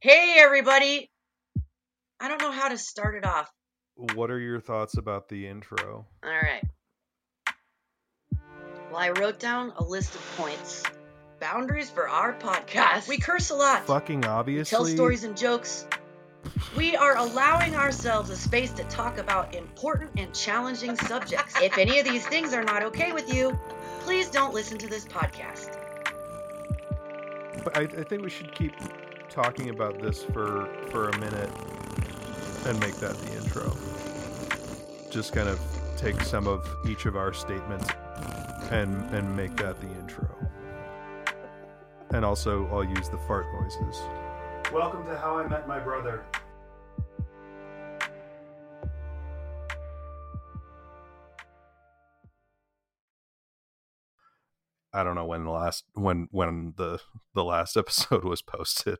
Hey, 0.00 0.36
everybody. 0.38 1.10
I 2.20 2.28
don't 2.28 2.40
know 2.40 2.52
how 2.52 2.68
to 2.68 2.78
start 2.78 3.16
it 3.16 3.24
off. 3.24 3.50
What 4.14 4.30
are 4.30 4.38
your 4.38 4.60
thoughts 4.60 4.96
about 4.96 5.28
the 5.28 5.48
intro? 5.48 6.06
All 6.22 6.30
right. 6.30 6.62
Well, 8.92 8.96
I 8.96 9.10
wrote 9.10 9.40
down 9.40 9.72
a 9.76 9.82
list 9.82 10.14
of 10.14 10.24
points. 10.36 10.84
Boundaries 11.40 11.90
for 11.90 12.08
our 12.08 12.32
podcast. 12.34 13.08
We 13.08 13.18
curse 13.18 13.50
a 13.50 13.56
lot. 13.56 13.88
Fucking 13.88 14.24
obviously. 14.24 14.76
Tell 14.76 14.84
stories 14.84 15.24
and 15.24 15.36
jokes. 15.36 15.84
We 16.76 16.94
are 16.94 17.16
allowing 17.16 17.74
ourselves 17.74 18.30
a 18.30 18.36
space 18.36 18.70
to 18.74 18.84
talk 18.84 19.18
about 19.18 19.56
important 19.56 20.12
and 20.16 20.32
challenging 20.32 20.94
subjects. 20.94 21.60
If 21.60 21.76
any 21.76 21.98
of 21.98 22.04
these 22.04 22.24
things 22.24 22.54
are 22.54 22.62
not 22.62 22.84
okay 22.84 23.12
with 23.12 23.34
you, 23.34 23.58
please 24.02 24.30
don't 24.30 24.54
listen 24.54 24.78
to 24.78 24.86
this 24.86 25.04
podcast. 25.06 25.76
But 27.64 27.76
I, 27.76 27.82
I 27.82 28.04
think 28.04 28.22
we 28.22 28.30
should 28.30 28.54
keep 28.54 28.72
talking 29.42 29.70
about 29.70 30.02
this 30.02 30.24
for 30.24 30.68
for 30.90 31.10
a 31.10 31.18
minute 31.18 31.48
and 32.66 32.80
make 32.80 32.96
that 32.96 33.16
the 33.18 33.36
intro. 33.36 33.72
Just 35.10 35.32
kind 35.32 35.48
of 35.48 35.60
take 35.96 36.20
some 36.22 36.48
of 36.48 36.68
each 36.88 37.06
of 37.06 37.14
our 37.14 37.32
statements 37.32 37.88
and 38.72 38.92
and 39.14 39.36
make 39.36 39.54
that 39.54 39.80
the 39.80 39.86
intro. 40.00 40.28
And 42.10 42.24
also, 42.24 42.66
I'll 42.72 42.82
use 42.82 43.08
the 43.08 43.18
fart 43.28 43.46
noises. 43.60 44.02
Welcome 44.72 45.06
to 45.06 45.16
How 45.16 45.38
I 45.38 45.46
Met 45.46 45.68
My 45.68 45.78
Brother. 45.78 46.24
I 54.98 55.04
don't 55.04 55.14
know 55.14 55.26
when 55.26 55.44
the 55.44 55.50
last 55.50 55.84
when 55.94 56.28
when 56.32 56.74
the 56.76 56.98
the 57.34 57.44
last 57.44 57.76
episode 57.82 58.24
was 58.24 58.42
posted. 58.42 58.98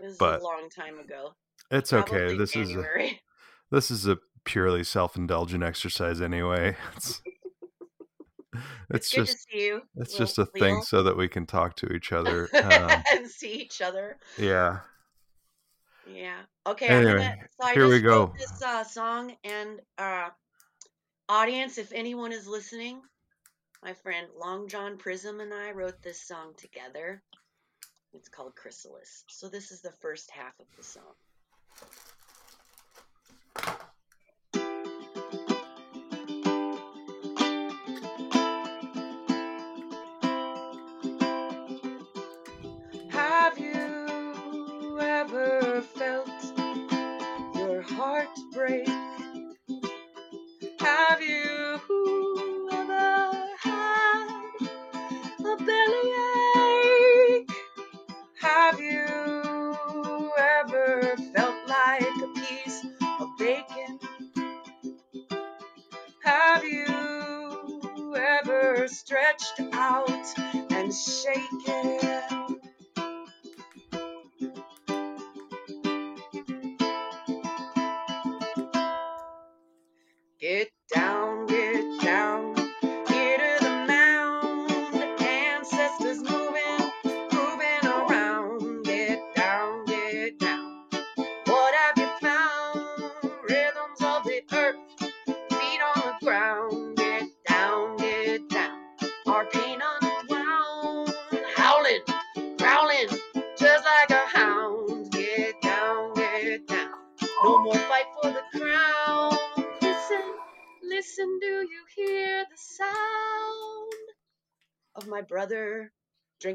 This 0.00 0.12
is 0.12 0.18
But- 0.18 0.40
a 0.40 0.44
long 0.44 0.68
time 0.68 0.98
ago. 0.98 1.34
It's 1.70 1.92
okay. 1.92 2.10
Probably 2.18 2.36
This 2.36 2.54
is 2.54 2.76
a, 2.76 2.84
this 3.70 3.90
is 3.90 4.06
a 4.06 4.18
purely 4.44 4.84
self-indulgent 4.84 5.62
exercise 5.64 6.20
anyway. 6.20 6.76
It's, 8.90 9.06
it's 9.06 9.14
good 9.14 9.26
just 9.26 9.32
to 9.32 9.38
see 9.50 9.64
you. 9.64 9.82
it's 9.96 10.14
just 10.14 10.38
a 10.38 10.44
thing 10.44 10.82
so 10.82 11.02
that 11.04 11.16
we 11.16 11.26
can 11.26 11.46
talk 11.46 11.74
to 11.76 11.86
each 11.94 12.12
other. 12.12 12.50
Um, 12.54 13.02
and 13.14 13.26
see 13.26 13.54
each 13.54 13.80
other. 13.80 14.18
yeah. 14.38 14.80
Yeah. 16.06 16.40
Okay. 16.66 16.88
Anyway, 16.88 17.14
gonna, 17.14 17.36
so 17.58 17.66
I 17.68 17.72
here 17.72 17.88
we 17.88 18.00
go. 18.02 18.34
This 18.38 18.60
uh, 18.62 18.84
song 18.84 19.34
and 19.44 19.80
uh, 19.96 20.28
audience, 21.30 21.78
if 21.78 21.92
anyone 21.94 22.32
is 22.32 22.46
listening, 22.46 23.00
my 23.82 23.92
friend 23.94 24.28
Long 24.38 24.68
John 24.68 24.96
Prism 24.96 25.40
and 25.40 25.52
I 25.52 25.72
wrote 25.72 26.00
this 26.02 26.20
song 26.20 26.52
together. 26.56 27.20
It's 28.14 28.28
called 28.28 28.54
Chrysalis. 28.54 29.24
So 29.28 29.48
this 29.48 29.72
is 29.72 29.80
the 29.80 29.90
first 30.00 30.30
half 30.30 30.54
of 30.60 30.66
the 30.76 30.84
song. 30.84 31.02
Have 43.10 43.58
you 43.58 44.98
ever 45.00 45.82
felt 45.96 46.28
your 47.56 47.82
heart 47.82 48.28
break? 48.52 49.01
A 55.88 56.11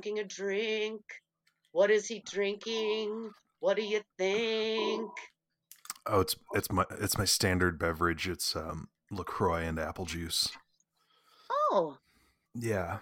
drinking 0.02 0.20
a 0.20 0.24
drink? 0.24 1.02
What 1.72 1.90
is 1.90 2.08
he 2.08 2.24
drinking? 2.26 3.32
What 3.60 3.78
do 3.78 3.84
you 3.84 4.02
think? 4.18 5.10
Oh, 6.06 6.20
it's 6.22 6.36
it's 6.54 6.72
my 6.72 6.86
it's 7.00 7.18
my 7.18 7.26
standard 7.26 7.80
beverage. 7.80 8.28
It's 8.28 8.56
um 8.56 8.90
LaCroix 9.12 9.64
and 9.64 9.80
apple 9.80 10.06
juice. 10.06 10.50
Oh, 11.72 11.98
Yeah. 12.54 13.00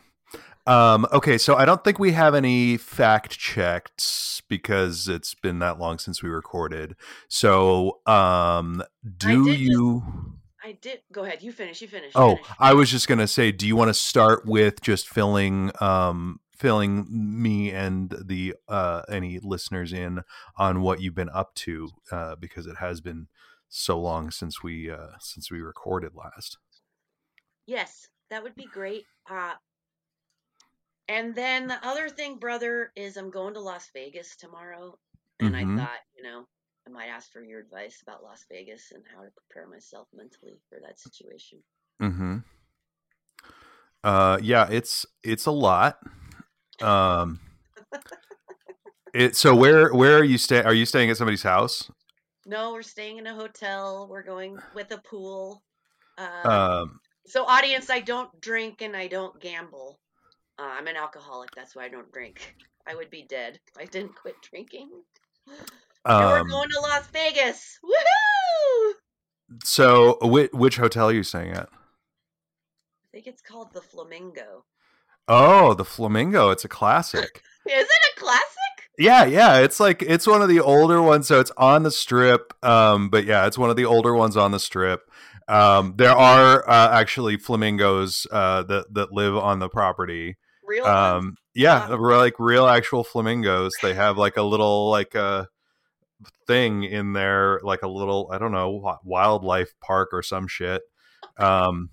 Um, 0.68 1.06
okay, 1.14 1.38
so 1.38 1.56
I 1.56 1.66
don't 1.66 1.84
think 1.84 2.00
we 2.00 2.14
have 2.14 2.34
any 2.34 2.78
fact 2.78 3.38
checked 3.38 4.42
because 4.50 5.08
it's 5.08 5.36
been 5.36 5.60
that 5.60 5.78
long 5.80 6.00
since 6.00 6.24
we 6.24 6.30
recorded. 6.30 6.96
So, 7.30 8.00
um, 8.08 8.82
do 9.18 9.46
just- 9.46 9.60
you? 9.60 10.04
I 10.64 10.72
did. 10.82 11.02
Go 11.12 11.24
ahead. 11.24 11.44
You 11.44 11.52
finish. 11.52 11.80
You 11.84 11.88
finish. 11.88 12.14
Oh, 12.16 12.36
finish. 12.38 12.48
I 12.58 12.74
was 12.74 12.90
just 12.90 13.08
gonna 13.08 13.28
say, 13.28 13.52
do 13.52 13.68
you 13.68 13.76
want 13.76 13.90
to 13.90 13.94
start 13.94 14.48
with 14.48 14.82
just 14.82 15.08
filling, 15.08 15.72
um, 15.80 16.40
filling 16.56 17.06
me 17.10 17.72
and 17.72 18.16
the 18.26 18.56
uh 18.68 19.04
any 19.10 19.40
listeners 19.40 19.94
in 19.94 20.24
on 20.58 20.82
what 20.82 21.02
you've 21.02 21.16
been 21.16 21.30
up 21.30 21.54
to? 21.56 21.90
Uh, 22.12 22.36
because 22.36 22.68
it 22.68 22.78
has 22.78 23.02
been 23.02 23.28
so 23.70 24.00
long 24.00 24.32
since 24.32 24.64
we 24.64 24.90
uh 24.90 25.18
since 25.20 25.52
we 25.52 25.62
recorded 25.62 26.14
last. 26.16 26.58
Yes, 27.68 28.10
that 28.30 28.42
would 28.44 28.56
be 28.56 28.66
great. 28.66 29.06
Uh, 29.30 29.56
and 31.08 31.36
then 31.36 31.68
the 31.68 31.84
other 31.86 32.10
thing, 32.10 32.38
brother, 32.38 32.92
is 32.96 33.18
I'm 33.18 33.30
going 33.32 33.54
to 33.56 33.60
Las 33.60 33.90
Vegas 33.94 34.36
tomorrow, 34.36 35.00
and 35.44 35.56
Mhm. 35.56 35.78
I 35.78 35.80
thought, 35.80 36.00
you 36.16 36.24
know, 36.24 36.48
I 36.88 36.90
might 36.92 37.08
ask 37.08 37.32
for 37.32 37.44
your 37.44 37.60
advice 37.60 38.02
about 38.02 38.24
Las 38.24 38.46
Vegas 38.50 38.92
and 38.92 39.04
how 39.08 39.24
to 39.24 39.32
prepare 39.32 39.68
myself 39.68 40.08
mentally 40.14 40.62
for 40.70 40.80
that 40.82 41.00
situation. 41.00 41.64
Mm-hmm. 42.02 42.38
Uh, 44.04 44.38
yeah, 44.42 44.68
it's 44.70 45.06
it's 45.24 45.46
a 45.46 45.52
lot. 45.52 46.00
Um, 46.82 47.40
it 49.14 49.36
so 49.36 49.56
where 49.56 49.94
where 49.94 50.18
are 50.18 50.24
you 50.24 50.38
staying? 50.38 50.66
Are 50.66 50.74
you 50.74 50.86
staying 50.86 51.10
at 51.10 51.18
somebody's 51.18 51.44
house? 51.44 51.90
No, 52.46 52.74
we're 52.74 52.84
staying 52.84 53.18
in 53.18 53.28
a 53.28 53.34
hotel. 53.34 54.08
We're 54.10 54.24
going 54.24 54.58
with 54.76 54.92
a 54.92 55.00
pool. 55.00 55.64
Uh, 56.18 56.50
Um, 56.50 57.00
so, 57.28 57.44
audience, 57.46 57.90
I 57.90 58.02
don't 58.02 58.30
drink 58.40 58.82
and 58.82 58.96
I 58.96 59.08
don't 59.08 59.40
gamble. 59.42 60.00
Uh, 60.60 60.70
I'm 60.78 60.88
an 60.88 60.96
alcoholic. 60.96 61.50
That's 61.56 61.76
why 61.76 61.86
I 61.86 61.90
don't 61.90 62.12
drink. 62.12 62.56
I 62.88 62.94
would 62.94 63.10
be 63.10 63.26
dead 63.28 63.60
if 63.68 63.82
I 63.82 63.86
didn't 63.86 64.16
quit 64.16 64.36
drinking. 64.44 64.90
and 65.48 65.56
we're 66.06 66.40
um, 66.40 66.48
going 66.48 66.70
to 66.70 66.80
Las 66.82 67.08
Vegas. 67.08 67.80
Woohoo! 67.84 68.94
so 69.64 70.18
which, 70.22 70.52
which 70.54 70.78
hotel 70.78 71.10
are 71.10 71.14
you 71.14 71.24
staying 71.24 71.52
at? 71.52 71.68
I 71.72 73.08
think 73.12 73.26
it's 73.28 73.42
called 73.42 73.74
the 73.74 73.82
Flamingo. 73.82 74.66
Oh, 75.28 75.74
the 75.74 75.86
Flamingo. 75.86 76.50
It's 76.52 76.66
a 76.66 76.70
classic. 76.70 77.42
Is 77.68 77.74
it 77.88 78.10
a 78.16 78.20
classic? 78.20 78.46
Yeah, 78.98 79.26
yeah, 79.26 79.58
it's 79.60 79.80
like 79.80 80.02
it's 80.04 80.26
one 80.28 80.42
of 80.42 80.48
the 80.50 80.62
older 80.62 81.02
ones, 81.02 81.28
so 81.28 81.40
it's 81.40 81.52
on 81.58 81.84
the 81.84 81.92
strip. 81.92 82.54
Um, 82.64 83.10
but 83.10 83.26
yeah, 83.26 83.46
it's 83.48 83.58
one 83.58 83.70
of 83.70 83.76
the 83.76 83.86
older 83.86 84.14
ones 84.16 84.38
on 84.38 84.52
the 84.52 84.60
strip. 84.60 85.02
Um, 85.48 85.96
there 85.98 86.16
are 86.16 86.68
uh, 86.70 86.92
actually 87.00 87.38
flamingos 87.38 88.26
uh, 88.32 88.64
that 88.64 88.94
that 88.94 89.12
live 89.12 89.36
on 89.36 89.60
the 89.60 89.68
property. 89.68 90.38
Real? 90.66 90.86
Um, 90.86 91.36
yeah, 91.54 91.90
Wow. 91.90 92.18
like 92.18 92.36
real 92.40 92.68
actual 92.68 93.04
flamingos. 93.04 93.74
They 93.82 93.94
have 93.96 94.18
like 94.18 94.38
a 94.38 94.44
little 94.44 94.90
like 94.90 95.14
a 95.16 95.48
thing 96.48 96.84
in 96.84 97.14
there, 97.14 97.60
like 97.64 97.82
a 97.84 97.88
little 97.90 98.30
I 98.32 98.38
don't 98.38 98.52
know 98.54 98.98
wildlife 99.04 99.74
park 99.82 100.10
or 100.14 100.22
some 100.24 100.48
shit. 100.48 100.82
Um, 101.38 101.90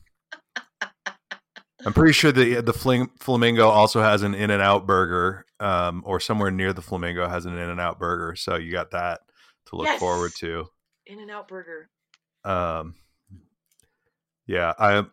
I'm 1.84 1.92
pretty 1.92 2.12
sure 2.12 2.30
the 2.32 2.60
the 2.60 2.72
Fling, 2.72 3.10
Flamingo 3.18 3.68
also 3.68 4.00
has 4.02 4.22
an 4.22 4.34
In 4.34 4.50
and 4.50 4.62
Out 4.62 4.86
burger, 4.86 5.44
um, 5.60 6.02
or 6.06 6.20
somewhere 6.20 6.50
near 6.50 6.72
the 6.72 6.82
Flamingo 6.82 7.28
has 7.28 7.44
an 7.46 7.56
In 7.58 7.68
and 7.70 7.80
Out 7.80 7.98
burger. 7.98 8.36
So 8.36 8.56
you 8.56 8.70
got 8.72 8.90
that 8.92 9.20
to 9.66 9.76
look 9.76 9.86
Yes. 9.86 9.98
forward 10.00 10.32
to. 10.38 10.66
In 11.06 11.18
and 11.20 11.30
Out 11.30 11.48
Burger. 11.48 11.88
Um, 12.44 12.94
yeah, 14.46 14.72
I 14.78 15.04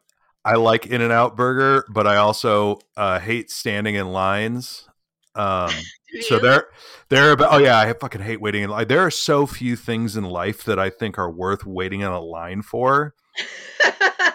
I 0.45 0.56
like 0.56 0.86
In 0.88 1.01
and 1.01 1.12
Out 1.12 1.36
Burger, 1.36 1.86
but 1.89 2.06
I 2.07 2.18
also 2.18 2.80
uh, 2.95 3.19
hate 3.19 3.50
standing 3.51 3.95
in 3.95 4.12
lines. 4.12 4.88
Um, 5.36 5.72
so 6.22 6.39
there, 6.39 6.68
there 7.10 7.31
about. 7.31 7.54
Oh 7.54 7.57
yeah, 7.57 7.80
I 7.80 7.92
fucking 7.94 8.22
hate 8.22 8.42
waiting 8.42 8.63
in 8.63 8.69
line. 8.69 8.88
There 8.88 9.01
are 9.01 9.12
so 9.12 9.45
few 9.48 9.75
things 9.75 10.15
in 10.15 10.24
life 10.24 10.63
that 10.65 10.77
I 10.80 10.89
think 10.89 11.18
are 11.18 11.31
worth 11.31 11.65
waiting 11.65 12.01
in 12.01 12.07
a 12.07 12.19
line 12.19 12.62
for. 12.62 13.15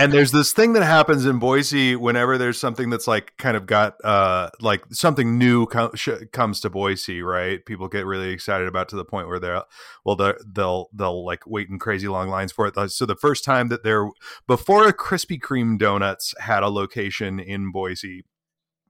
And 0.00 0.14
there's 0.14 0.32
this 0.32 0.54
thing 0.54 0.72
that 0.72 0.82
happens 0.82 1.26
in 1.26 1.38
Boise 1.38 1.94
whenever 1.94 2.38
there's 2.38 2.58
something 2.58 2.88
that's 2.88 3.06
like 3.06 3.36
kind 3.36 3.54
of 3.54 3.66
got 3.66 4.02
uh 4.02 4.48
like 4.58 4.82
something 4.90 5.36
new 5.36 5.66
com- 5.66 5.94
sh- 5.94 6.24
comes 6.32 6.60
to 6.60 6.70
Boise, 6.70 7.20
right? 7.20 7.62
People 7.66 7.86
get 7.86 8.06
really 8.06 8.30
excited 8.30 8.66
about 8.66 8.88
to 8.88 8.96
the 8.96 9.04
point 9.04 9.28
where 9.28 9.38
they're 9.38 9.62
well 10.06 10.16
they're, 10.16 10.38
they'll 10.50 10.88
they'll 10.94 11.22
like 11.22 11.46
wait 11.46 11.68
in 11.68 11.78
crazy 11.78 12.08
long 12.08 12.30
lines 12.30 12.50
for 12.50 12.66
it. 12.66 12.90
So 12.90 13.04
the 13.04 13.14
first 13.14 13.44
time 13.44 13.68
that 13.68 13.84
they're 13.84 14.08
before 14.46 14.90
Krispy 14.92 15.38
Kreme 15.38 15.78
donuts 15.78 16.32
had 16.38 16.62
a 16.62 16.68
location 16.68 17.38
in 17.38 17.70
Boise. 17.70 18.24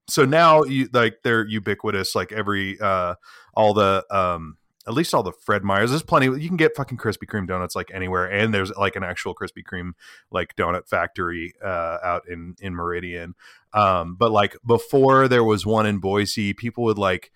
So 0.08 0.24
now 0.24 0.62
you 0.62 0.88
like 0.92 1.22
they're 1.24 1.44
ubiquitous 1.44 2.14
like 2.14 2.30
every 2.30 2.78
uh 2.80 3.16
all 3.54 3.74
the 3.74 4.04
um 4.12 4.58
at 4.86 4.94
least 4.94 5.12
all 5.12 5.22
the 5.22 5.32
Fred 5.32 5.62
Meyers. 5.62 5.90
There's 5.90 6.02
plenty. 6.02 6.26
You 6.26 6.48
can 6.48 6.56
get 6.56 6.74
fucking 6.74 6.98
Krispy 6.98 7.26
Kreme 7.26 7.46
donuts 7.46 7.76
like 7.76 7.90
anywhere, 7.92 8.24
and 8.26 8.52
there's 8.52 8.70
like 8.72 8.96
an 8.96 9.02
actual 9.02 9.34
Krispy 9.34 9.62
Kreme 9.62 9.92
like 10.30 10.56
donut 10.56 10.88
factory 10.88 11.54
uh, 11.64 11.98
out 12.02 12.22
in 12.28 12.56
in 12.60 12.74
Meridian. 12.74 13.34
Um, 13.72 14.16
but 14.16 14.30
like 14.30 14.56
before 14.66 15.28
there 15.28 15.44
was 15.44 15.66
one 15.66 15.86
in 15.86 15.98
Boise, 15.98 16.52
people 16.54 16.84
would 16.84 16.98
like 16.98 17.30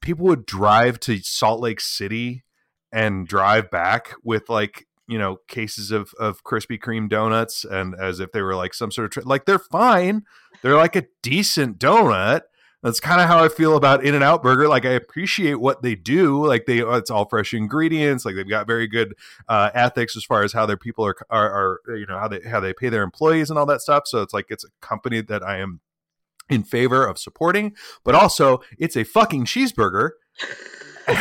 people 0.00 0.26
would 0.26 0.44
drive 0.44 1.00
to 1.00 1.18
Salt 1.18 1.60
Lake 1.60 1.80
City 1.80 2.44
and 2.92 3.26
drive 3.26 3.70
back 3.70 4.14
with 4.22 4.48
like 4.48 4.86
you 5.06 5.18
know 5.18 5.38
cases 5.48 5.90
of 5.90 6.12
of 6.18 6.44
Krispy 6.44 6.78
Kreme 6.78 7.08
donuts, 7.08 7.64
and 7.64 7.94
as 7.98 8.20
if 8.20 8.32
they 8.32 8.42
were 8.42 8.54
like 8.54 8.74
some 8.74 8.90
sort 8.90 9.06
of 9.06 9.10
tra- 9.12 9.28
like 9.28 9.46
they're 9.46 9.58
fine. 9.58 10.24
They're 10.62 10.76
like 10.76 10.96
a 10.96 11.06
decent 11.22 11.78
donut. 11.78 12.42
That's 12.82 13.00
kind 13.00 13.20
of 13.20 13.26
how 13.26 13.42
I 13.42 13.48
feel 13.48 13.76
about 13.76 14.04
In 14.04 14.14
and 14.14 14.22
Out 14.22 14.42
Burger. 14.42 14.68
Like 14.68 14.84
I 14.84 14.90
appreciate 14.90 15.54
what 15.54 15.82
they 15.82 15.96
do. 15.96 16.46
Like 16.46 16.66
they, 16.66 16.78
it's 16.78 17.10
all 17.10 17.28
fresh 17.28 17.52
ingredients. 17.52 18.24
Like 18.24 18.36
they've 18.36 18.48
got 18.48 18.68
very 18.68 18.86
good 18.86 19.14
uh, 19.48 19.70
ethics 19.74 20.16
as 20.16 20.24
far 20.24 20.44
as 20.44 20.52
how 20.52 20.64
their 20.64 20.76
people 20.76 21.04
are, 21.04 21.16
are, 21.28 21.80
are, 21.88 21.96
you 21.96 22.06
know, 22.06 22.18
how 22.18 22.28
they 22.28 22.40
how 22.48 22.60
they 22.60 22.72
pay 22.72 22.88
their 22.88 23.02
employees 23.02 23.50
and 23.50 23.58
all 23.58 23.66
that 23.66 23.80
stuff. 23.80 24.04
So 24.06 24.22
it's 24.22 24.32
like 24.32 24.46
it's 24.48 24.64
a 24.64 24.68
company 24.80 25.20
that 25.22 25.42
I 25.42 25.58
am 25.58 25.80
in 26.48 26.62
favor 26.62 27.04
of 27.04 27.18
supporting. 27.18 27.74
But 28.04 28.14
also, 28.14 28.60
it's 28.78 28.96
a 28.96 29.04
fucking 29.04 29.46
cheeseburger. 29.46 30.10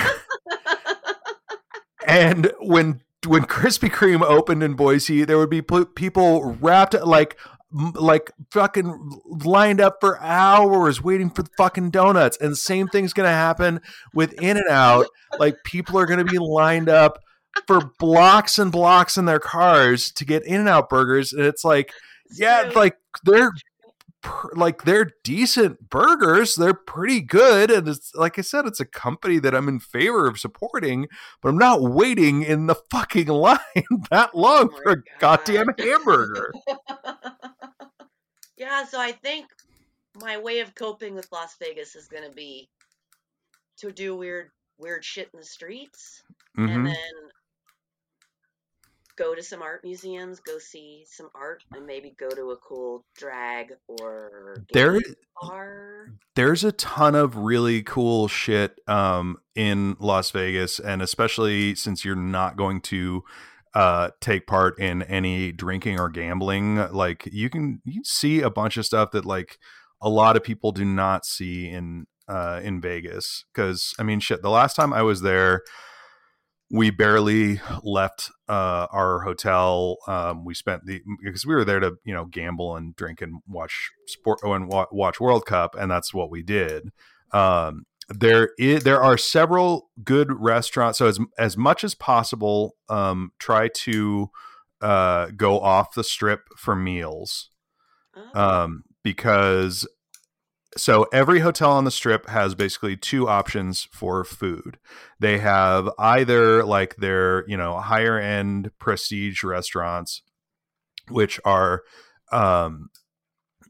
and 2.07 2.51
when 2.59 3.01
when 3.25 3.44
Krispy 3.44 3.89
Kreme 3.89 4.21
opened 4.21 4.63
in 4.63 4.75
Boise, 4.75 5.25
there 5.25 5.38
would 5.38 5.50
be 5.50 5.62
people 5.62 6.56
wrapped 6.62 6.94
like 6.94 7.38
like 7.72 8.31
fucking 8.52 9.22
lined 9.25 9.81
up 9.81 9.98
for 10.00 10.22
hours 10.22 11.04
waiting 11.04 11.30
for 11.30 11.44
the 11.44 11.50
fucking 11.58 11.92
donuts. 11.92 12.38
And 12.38 12.52
the 12.52 12.58
same 12.58 12.88
thing's 12.88 13.14
gonna 13.14 13.30
happen 13.30 13.81
with 14.14 14.34
In 14.42 14.58
and 14.58 14.69
Out. 14.69 15.08
Like 15.40 15.56
people 15.64 15.98
are 16.00 16.06
gonna 16.06 16.24
be 16.24 16.40
lined 16.40 16.90
up 16.90 17.19
for 17.66 17.92
blocks 18.00 18.60
and 18.60 18.72
blocks 18.72 19.18
in 19.18 19.25
their 19.25 19.40
cars 19.40 20.12
to 20.14 20.25
get 20.25 20.46
In 20.46 20.62
and 20.62 20.69
Out 20.69 20.90
burgers, 20.90 21.34
and 21.34 21.46
it's 21.46 21.64
like, 21.64 21.92
yeah, 22.31 22.72
like 22.75 22.98
they're 23.24 23.52
like 24.54 24.84
they're 24.84 25.12
decent 25.24 25.90
burgers. 25.90 26.56
They're 26.56 26.74
pretty 26.74 27.22
good, 27.22 27.72
and 27.72 27.88
it's 27.88 28.14
like 28.16 28.38
I 28.38 28.42
said, 28.42 28.66
it's 28.66 28.80
a 28.80 28.86
company 28.86 29.40
that 29.40 29.56
I'm 29.56 29.68
in 29.68 29.80
favor 29.80 30.28
of 30.28 30.40
supporting. 30.40 31.08
But 31.42 31.50
I'm 31.50 31.58
not 31.58 31.81
waiting 31.81 32.44
in 32.44 32.68
the 32.68 32.75
fucking 32.92 33.28
line 33.28 33.58
that 34.10 34.36
long 34.36 34.69
Oh 34.74 34.80
for 34.84 34.92
a 34.94 35.04
goddamn 35.19 35.74
hamburger. 35.78 36.54
yeah, 38.57 38.86
so 38.86 39.00
I 39.00 39.12
think 39.12 39.45
my 40.21 40.38
way 40.38 40.59
of 40.59 40.74
coping 40.75 41.13
with 41.15 41.31
Las 41.31 41.56
Vegas 41.59 41.95
is 41.95 42.07
going 42.07 42.24
to 42.27 42.36
be 42.36 42.69
to 43.77 43.92
do 43.92 44.15
weird 44.15 44.50
weird 44.80 45.04
shit 45.04 45.30
in 45.33 45.39
the 45.39 45.45
streets 45.45 46.21
Mhm. 46.57 46.69
and 46.75 46.88
then 46.88 46.95
go 49.15 49.33
to 49.33 49.42
some 49.42 49.63
art 49.63 49.83
museums, 49.83 50.39
go 50.39 50.59
see 50.59 51.04
some 51.09 51.30
art 51.33 51.63
and 51.74 51.88
maybe 51.88 52.12
go 52.19 52.30
to 52.30 52.51
a 52.51 52.57
cool 52.57 53.04
drag 53.18 53.74
or 53.88 54.63
There, 54.71 55.00
bar. 55.42 56.12
there's 56.36 56.63
a 56.63 56.71
ton 56.71 57.15
of 57.15 57.36
really 57.36 57.81
cool 57.81 58.27
shit 58.27 58.80
um, 58.88 59.42
in 59.56 59.98
Las 60.00 60.30
Vegas, 60.30 60.77
and 60.80 61.01
especially 61.01 61.74
since 61.74 62.06
you're 62.06 62.15
not 62.15 62.57
going 62.57 62.80
to 62.81 63.24
uh, 63.78 64.10
take 64.22 64.48
part 64.48 64.80
in 64.80 65.04
any 65.04 65.52
drinking 65.52 66.00
or 66.00 66.10
gambling, 66.10 66.78
like 66.92 67.28
you 67.32 67.48
can 67.48 67.80
you 67.86 68.02
see 68.04 68.42
a 68.42 68.50
bunch 68.50 68.76
of 68.76 68.88
stuff 68.88 69.12
that 69.12 69.24
like 69.24 69.60
a 70.02 70.10
lot 70.10 70.36
of 70.36 70.44
people 70.44 70.72
do 70.72 70.84
not 70.84 71.28
see 71.28 71.70
in 71.70 72.08
uh, 72.28 72.60
in 72.64 72.82
Vegas. 72.82 73.46
Because 73.54 73.94
I 74.00 74.04
mean, 74.04 74.20
shit, 74.20 74.42
the 74.42 74.50
last 74.50 74.76
time 74.76 74.94
I 74.94 75.04
was 75.04 75.22
there. 75.22 75.62
We 76.70 76.90
barely 76.90 77.62
left 77.82 78.30
uh, 78.50 78.88
our 78.92 79.22
hotel. 79.22 79.96
Um, 80.06 80.44
we 80.44 80.54
spent 80.54 80.82
the 80.86 81.00
because 81.24 81.46
we 81.46 81.56
were 81.56 81.64
there 81.64 81.80
to 81.80 81.94
you 82.04 82.14
know 82.14 82.26
gamble 82.26 82.76
and 82.76 82.94
drink 82.94 83.22
and 83.22 83.42
watch 83.48 83.90
sport 84.08 84.40
and 84.44 84.68
wa- 84.68 84.88
watch 84.92 85.22
World 85.22 85.46
Cup, 85.46 85.76
and 85.80 85.90
that's 85.90 86.14
what 86.14 86.30
we 86.30 86.44
did. 86.44 86.90
Um, 87.32 87.86
there 88.09 88.51
is 88.57 88.83
there 88.83 89.01
are 89.01 89.18
several 89.18 89.89
good 90.04 90.31
restaurants. 90.31 91.00
So 91.00 91.07
as 91.07 91.19
as 91.38 91.57
much 91.57 91.83
as 91.83 91.95
possible, 91.95 92.75
um, 92.89 93.31
try 93.39 93.68
to 93.69 94.30
uh, 94.81 95.27
go 95.36 95.59
off 95.59 95.94
the 95.94 96.04
strip 96.04 96.48
for 96.56 96.75
meals 96.75 97.50
Oh, 98.18 98.39
um, 98.39 98.83
because 99.04 99.88
so 100.75 101.07
every 101.13 101.39
hotel 101.39 101.71
on 101.71 101.86
the 101.86 101.92
strip 101.92 102.27
has 102.30 102.56
basically 102.56 102.95
two 102.98 103.27
options 103.27 103.88
for 103.92 104.24
food. 104.24 104.77
They 105.19 105.39
have 105.39 105.89
either 105.98 106.63
like 106.63 106.95
their 106.98 107.48
you 107.48 107.57
know 107.57 107.80
higher 107.80 108.19
end 108.19 108.71
prestige 108.80 109.44
restaurants, 109.44 110.21
which 111.09 111.39
are 111.45 111.83
um, 112.31 112.89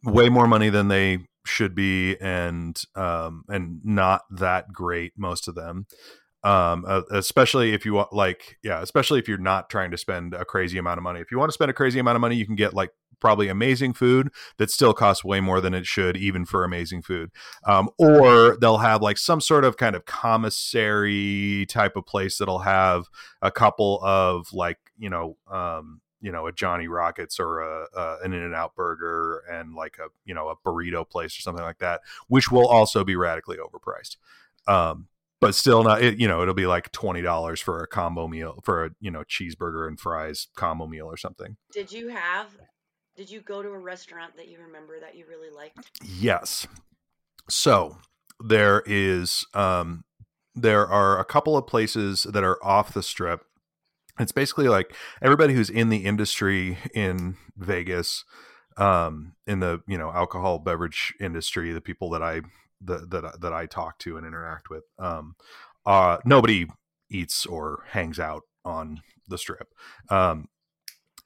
way 0.03 0.29
more 0.29 0.47
money 0.47 0.69
than 0.69 0.87
they 0.87 1.19
should 1.47 1.75
be, 1.75 2.18
and 2.21 2.80
um, 2.95 3.44
and 3.47 3.81
not 3.83 4.21
that 4.31 4.71
great 4.71 5.13
most 5.18 5.47
of 5.47 5.56
them. 5.56 5.87
Um, 6.44 6.85
uh, 6.87 7.01
especially 7.11 7.73
if 7.73 7.85
you 7.85 7.94
want, 7.94 8.13
like, 8.13 8.57
yeah, 8.63 8.81
especially 8.81 9.19
if 9.19 9.27
you're 9.27 9.37
not 9.37 9.69
trying 9.69 9.92
to 9.92 9.97
spend 9.97 10.33
a 10.33 10.45
crazy 10.45 10.77
amount 10.77 10.97
of 10.97 11.04
money. 11.04 11.19
If 11.19 11.31
you 11.31 11.39
want 11.39 11.49
to 11.49 11.54
spend 11.54 11.71
a 11.71 11.73
crazy 11.73 11.99
amount 11.99 12.16
of 12.16 12.21
money, 12.21 12.35
you 12.35 12.45
can 12.45 12.56
get 12.56 12.73
like 12.73 12.92
probably 13.19 13.47
amazing 13.47 13.94
food 13.94 14.30
that 14.57 14.69
still 14.69 14.94
costs 14.94 15.23
way 15.23 15.39
more 15.39 15.59
than 15.59 15.73
it 15.73 15.85
should, 15.85 16.16
even 16.16 16.45
for 16.45 16.63
amazing 16.63 17.01
food. 17.01 17.31
Um, 17.66 17.89
or 17.97 18.57
they'll 18.61 18.77
have 18.77 19.01
like 19.01 19.18
some 19.18 19.42
sort 19.42 19.66
of 19.66 19.77
kind 19.77 19.95
of 19.95 20.06
commissary 20.06 21.66
type 21.68 21.95
of 21.95 22.06
place 22.06 22.37
that'll 22.37 22.59
have 22.59 23.06
a 23.42 23.51
couple 23.51 23.99
of 24.04 24.54
like 24.54 24.77
you 24.97 25.09
know 25.09 25.37
um, 25.51 26.01
you 26.21 26.31
know 26.31 26.47
a 26.47 26.52
Johnny 26.52 26.88
Rockets 26.88 27.40
or 27.40 27.59
a, 27.59 27.88
a 27.95 28.18
an 28.24 28.33
In 28.33 28.44
and 28.44 28.56
Out 28.56 28.76
Burger 28.76 29.44
and 29.52 29.74
like 29.76 29.97
a 30.00 30.07
you 30.26 30.33
know 30.33 30.50
a 30.50 30.56
burrito 30.56 31.07
place 31.07 31.38
or 31.38 31.42
something 31.42 31.64
like 31.64 31.80
that, 31.80 32.02
which 32.28 32.52
will 32.52 32.68
also 32.68 33.04
be 33.04 33.16
radically 33.16 33.57
overpriced. 33.57 34.18
Um, 34.68 35.07
but 35.40 35.56
still 35.56 35.83
not 35.83 36.02
it, 36.02 36.19
you 36.19 36.28
know 36.28 36.42
it'll 36.42 36.54
be 36.54 36.68
like 36.68 36.92
twenty 36.92 37.21
dollars 37.21 37.62
for 37.62 37.81
a 37.81 37.88
combo 37.88 38.28
meal 38.28 38.59
for 38.64 38.86
a 38.86 38.90
you 39.00 39.12
know 39.12 39.24
cheeseburger 39.24 39.88
and 39.88 40.00
fries 40.00 40.47
combo 40.56 40.88
meal 40.88 41.07
or 41.07 41.18
something. 41.18 41.57
Did 41.71 41.92
you 41.92 42.09
have? 42.09 42.47
Did 43.16 43.30
you 43.31 43.42
go 43.42 43.64
to 43.64 43.69
a 43.69 43.80
restaurant 43.80 44.36
that 44.38 44.47
you 44.47 44.59
remember 44.59 45.00
that 45.00 45.16
you 45.16 45.26
really 45.28 45.50
liked? 45.50 45.92
Yes. 46.04 46.68
So 47.50 47.97
there 48.40 48.83
is 48.86 49.45
um 49.54 50.04
there 50.57 50.88
are 50.88 51.19
a 51.19 51.26
couple 51.26 51.56
of 51.56 51.68
places 51.68 52.24
that 52.24 52.44
are 52.44 52.64
off 52.64 52.94
the 52.94 53.04
strip. 53.04 53.45
It's 54.19 54.31
basically 54.31 54.68
like 54.68 54.95
everybody 55.21 55.54
who's 55.54 55.69
in 55.69 55.90
the 55.90 56.06
industry 56.06 56.78
in 56.94 57.38
Vegas, 57.56 58.24
um, 58.78 59.33
in 59.45 59.59
the 59.59 59.81
you 59.88 59.97
know 59.97 60.12
alcohol 60.12 60.59
beverage 60.59 61.14
industry, 61.19 61.71
the 61.71 61.81
people 61.81 62.09
that 62.12 62.24
I 62.24 62.42
that 62.81 63.09
that 63.12 63.42
that 63.42 63.54
I 63.54 63.66
talk 63.66 64.00
to 64.00 64.18
and 64.18 64.26
interact 64.26 64.69
with, 64.69 64.83
um, 65.00 65.36
uh, 65.86 66.18
nobody 66.26 66.68
eats 67.09 67.45
or 67.45 67.83
hangs 67.90 68.19
out 68.19 68.44
on 68.66 69.02
the 69.28 69.38
strip. 69.38 69.74
Um, 70.09 70.47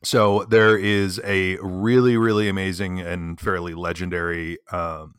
so 0.04 0.46
there 0.46 0.78
is 0.78 1.22
a 1.24 1.58
really 1.58 2.18
really 2.18 2.50
amazing 2.50 3.00
and 3.00 3.40
fairly 3.40 3.74
legendary 3.74 4.58
um, 4.72 5.16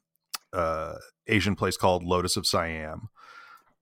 uh, 0.53 0.97
Asian 1.27 1.57
place 1.57 1.77
called 1.77 2.05
Lotus 2.05 2.37
of 2.37 2.47
Siam. 2.47 3.09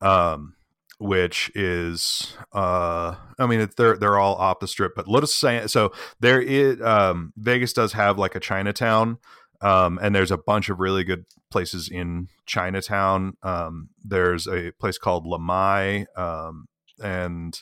Um, 0.01 0.55
which 1.01 1.51
is 1.55 2.37
uh 2.53 3.15
I 3.39 3.47
mean 3.47 3.69
they're 3.77 3.97
they're 3.97 4.19
all 4.19 4.37
off 4.37 4.61
the 4.61 4.69
strip, 4.69 4.95
but 4.95 5.09
let 5.09 5.23
us 5.23 5.35
say 5.35 5.67
so 5.67 5.93
there 6.21 6.41
is 6.41 6.81
um 6.83 7.33
Vegas 7.37 7.73
does 7.73 7.95
have 7.95 8.19
like 8.19 8.35
a 8.35 8.41
Chinatown. 8.41 9.19
Um, 9.63 9.99
and 10.01 10.15
there's 10.15 10.31
a 10.31 10.39
bunch 10.39 10.71
of 10.71 10.81
really 10.81 11.05
good 11.05 11.27
places 11.51 11.89
in 11.91 12.29
Chinatown. 12.47 13.37
Um, 13.43 13.91
there's 14.03 14.47
a 14.47 14.73
place 14.81 14.97
called 14.97 15.27
Lamai, 15.27 16.07
um, 16.17 16.67
and 17.03 17.61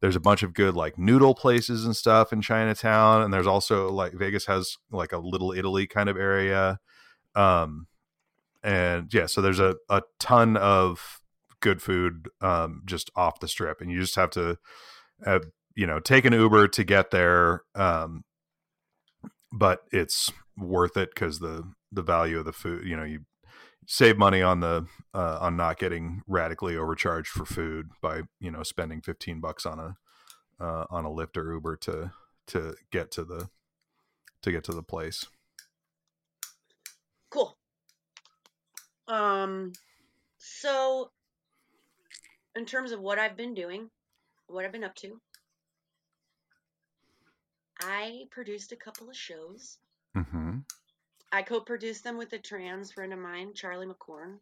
there's 0.00 0.14
a 0.14 0.20
bunch 0.20 0.42
of 0.42 0.54
good 0.54 0.74
like 0.74 0.96
noodle 0.96 1.34
places 1.34 1.84
and 1.84 1.96
stuff 1.96 2.32
in 2.32 2.40
Chinatown. 2.40 3.22
And 3.22 3.34
there's 3.34 3.48
also 3.48 3.90
like 3.90 4.12
Vegas 4.12 4.46
has 4.46 4.76
like 4.92 5.12
a 5.12 5.18
little 5.18 5.52
Italy 5.52 5.88
kind 5.88 6.08
of 6.08 6.16
area. 6.16 6.78
Um, 7.34 7.88
and 8.62 9.12
yeah, 9.12 9.26
so 9.26 9.40
there's 9.40 9.60
a, 9.60 9.76
a 9.88 10.02
ton 10.18 10.56
of 10.56 11.19
good 11.60 11.82
food 11.82 12.28
um, 12.40 12.82
just 12.84 13.10
off 13.14 13.40
the 13.40 13.48
strip, 13.48 13.80
and 13.80 13.90
you 13.90 14.00
just 14.00 14.16
have 14.16 14.30
to, 14.30 14.58
uh, 15.26 15.40
you 15.74 15.86
know, 15.86 16.00
take 16.00 16.24
an 16.24 16.32
Uber 16.32 16.68
to 16.68 16.84
get 16.84 17.10
there. 17.10 17.62
Um, 17.74 18.24
but 19.52 19.82
it's 19.92 20.30
worth 20.56 20.96
it 20.96 21.10
because 21.14 21.38
the 21.40 21.72
the 21.92 22.02
value 22.02 22.38
of 22.38 22.44
the 22.44 22.52
food, 22.52 22.86
you 22.86 22.96
know, 22.96 23.04
you 23.04 23.20
save 23.86 24.16
money 24.16 24.40
on 24.42 24.60
the 24.60 24.86
uh, 25.14 25.38
on 25.40 25.56
not 25.56 25.78
getting 25.78 26.22
radically 26.26 26.76
overcharged 26.76 27.28
for 27.28 27.44
food 27.44 27.90
by 28.00 28.22
you 28.38 28.50
know 28.50 28.62
spending 28.62 29.00
15 29.00 29.40
bucks 29.40 29.66
on 29.66 29.78
a 29.78 29.96
uh, 30.62 30.84
on 30.90 31.04
a 31.04 31.10
Lyft 31.10 31.36
or 31.36 31.52
Uber 31.52 31.76
to 31.76 32.12
to 32.46 32.74
get 32.92 33.10
to 33.12 33.24
the 33.24 33.48
to 34.42 34.52
get 34.52 34.64
to 34.64 34.72
the 34.72 34.82
place. 34.82 35.26
Cool. 37.30 37.56
Um 39.08 39.72
so 40.38 41.10
in 42.56 42.64
terms 42.66 42.92
of 42.92 43.00
what 43.00 43.18
I've 43.18 43.36
been 43.36 43.54
doing, 43.54 43.90
what 44.46 44.64
I've 44.64 44.72
been 44.72 44.84
up 44.84 44.94
to, 44.96 45.20
I 47.80 48.24
produced 48.30 48.72
a 48.72 48.76
couple 48.76 49.08
of 49.08 49.16
shows. 49.16 49.78
Mm-hmm. 50.16 50.58
I 51.32 51.42
co-produced 51.42 52.04
them 52.04 52.18
with 52.18 52.32
a 52.32 52.38
trans 52.38 52.92
friend 52.92 53.12
of 53.12 53.18
mine, 53.18 53.52
Charlie 53.54 53.86
McCorn. 53.86 54.38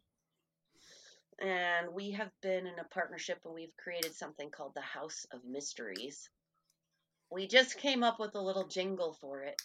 And 1.41 1.93
we 1.93 2.13
have 2.13 2.33
been 2.43 2.67
in 2.67 2.79
a 2.81 2.89
partnership 2.91 3.39
and 3.45 3.55
we've 3.55 3.77
created 3.77 4.15
something 4.15 4.51
called 4.51 4.73
the 4.75 4.81
House 4.81 5.27
of 5.33 5.45
Mysteries. 5.45 6.29
We 7.31 7.47
just 7.47 7.79
came 7.79 8.03
up 8.03 8.19
with 8.19 8.35
a 8.35 8.41
little 8.41 8.67
jingle 8.67 9.17
for 9.21 9.43
it. 9.43 9.61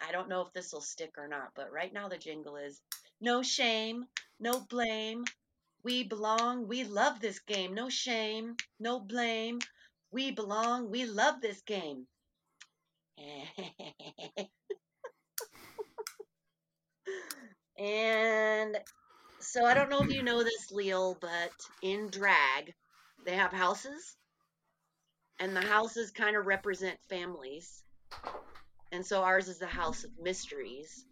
I 0.00 0.10
don't 0.10 0.28
know 0.28 0.40
if 0.40 0.52
this 0.52 0.72
will 0.72 0.80
stick 0.80 1.14
or 1.18 1.28
not, 1.28 1.50
but 1.54 1.70
right 1.70 1.92
now 1.92 2.08
the 2.08 2.18
jingle 2.18 2.56
is 2.56 2.80
no 3.20 3.42
shame, 3.42 4.06
no 4.40 4.60
blame, 4.60 5.24
we 5.84 6.02
belong. 6.02 6.66
We 6.66 6.82
love 6.84 7.20
this 7.20 7.38
game. 7.40 7.74
No 7.74 7.88
shame, 7.88 8.56
no 8.80 8.98
blame. 8.98 9.60
We 10.10 10.32
belong. 10.32 10.90
We 10.90 11.04
love 11.04 11.40
this 11.40 11.60
game. 11.62 12.08
and 17.78 18.76
so 19.40 19.64
I 19.64 19.74
don't 19.74 19.90
know 19.90 20.02
if 20.02 20.10
you 20.10 20.22
know 20.22 20.42
this, 20.42 20.70
Leal, 20.70 21.16
but 21.20 21.52
in 21.82 22.10
drag, 22.10 22.74
they 23.24 23.36
have 23.36 23.52
houses, 23.52 24.16
and 25.40 25.54
the 25.54 25.60
houses 25.60 26.10
kind 26.10 26.36
of 26.36 26.46
represent 26.46 26.98
families. 27.08 27.82
And 28.92 29.04
so 29.04 29.22
ours 29.22 29.48
is 29.48 29.58
the 29.58 29.66
house 29.66 30.04
of 30.04 30.10
mysteries. 30.18 31.04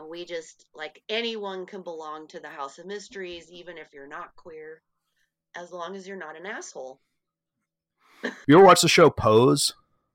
And 0.00 0.08
we 0.08 0.24
just, 0.24 0.64
like, 0.74 1.02
anyone 1.10 1.66
can 1.66 1.82
belong 1.82 2.26
to 2.28 2.40
the 2.40 2.48
House 2.48 2.78
of 2.78 2.86
Mysteries, 2.86 3.52
even 3.52 3.76
if 3.76 3.92
you're 3.92 4.08
not 4.08 4.34
queer, 4.34 4.80
as 5.54 5.72
long 5.72 5.94
as 5.94 6.08
you're 6.08 6.16
not 6.16 6.38
an 6.38 6.46
asshole. 6.46 7.00
you 8.48 8.56
ever 8.56 8.64
watch 8.64 8.80
the 8.80 8.88
show 8.88 9.10
Pose? 9.10 9.74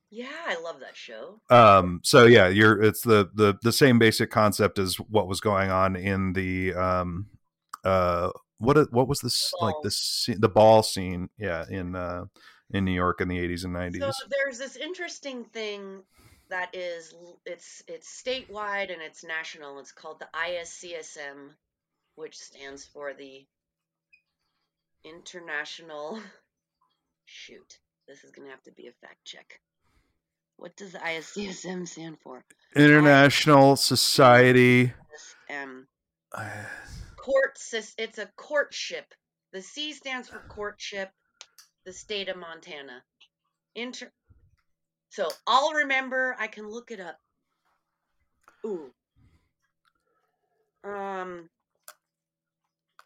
Yeah, 0.10 0.26
I 0.48 0.60
love 0.60 0.80
that 0.80 0.96
show. 0.96 1.40
Um, 1.52 2.00
so 2.04 2.26
yeah, 2.26 2.48
you're 2.48 2.82
it's 2.82 3.02
the 3.02 3.30
the 3.34 3.58
the 3.62 3.72
same 3.72 4.00
basic 4.00 4.32
concept 4.32 4.80
as 4.80 4.96
what 4.96 5.28
was 5.28 5.42
going 5.42 5.70
on 5.70 5.96
in 5.96 6.34
the 6.34 6.74
um 6.74 7.28
uh 7.84 8.30
what 8.60 8.92
what 8.94 9.08
was 9.08 9.20
this 9.20 9.52
like 9.62 9.76
this 9.84 10.30
the 10.38 10.48
ball 10.48 10.84
scene 10.84 11.30
yeah 11.38 11.66
in 11.70 11.96
uh 11.96 12.26
in 12.72 12.86
New 12.86 12.94
York 12.94 13.20
in 13.20 13.28
the 13.28 13.38
80s 13.38 13.66
and 13.66 13.76
90s. 13.76 14.14
So 14.14 14.28
there's 14.30 14.58
this 14.58 14.76
interesting 14.78 15.44
thing 15.44 16.04
that 16.50 16.76
is 16.76 17.14
it's 17.46 17.84
it's 17.88 18.22
statewide 18.22 18.92
and 18.92 19.02
it's 19.02 19.24
national. 19.24 19.80
It's 19.80 19.92
called 19.92 20.20
the 20.20 20.28
ISCSM, 20.34 21.52
which 22.16 22.38
stands 22.38 22.86
for 22.86 23.14
the 23.14 23.46
International. 25.04 26.20
Shoot, 27.26 27.80
this 28.08 28.24
is 28.24 28.32
gonna 28.32 28.50
have 28.50 28.64
to 28.64 28.72
be 28.72 28.88
a 28.88 28.92
fact 29.06 29.24
check. 29.26 29.60
What 30.58 30.76
does 30.78 30.94
the 30.94 31.00
ISCSM 31.00 31.88
stand 31.88 32.18
for? 32.24 32.44
International 32.76 33.76
Society. 33.76 34.94
Um, 35.50 35.88
court. 37.18 37.58
It's 37.98 38.18
a 38.18 38.28
courtship. 38.38 39.14
The 39.52 39.62
C 39.62 39.94
stands 39.94 40.30
for 40.30 40.40
courtship. 40.50 41.12
The 41.86 41.94
state 41.94 42.30
of 42.30 42.38
Montana. 42.38 43.04
Inter 43.76 44.12
so 45.16 45.30
I'll 45.48 45.72
remember. 45.72 46.36
I 46.38 46.48
can 46.48 46.70
look 46.70 46.92
it 46.92 47.00
up. 47.00 47.18
Ooh. 48.66 48.92
Um. 50.84 51.50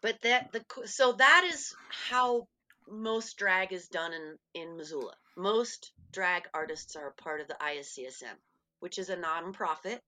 But 0.02 0.20
that 0.22 0.50
the 0.50 0.64
so 0.86 1.12
that 1.12 1.48
is 1.48 1.72
how 2.08 2.48
most 2.88 3.36
drag 3.36 3.72
is 3.72 3.86
done 3.86 4.12
in 4.12 4.38
in 4.60 4.76
Missoula. 4.76 5.14
Most 5.36 5.92
drag 6.10 6.48
artists 6.52 6.96
are 6.96 7.12
part 7.12 7.40
of 7.40 7.46
the 7.46 7.56
ISCSM, 7.62 8.36
which 8.80 8.98
is 8.98 9.08
a 9.08 9.16
nonprofit, 9.16 10.00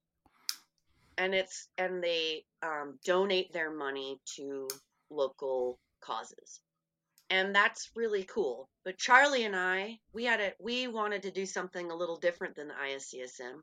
and 1.19 1.37
it's 1.37 1.69
and 1.79 2.03
they 2.03 2.45
um, 2.65 2.99
donate 3.05 3.53
their 3.53 3.71
money 3.71 4.21
to 4.35 4.67
local 5.09 5.79
causes 6.01 6.61
and 7.33 7.55
that's 7.55 7.91
really 7.97 8.25
cool. 8.25 8.69
But 8.85 8.99
Charlie 8.99 9.45
and 9.45 9.57
I, 9.57 9.99
we 10.13 10.25
had 10.25 10.41
a 10.41 10.53
we 10.61 10.87
wanted 10.87 11.23
to 11.23 11.31
do 11.31 11.47
something 11.47 11.91
a 11.91 11.97
little 11.97 12.19
different 12.19 12.55
than 12.55 12.69
the 12.69 12.75
ISCSM. 12.75 13.63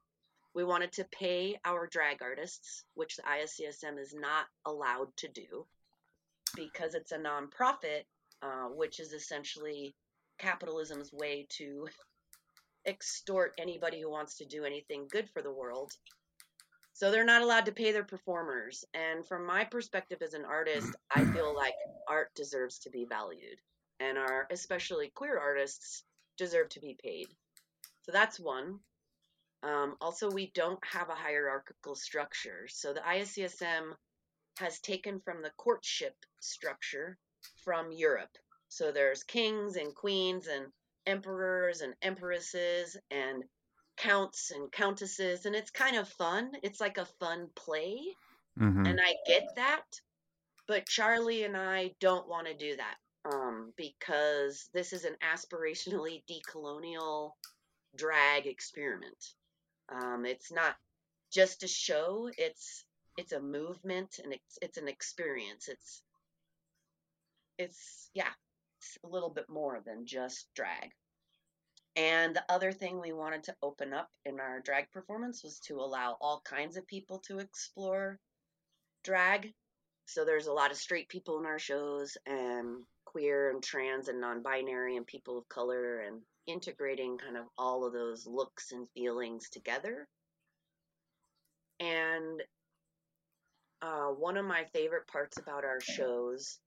We 0.56 0.64
wanted 0.64 0.92
to 0.94 1.06
pay 1.12 1.60
our 1.64 1.86
drag 1.86 2.24
artists, 2.24 2.84
which 2.96 3.16
the 3.16 3.22
ISCSM 3.22 4.00
is 4.00 4.12
not 4.12 4.48
allowed 4.66 5.16
to 5.18 5.28
do 5.28 5.68
because 6.56 6.96
it's 6.96 7.12
a 7.12 7.20
nonprofit, 7.20 8.06
uh, 8.42 8.70
which 8.76 9.00
is 9.00 9.14
essentially 9.14 9.94
capitalism's 10.40 11.14
way 11.14 11.46
to 11.58 11.88
extort 12.88 13.54
anybody 13.60 14.02
who 14.02 14.10
wants 14.10 14.36
to 14.38 14.46
do 14.46 14.64
anything 14.66 15.08
good 15.12 15.30
for 15.30 15.44
the 15.44 15.54
world 15.54 15.92
so 17.00 17.10
they're 17.10 17.24
not 17.24 17.42
allowed 17.42 17.66
to 17.68 17.72
pay 17.72 17.94
their 17.94 18.04
performers. 18.04 18.84
And 18.94 19.26
from 19.26 19.46
my 19.46 19.64
perspective 19.64 20.18
as 20.22 20.34
an 20.34 20.44
artist, 20.44 20.94
I 21.10 21.24
feel 21.24 21.56
like 21.56 21.76
art 22.10 22.30
deserves 22.36 22.80
to 22.80 22.90
be 22.90 23.06
valued. 23.06 23.58
And 24.02 24.18
our, 24.18 24.48
especially 24.52 25.10
queer 25.16 25.40
artists, 25.40 26.04
deserve 26.38 26.68
to 26.72 26.82
be 26.82 26.98
paid. 27.02 27.28
So 28.02 28.12
that's 28.12 28.38
one. 28.38 28.80
Um, 29.64 29.96
also, 30.02 30.30
we 30.30 30.52
don't 30.54 30.84
have 30.92 31.08
a 31.08 31.16
hierarchical 31.16 31.96
structure. 31.96 32.68
So 32.68 32.92
the 32.92 33.00
ISCSM 33.00 33.94
has 34.58 34.82
taken 34.82 35.22
from 35.22 35.42
the 35.42 35.52
courtship 35.56 36.16
structure 36.42 37.18
from 37.64 37.94
Europe. 37.94 38.38
So 38.68 38.92
there's 38.92 39.24
kings 39.24 39.78
and 39.78 39.96
queens 39.96 40.48
and 40.48 40.66
emperors 41.06 41.80
and 41.80 41.94
empresses 42.02 42.98
and 43.10 43.46
counts 44.00 44.52
and 44.52 44.72
countesses 44.72 45.46
and 45.46 45.56
it's 45.56 45.72
kind 45.72 45.96
of 45.96 46.08
fun. 46.08 46.52
It's 46.64 46.82
like 46.82 46.98
a 46.98 47.08
fun 47.20 47.50
play 47.56 48.00
mm-hmm. 48.60 48.86
and 48.86 49.00
i 49.02 49.16
get 49.28 49.56
that 49.56 49.86
but 50.68 50.86
charlie 50.86 51.44
and 51.44 51.56
i 51.56 51.92
don't 52.00 52.28
want 52.28 52.48
to 52.48 52.54
do 52.54 52.76
that 52.76 52.96
um, 53.26 53.74
because 53.76 54.70
this 54.74 54.94
is 54.94 55.06
an 55.06 55.16
aspirationally 55.22 56.24
decolonial 56.30 57.32
drag 57.96 58.48
experiment. 58.48 59.34
Um, 59.92 60.26
it's 60.26 60.52
not 60.52 60.76
just 61.32 61.64
a 61.64 61.68
show 61.68 62.30
it's 62.38 62.86
it's 63.18 63.34
a 63.34 63.42
movement 63.42 64.20
and 64.24 64.34
it's 64.34 64.58
it's 64.62 64.78
an 64.78 64.88
experience. 64.88 65.68
It's 65.68 66.02
it's 67.58 68.10
yeah 68.14 68.32
it's 68.80 68.98
a 69.04 69.08
little 69.08 69.30
bit 69.30 69.50
more 69.50 69.82
than 69.86 70.06
just 70.06 70.48
drag 70.56 70.92
and 71.96 72.36
the 72.36 72.44
other 72.50 72.72
thing 72.72 73.00
we 73.00 73.14
wanted 73.14 73.44
to 73.44 73.56
open 73.62 73.94
up 73.94 74.10
in 74.26 74.40
our 74.40 74.60
drag 74.62 74.92
performance 74.92 75.44
was 75.44 75.60
to 75.62 75.76
allow 75.76 76.18
all 76.22 76.42
kinds 76.46 76.78
of 76.78 76.88
people 76.88 77.20
to 77.28 77.40
explore 77.40 78.20
drag. 79.04 79.54
So 80.06 80.26
there's 80.26 80.48
a 80.48 80.54
lot 80.54 80.72
of 80.72 80.78
straight 80.78 81.10
people 81.10 81.40
in 81.40 81.46
our 81.46 81.60
shows, 81.60 82.18
and 82.26 82.84
queer 83.06 83.50
and 83.52 83.62
trans 83.62 84.08
and 84.08 84.22
non 84.22 84.42
binary 84.42 84.98
and 84.98 85.06
people 85.06 85.38
of 85.38 85.50
color, 85.50 86.00
and 86.00 86.22
integrating 86.48 87.18
kind 87.18 87.38
of 87.38 87.46
all 87.58 87.86
of 87.86 87.94
those 87.94 88.26
looks 88.26 88.72
and 88.72 88.88
feelings 88.96 89.50
together. 89.50 90.08
And 91.80 92.42
uh, 93.82 94.08
one 94.08 94.38
of 94.38 94.46
my 94.46 94.66
favorite 94.74 95.08
parts 95.08 95.38
about 95.38 95.64
our 95.64 95.80
shows 95.80 96.60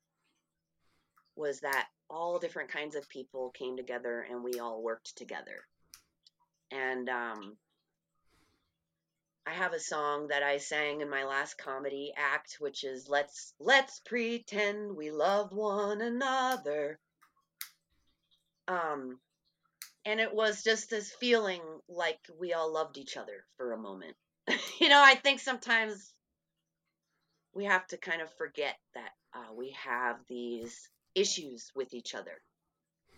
was 1.36 1.60
that 1.60 1.88
all 2.12 2.38
different 2.38 2.70
kinds 2.70 2.94
of 2.94 3.08
people 3.08 3.50
came 3.50 3.76
together 3.76 4.24
and 4.30 4.44
we 4.44 4.60
all 4.60 4.82
worked 4.82 5.16
together. 5.16 5.66
And 6.70 7.08
um, 7.08 7.56
I 9.46 9.52
have 9.52 9.72
a 9.72 9.80
song 9.80 10.28
that 10.28 10.42
I 10.42 10.58
sang 10.58 11.00
in 11.00 11.08
my 11.10 11.24
last 11.24 11.56
comedy 11.58 12.12
act, 12.16 12.56
which 12.60 12.84
is 12.84 13.08
"Let's 13.08 13.54
Let's 13.58 14.00
Pretend 14.00 14.96
We 14.96 15.10
Love 15.10 15.52
One 15.52 16.00
Another." 16.00 16.98
Um, 18.68 19.18
and 20.04 20.20
it 20.20 20.34
was 20.34 20.62
just 20.62 20.90
this 20.90 21.10
feeling 21.10 21.62
like 21.88 22.20
we 22.38 22.52
all 22.52 22.72
loved 22.72 22.98
each 22.98 23.16
other 23.16 23.44
for 23.56 23.72
a 23.72 23.78
moment. 23.78 24.16
you 24.80 24.88
know, 24.88 25.02
I 25.02 25.14
think 25.14 25.40
sometimes 25.40 26.12
we 27.54 27.64
have 27.64 27.86
to 27.88 27.96
kind 27.96 28.22
of 28.22 28.32
forget 28.34 28.76
that 28.94 29.10
uh, 29.34 29.52
we 29.54 29.76
have 29.84 30.16
these 30.28 30.88
issues 31.14 31.70
with 31.74 31.92
each 31.94 32.14
other. 32.14 32.40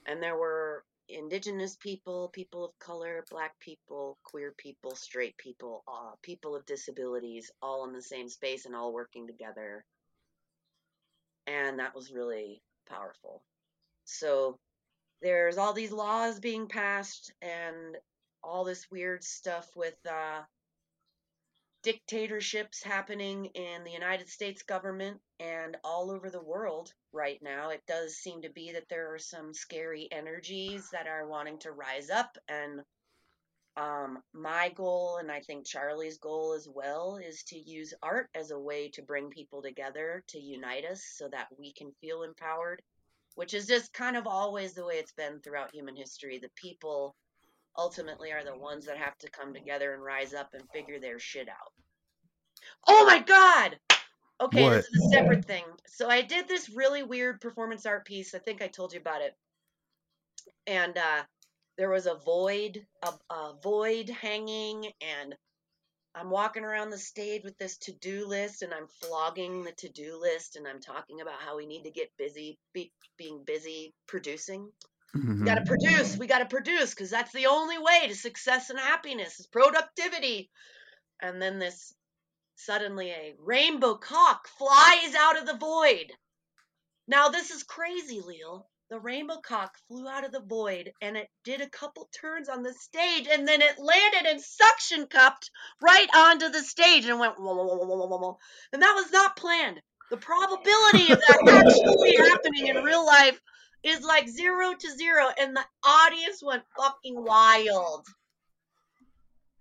And 0.06 0.22
there 0.22 0.36
were 0.36 0.84
indigenous 1.08 1.76
people, 1.76 2.28
people 2.32 2.64
of 2.64 2.78
color, 2.78 3.24
black 3.30 3.58
people, 3.60 4.18
queer 4.24 4.54
people, 4.56 4.94
straight 4.94 5.36
people, 5.36 5.82
uh, 5.88 6.12
people 6.22 6.54
of 6.56 6.66
disabilities, 6.66 7.50
all 7.62 7.84
in 7.86 7.92
the 7.92 8.02
same 8.02 8.28
space 8.28 8.66
and 8.66 8.74
all 8.74 8.92
working 8.92 9.26
together. 9.26 9.84
And 11.46 11.78
that 11.78 11.94
was 11.94 12.12
really 12.12 12.62
powerful. 12.88 13.42
So 14.04 14.58
there's 15.22 15.58
all 15.58 15.72
these 15.72 15.92
laws 15.92 16.40
being 16.40 16.68
passed 16.68 17.32
and 17.42 17.96
all 18.42 18.64
this 18.64 18.86
weird 18.90 19.24
stuff 19.24 19.68
with 19.74 19.96
uh, 20.08 20.42
dictatorships 21.84 22.82
happening 22.82 23.44
in 23.54 23.84
the 23.84 23.90
United 23.90 24.28
States 24.28 24.62
government 24.62 25.20
and 25.38 25.76
all 25.84 26.10
over 26.10 26.30
the 26.30 26.42
world 26.42 26.92
right 27.12 27.38
now. 27.42 27.70
It 27.70 27.82
does 27.86 28.16
seem 28.16 28.42
to 28.42 28.50
be 28.50 28.72
that 28.72 28.88
there 28.88 29.12
are 29.12 29.18
some 29.18 29.52
scary 29.52 30.08
energies 30.10 30.88
that 30.92 31.06
are 31.06 31.28
wanting 31.28 31.58
to 31.60 31.72
rise 31.72 32.08
up. 32.08 32.36
And 32.48 32.80
um, 33.76 34.18
my 34.32 34.70
goal, 34.74 35.18
and 35.18 35.30
I 35.30 35.40
think 35.40 35.66
Charlie's 35.66 36.18
goal 36.18 36.54
as 36.54 36.66
well, 36.72 37.16
is 37.16 37.42
to 37.48 37.58
use 37.58 37.92
art 38.02 38.30
as 38.34 38.50
a 38.50 38.58
way 38.58 38.88
to 38.94 39.02
bring 39.02 39.28
people 39.28 39.60
together, 39.60 40.24
to 40.28 40.38
unite 40.40 40.86
us 40.86 41.04
so 41.16 41.28
that 41.32 41.48
we 41.58 41.74
can 41.74 41.92
feel 42.00 42.22
empowered, 42.22 42.80
which 43.34 43.52
is 43.52 43.66
just 43.66 43.92
kind 43.92 44.16
of 44.16 44.26
always 44.26 44.72
the 44.72 44.86
way 44.86 44.94
it's 44.94 45.12
been 45.12 45.40
throughout 45.40 45.74
human 45.74 45.96
history. 45.96 46.38
The 46.38 46.50
people 46.56 47.14
ultimately 47.76 48.32
are 48.32 48.44
the 48.44 48.56
ones 48.56 48.86
that 48.86 48.96
have 48.98 49.16
to 49.18 49.30
come 49.30 49.52
together 49.54 49.94
and 49.94 50.02
rise 50.02 50.34
up 50.34 50.50
and 50.54 50.62
figure 50.72 51.00
their 51.00 51.18
shit 51.18 51.48
out. 51.48 51.72
Oh 52.86 53.04
my 53.06 53.20
god! 53.20 53.78
Okay, 54.40 54.64
What? 54.64 54.74
this 54.74 54.86
is 54.86 55.06
a 55.06 55.16
separate 55.16 55.44
thing. 55.44 55.64
So 55.86 56.08
I 56.08 56.22
did 56.22 56.48
this 56.48 56.68
really 56.70 57.02
weird 57.02 57.40
performance 57.40 57.86
art 57.86 58.04
piece. 58.04 58.34
I 58.34 58.38
think 58.38 58.62
I 58.62 58.68
told 58.68 58.92
you 58.92 59.00
about 59.00 59.22
it. 59.22 59.34
And 60.66 60.96
uh 60.96 61.22
there 61.76 61.90
was 61.90 62.06
a 62.06 62.14
void, 62.14 62.86
a, 63.02 63.12
a 63.34 63.54
void 63.62 64.08
hanging, 64.08 64.92
and 65.00 65.34
I'm 66.14 66.30
walking 66.30 66.62
around 66.64 66.90
the 66.90 66.98
stage 66.98 67.42
with 67.42 67.58
this 67.58 67.76
to-do 67.78 68.26
list, 68.26 68.62
and 68.62 68.72
I'm 68.72 68.86
flogging 68.86 69.64
the 69.64 69.72
to-do 69.72 70.16
list, 70.20 70.54
and 70.54 70.68
I'm 70.68 70.80
talking 70.80 71.20
about 71.20 71.40
how 71.40 71.56
we 71.56 71.66
need 71.66 71.82
to 71.82 71.90
get 71.90 72.12
busy, 72.16 72.58
be, 72.72 72.92
being 73.18 73.42
busy 73.44 73.92
producing. 74.06 74.70
Mhm. 75.14 75.40
We 75.40 75.44
got 75.46 75.56
to 75.56 75.64
produce. 75.64 76.16
We 76.16 76.26
got 76.26 76.38
to 76.40 76.46
produce 76.46 76.90
because 76.90 77.10
that's 77.10 77.32
the 77.32 77.46
only 77.46 77.78
way 77.78 78.08
to 78.08 78.14
success 78.16 78.70
and 78.70 78.78
happiness 78.78 79.38
is 79.40 79.46
productivity. 79.46 80.50
And 81.20 81.40
then 81.40 81.58
this 81.58 81.94
suddenly 82.56 83.10
a 83.10 83.34
rainbow 83.38 83.96
cock 83.96 84.48
flies 84.58 85.14
out 85.14 85.38
of 85.38 85.46
the 85.46 85.56
void. 85.56 86.12
Now 87.06 87.28
this 87.28 87.50
is 87.50 87.62
crazy, 87.62 88.20
Leo. 88.20 88.66
The 88.90 89.00
rainbow 89.00 89.40
cock 89.40 89.76
flew 89.88 90.08
out 90.08 90.24
of 90.24 90.32
the 90.32 90.40
void 90.42 90.92
and 91.00 91.16
it 91.16 91.28
did 91.42 91.60
a 91.60 91.68
couple 91.68 92.08
turns 92.20 92.48
on 92.48 92.62
the 92.62 92.74
stage 92.74 93.26
and 93.30 93.46
then 93.48 93.62
it 93.62 93.78
landed 93.78 94.26
and 94.30 94.40
suction 94.40 95.06
cupped 95.06 95.50
right 95.82 96.08
onto 96.14 96.48
the 96.50 96.62
stage 96.62 97.06
and 97.06 97.18
went 97.18 97.38
whoa, 97.38 97.54
whoa, 97.54 98.06
whoa. 98.06 98.38
and 98.72 98.82
that 98.82 98.94
was 98.94 99.10
not 99.10 99.36
planned. 99.36 99.80
The 100.10 100.18
probability 100.18 101.12
of 101.12 101.20
that 101.20 101.48
actually 101.48 102.16
happening 102.16 102.68
in 102.68 102.84
real 102.84 103.04
life 103.04 103.40
is 103.84 104.02
like 104.02 104.28
zero 104.28 104.72
to 104.78 104.90
zero, 104.96 105.26
and 105.38 105.54
the 105.54 105.64
audience 105.84 106.42
went 106.42 106.62
fucking 106.76 107.22
wild. 107.22 108.06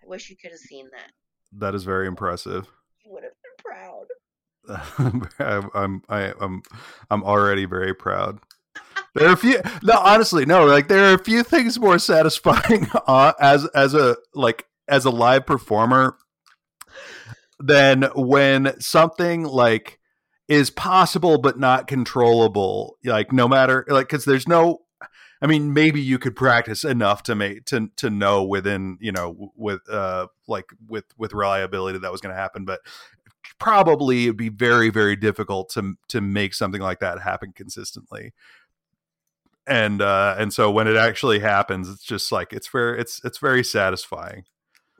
I 0.03 0.07
wish 0.07 0.29
you 0.29 0.36
could 0.36 0.51
have 0.51 0.59
seen 0.59 0.89
that. 0.91 1.12
That 1.59 1.75
is 1.75 1.83
very 1.83 2.07
impressive. 2.07 2.67
You 3.05 3.13
would 3.13 3.23
have 3.23 3.33
been 3.43 3.63
proud. 3.63 4.05
I'm 5.39 5.69
I'm 5.73 6.01
I, 6.09 6.33
I'm 6.39 6.62
I'm 7.12 7.23
already 7.23 7.65
very 7.65 7.93
proud. 7.93 8.39
There 9.13 9.27
are 9.27 9.33
a 9.33 9.38
few. 9.38 9.62
No, 9.83 9.99
honestly, 9.99 10.45
no. 10.45 10.65
Like 10.65 10.88
there 10.88 11.12
are 11.12 11.15
a 11.15 11.23
few 11.23 11.43
things 11.43 11.79
more 11.79 11.99
satisfying 11.99 12.88
uh, 13.07 13.33
as 13.39 13.65
as 13.75 13.93
a 13.93 14.17
like 14.33 14.65
as 14.88 15.05
a 15.05 15.09
live 15.09 15.45
performer 15.45 16.17
than 17.59 18.03
when 18.15 18.79
something 18.79 19.43
like 19.43 19.99
is 20.47 20.69
possible 20.69 21.38
but 21.38 21.60
not 21.60 21.88
controllable. 21.88 22.97
Like 23.03 23.32
no 23.32 23.47
matter 23.47 23.86
like 23.88 24.08
because 24.08 24.25
there's 24.25 24.47
no. 24.47 24.79
I 25.41 25.45
mean, 25.45 25.73
maybe 25.73 25.99
you 25.99 26.19
could 26.19 26.38
practice 26.38 26.86
enough 26.86 27.23
to 27.23 27.36
make 27.36 27.65
to 27.65 27.89
to 27.97 28.10
know 28.10 28.43
within 28.43 28.97
you 29.01 29.12
know 29.12 29.51
with 29.58 29.82
uh 29.89 30.27
like 30.47 30.65
with 30.88 31.06
with 31.17 31.34
reliability 31.34 31.99
that 31.99 32.12
was 32.12 32.21
going 32.21 32.34
to 32.34 32.41
happen, 32.41 32.63
but 32.63 32.79
probably 33.60 34.23
it'd 34.23 34.38
be 34.38 34.49
very 34.49 34.89
very 34.89 35.15
difficult 35.15 35.69
to 35.69 35.95
to 36.08 36.21
make 36.21 36.53
something 36.53 36.82
like 36.82 36.99
that 36.99 37.21
happen 37.21 37.51
consistently 37.53 38.34
and 39.65 40.01
uh 40.01 40.36
and 40.38 40.53
so 40.53 40.69
when 40.71 40.88
it 40.88 40.95
actually 40.95 41.39
happens 41.39 41.89
it's 41.89 42.03
just 42.03 42.32
like 42.32 42.51
it's 42.51 42.67
very 42.67 42.99
it's 42.99 43.21
it's 43.23 43.38
very 43.38 43.63
satisfying 43.63 44.43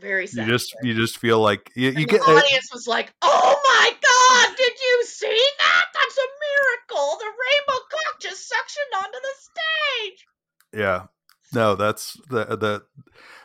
Very 0.04 0.28
you 0.32 0.46
just 0.46 0.76
you 0.84 0.94
just 0.94 1.18
feel 1.18 1.40
like 1.40 1.72
you, 1.76 1.90
you 1.92 2.06
get 2.06 2.20
the 2.22 2.32
audience 2.32 2.70
was 2.74 2.88
like, 2.88 3.14
"Oh 3.22 3.62
my 3.66 3.90
god, 3.90 4.58
did 4.58 4.74
you 4.80 5.04
see 5.06 5.48
that? 5.60 5.86
That's 5.94 6.18
a 6.18 6.30
miracle! 6.46 7.18
The 7.20 7.26
rainbow 7.26 7.84
cock 7.90 8.20
just 8.20 8.52
suctioned 8.52 8.98
onto 9.00 9.18
the 9.18 9.34
stage." 9.40 10.26
yeah 10.74 11.04
no 11.54 11.76
that's 11.76 12.18
the 12.30 12.46
the 12.46 12.84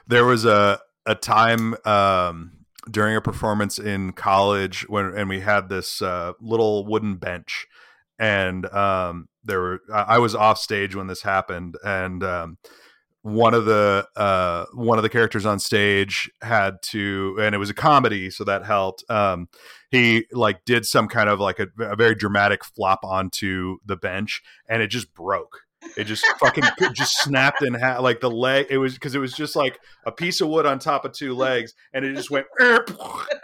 there 0.06 0.24
was 0.24 0.44
a 0.44 0.80
a 1.06 1.14
time 1.14 1.74
um 1.84 2.52
during 2.90 3.14
a 3.14 3.20
performance 3.20 3.78
in 3.78 4.12
college 4.12 4.88
when 4.88 5.06
and 5.16 5.28
we 5.28 5.40
had 5.40 5.68
this 5.68 6.00
uh 6.02 6.32
little 6.40 6.86
wooden 6.86 7.16
bench 7.16 7.66
and 8.18 8.66
um 8.72 9.28
there 9.44 9.60
were 9.60 9.80
I 9.92 10.02
I 10.02 10.18
was 10.18 10.34
off 10.34 10.58
stage 10.58 10.94
when 10.94 11.06
this 11.06 11.22
happened 11.22 11.76
and 11.84 12.24
um 12.24 12.58
one 13.22 13.54
of 13.54 13.64
the 13.64 14.06
uh 14.16 14.64
one 14.74 14.98
of 14.98 15.02
the 15.02 15.08
characters 15.08 15.44
on 15.44 15.58
stage 15.58 16.30
had 16.40 16.80
to 16.82 17.36
and 17.40 17.54
it 17.54 17.58
was 17.58 17.70
a 17.70 17.74
comedy 17.74 18.30
so 18.30 18.44
that 18.44 18.64
helped. 18.64 19.04
Um 19.10 19.48
he 19.90 20.26
like 20.32 20.64
did 20.64 20.86
some 20.86 21.08
kind 21.08 21.28
of 21.28 21.40
like 21.40 21.58
a, 21.58 21.66
a 21.80 21.96
very 21.96 22.14
dramatic 22.14 22.64
flop 22.64 23.00
onto 23.02 23.78
the 23.84 23.96
bench 23.96 24.42
and 24.68 24.82
it 24.82 24.88
just 24.88 25.12
broke. 25.14 25.62
It 25.96 26.04
just 26.04 26.26
fucking 26.38 26.64
just 26.92 27.18
snapped 27.18 27.62
in 27.62 27.74
half 27.74 28.00
like 28.00 28.20
the 28.20 28.30
leg 28.30 28.66
it 28.70 28.78
was 28.78 28.94
because 28.94 29.14
it 29.14 29.20
was 29.20 29.32
just 29.32 29.56
like 29.56 29.78
a 30.06 30.12
piece 30.12 30.40
of 30.40 30.48
wood 30.48 30.66
on 30.66 30.78
top 30.78 31.04
of 31.04 31.12
two 31.12 31.34
legs 31.34 31.74
and 31.92 32.04
it 32.04 32.14
just 32.14 32.30
went 32.30 32.46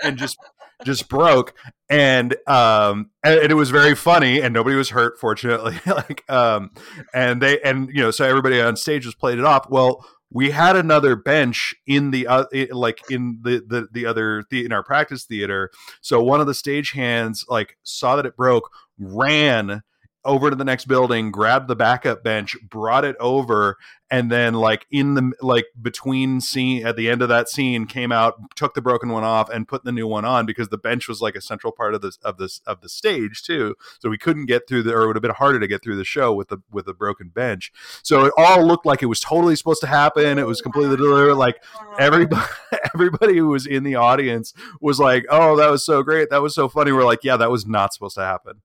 and 0.02 0.16
just 0.16 0.37
just 0.84 1.08
broke 1.08 1.54
and 1.88 2.37
um 2.46 3.10
and 3.22 3.50
it 3.50 3.54
was 3.54 3.70
very 3.70 3.94
funny 3.94 4.40
and 4.40 4.52
nobody 4.52 4.76
was 4.76 4.90
hurt 4.90 5.18
fortunately 5.18 5.78
like 5.87 6.28
um 6.30 6.70
and 7.12 7.40
they 7.40 7.60
and 7.60 7.88
you 7.90 8.02
know 8.02 8.10
so 8.10 8.24
everybody 8.24 8.60
on 8.60 8.76
stage 8.76 9.04
just 9.04 9.18
played 9.18 9.38
it 9.38 9.44
off. 9.44 9.68
Well 9.70 10.04
we 10.34 10.50
had 10.50 10.74
another 10.74 11.14
bench 11.14 11.74
in 11.87 12.10
the 12.10 12.26
uh, 12.26 12.44
like 12.72 13.00
in 13.08 13.38
the 13.42 13.62
the 13.66 13.88
the 13.92 14.04
other 14.04 14.44
the, 14.50 14.64
in 14.64 14.72
our 14.72 14.82
practice 14.82 15.24
theater. 15.24 15.70
So 16.00 16.22
one 16.22 16.40
of 16.40 16.46
the 16.46 16.54
stage 16.54 16.90
hands 16.90 17.44
like 17.48 17.78
saw 17.84 18.16
that 18.16 18.26
it 18.26 18.37
broke 18.37 18.70
ran 18.98 19.82
over 20.24 20.50
to 20.50 20.56
the 20.56 20.64
next 20.64 20.87
building 20.87 21.30
grabbed 21.30 21.68
the 21.68 21.76
backup 21.76 22.22
bench 22.22 22.56
brought 22.68 23.04
it 23.04 23.16
over 23.20 23.76
and 24.10 24.30
then 24.30 24.54
like 24.54 24.87
in 24.92 25.14
the 25.14 25.32
like 25.40 25.66
between 25.80 26.40
scene 26.40 26.87
at 26.87 26.94
the 26.96 27.10
end 27.10 27.20
of 27.20 27.28
that 27.28 27.48
scene 27.48 27.84
came 27.84 28.12
out 28.12 28.34
took 28.54 28.74
the 28.74 28.80
broken 28.82 29.08
one 29.08 29.24
off 29.24 29.48
and 29.50 29.66
put 29.66 29.82
the 29.82 29.90
new 29.90 30.06
one 30.06 30.24
on 30.24 30.46
because 30.46 30.68
the 30.68 30.78
bench 30.78 31.08
was 31.08 31.20
like 31.20 31.34
a 31.34 31.40
central 31.40 31.72
part 31.72 31.94
of 31.94 32.00
this 32.00 32.16
of 32.18 32.37
this 32.37 32.60
of 32.66 32.80
the 32.80 32.88
stage 32.88 33.42
too. 33.42 33.74
So 34.00 34.08
we 34.08 34.18
couldn't 34.18 34.46
get 34.46 34.68
through 34.68 34.84
the 34.84 34.94
or 34.94 35.02
it 35.02 35.06
would 35.08 35.16
have 35.16 35.22
been 35.22 35.32
harder 35.32 35.58
to 35.58 35.66
get 35.66 35.82
through 35.82 35.96
the 35.96 36.04
show 36.04 36.32
with 36.32 36.48
the 36.48 36.58
with 36.70 36.87
the 36.87 36.94
broken 36.94 37.28
bench. 37.28 37.72
So 38.02 38.26
it 38.26 38.32
all 38.37 38.64
looked 38.64 38.87
like 38.87 39.02
it 39.02 39.06
was 39.06 39.20
totally 39.20 39.56
supposed 39.56 39.80
to 39.80 39.88
happen. 39.88 40.38
It 40.38 40.46
was 40.46 40.60
completely 40.60 40.96
delivered 40.96 41.34
like 41.34 41.62
everybody 41.98 42.46
everybody 42.94 43.37
who 43.37 43.48
was 43.48 43.66
in 43.66 43.82
the 43.82 43.96
audience 43.96 44.54
was 44.80 45.00
like 45.00 45.24
oh 45.28 45.56
that 45.56 45.70
was 45.70 45.84
so 45.84 46.02
great. 46.02 46.30
That 46.30 46.42
was 46.42 46.54
so 46.54 46.68
funny. 46.68 46.92
We're 46.92 47.04
like 47.04 47.24
yeah 47.24 47.37
that 47.37 47.50
was 47.50 47.66
not 47.66 47.92
supposed 47.92 48.14
to 48.16 48.24
happen. 48.24 48.60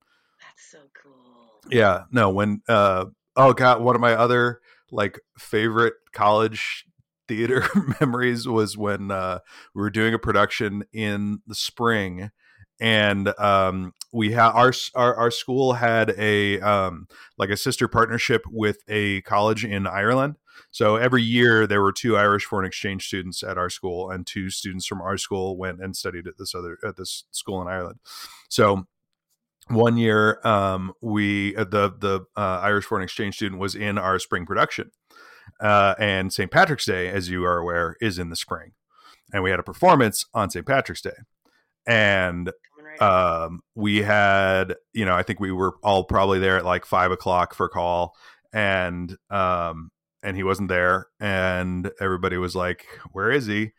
Yeah 1.69 2.03
no 2.11 2.29
when 2.29 2.61
uh 2.67 3.05
oh 3.35 3.53
god 3.53 3.81
one 3.81 3.95
of 3.95 4.01
my 4.01 4.13
other 4.13 4.59
like 4.91 5.19
favorite 5.37 5.93
college 6.13 6.85
theater 7.27 7.65
memories 8.01 8.47
was 8.47 8.77
when 8.77 9.11
uh 9.11 9.39
we 9.75 9.81
were 9.81 9.89
doing 9.89 10.13
a 10.13 10.19
production 10.19 10.83
in 10.93 11.39
the 11.47 11.55
spring 11.55 12.31
and 12.79 13.37
um, 13.39 13.93
we 14.13 14.31
had 14.31 14.51
our, 14.51 14.71
our 14.95 15.15
our 15.15 15.31
school 15.31 15.73
had 15.73 16.15
a 16.17 16.59
um, 16.61 17.07
like 17.37 17.49
a 17.49 17.57
sister 17.57 17.87
partnership 17.87 18.43
with 18.49 18.79
a 18.87 19.21
college 19.21 19.65
in 19.65 19.85
Ireland. 19.85 20.37
So 20.71 20.95
every 20.95 21.23
year 21.23 21.67
there 21.67 21.81
were 21.81 21.91
two 21.91 22.15
Irish 22.17 22.45
foreign 22.45 22.65
exchange 22.65 23.07
students 23.07 23.43
at 23.43 23.57
our 23.57 23.69
school, 23.69 24.09
and 24.09 24.25
two 24.25 24.49
students 24.49 24.85
from 24.85 25.01
our 25.01 25.17
school 25.17 25.57
went 25.57 25.81
and 25.81 25.95
studied 25.95 26.27
at 26.27 26.37
this 26.37 26.55
other 26.55 26.77
at 26.85 26.95
this 26.95 27.25
school 27.31 27.61
in 27.61 27.67
Ireland. 27.67 27.99
So 28.49 28.87
one 29.69 29.97
year 29.97 30.39
um, 30.43 30.93
we 31.01 31.55
uh, 31.55 31.63
the 31.63 31.93
the 31.97 32.21
uh, 32.35 32.59
Irish 32.61 32.85
foreign 32.85 33.03
exchange 33.03 33.35
student 33.35 33.61
was 33.61 33.75
in 33.75 33.97
our 33.97 34.19
spring 34.19 34.45
production, 34.45 34.91
uh, 35.61 35.95
and 35.99 36.33
St. 36.33 36.51
Patrick's 36.51 36.85
Day, 36.85 37.07
as 37.07 37.29
you 37.29 37.45
are 37.45 37.57
aware, 37.57 37.95
is 38.01 38.19
in 38.19 38.29
the 38.29 38.35
spring, 38.35 38.71
and 39.31 39.43
we 39.43 39.51
had 39.51 39.59
a 39.59 39.63
performance 39.63 40.25
on 40.33 40.49
St. 40.49 40.65
Patrick's 40.65 41.01
Day, 41.01 41.17
and 41.85 42.51
um, 42.99 43.61
we 43.75 44.01
had 44.01 44.75
you 44.93 45.05
know 45.05 45.15
I 45.15 45.23
think 45.23 45.39
we 45.39 45.51
were 45.51 45.75
all 45.83 46.03
probably 46.03 46.39
there 46.39 46.57
at 46.57 46.65
like 46.65 46.85
five 46.85 47.11
o'clock 47.11 47.53
for 47.53 47.69
call, 47.69 48.15
and 48.51 49.15
um, 49.29 49.91
and 50.23 50.35
he 50.35 50.43
wasn't 50.43 50.69
there, 50.69 51.07
and 51.19 51.91
everybody 52.01 52.37
was 52.37 52.55
like, 52.55 52.85
"Where 53.11 53.31
is 53.31 53.45
he?" 53.45 53.71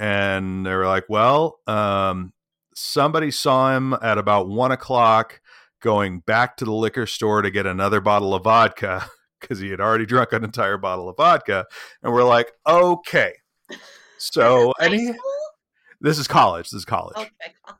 And 0.00 0.66
they 0.66 0.74
were 0.74 0.86
like, 0.86 1.04
"Well, 1.08 1.60
um, 1.66 2.32
somebody 2.78 3.30
saw 3.30 3.76
him 3.76 3.94
at 4.00 4.18
about 4.18 4.48
one 4.48 4.70
o'clock 4.70 5.40
going 5.80 6.20
back 6.20 6.56
to 6.56 6.64
the 6.64 6.72
liquor 6.72 7.06
store 7.06 7.42
to 7.42 7.50
get 7.50 7.66
another 7.66 8.00
bottle 8.00 8.34
of 8.34 8.44
vodka 8.44 9.06
because 9.40 9.58
he 9.58 9.70
had 9.70 9.80
already 9.80 10.06
drunk 10.06 10.32
an 10.32 10.44
entire 10.44 10.76
bottle 10.76 11.08
of 11.08 11.16
vodka. 11.16 11.66
And 12.02 12.12
we're 12.12 12.24
like, 12.24 12.52
okay. 12.66 13.34
So, 14.18 14.72
and 14.80 14.94
he, 14.94 15.12
this 16.00 16.18
is 16.18 16.28
college. 16.28 16.70
This 16.70 16.78
is 16.78 16.84
college. 16.84 17.16
Okay, 17.16 17.30
college. 17.64 17.78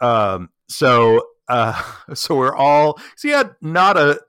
Um, 0.00 0.50
so, 0.68 1.22
uh, 1.48 1.80
so 2.14 2.34
we're 2.34 2.56
all, 2.56 2.98
so 3.16 3.28
he 3.28 3.34
had 3.34 3.54
not 3.60 3.96
a, 3.96 4.20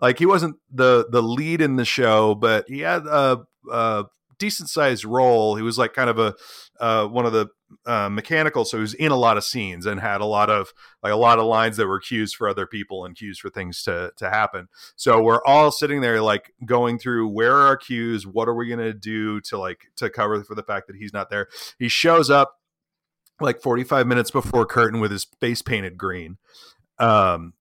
like 0.00 0.18
he 0.18 0.26
wasn't 0.26 0.56
the 0.72 1.06
the 1.08 1.22
lead 1.22 1.60
in 1.60 1.76
the 1.76 1.84
show, 1.84 2.34
but 2.34 2.64
he 2.68 2.80
had 2.80 3.06
a, 3.06 3.42
a 3.70 4.04
decent 4.38 4.68
sized 4.68 5.04
role. 5.04 5.54
He 5.54 5.62
was 5.62 5.78
like 5.78 5.94
kind 5.94 6.10
of 6.10 6.18
a 6.18 6.34
uh, 6.80 7.06
one 7.06 7.26
of 7.26 7.32
the 7.32 7.46
uh, 7.86 8.08
mechanical, 8.08 8.64
so 8.64 8.78
he 8.78 8.80
was 8.82 8.94
in 8.94 9.12
a 9.12 9.16
lot 9.16 9.36
of 9.36 9.44
scenes 9.44 9.86
and 9.86 10.00
had 10.00 10.20
a 10.20 10.26
lot 10.26 10.50
of 10.50 10.72
like 11.02 11.12
a 11.12 11.16
lot 11.16 11.38
of 11.38 11.46
lines 11.46 11.76
that 11.76 11.86
were 11.86 12.00
cues 12.00 12.32
for 12.32 12.48
other 12.48 12.66
people 12.66 13.04
and 13.04 13.16
cues 13.16 13.38
for 13.38 13.50
things 13.50 13.82
to 13.82 14.12
to 14.16 14.30
happen. 14.30 14.68
So 14.96 15.22
we're 15.22 15.44
all 15.44 15.70
sitting 15.70 16.00
there 16.00 16.20
like 16.20 16.52
going 16.64 16.98
through 16.98 17.28
where 17.28 17.52
are 17.52 17.66
our 17.66 17.76
cues, 17.76 18.26
what 18.26 18.48
are 18.48 18.54
we 18.54 18.68
gonna 18.68 18.92
do 18.92 19.40
to 19.42 19.58
like 19.58 19.86
to 19.96 20.10
cover 20.10 20.42
for 20.44 20.54
the 20.54 20.62
fact 20.62 20.86
that 20.86 20.96
he's 20.96 21.12
not 21.12 21.30
there. 21.30 21.48
He 21.78 21.88
shows 21.88 22.30
up 22.30 22.54
like 23.40 23.60
45 23.60 24.06
minutes 24.06 24.30
before 24.30 24.66
curtain 24.66 25.00
with 25.00 25.10
his 25.10 25.26
face 25.40 25.62
painted 25.62 25.98
green 25.98 26.38
um 26.98 27.54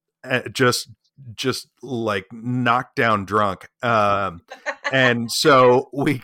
just 0.51 0.89
just 1.35 1.67
like 1.81 2.25
knocked 2.31 2.95
down 2.95 3.25
drunk 3.25 3.67
um 3.81 4.41
and 4.91 5.31
so 5.31 5.89
we 5.91 6.21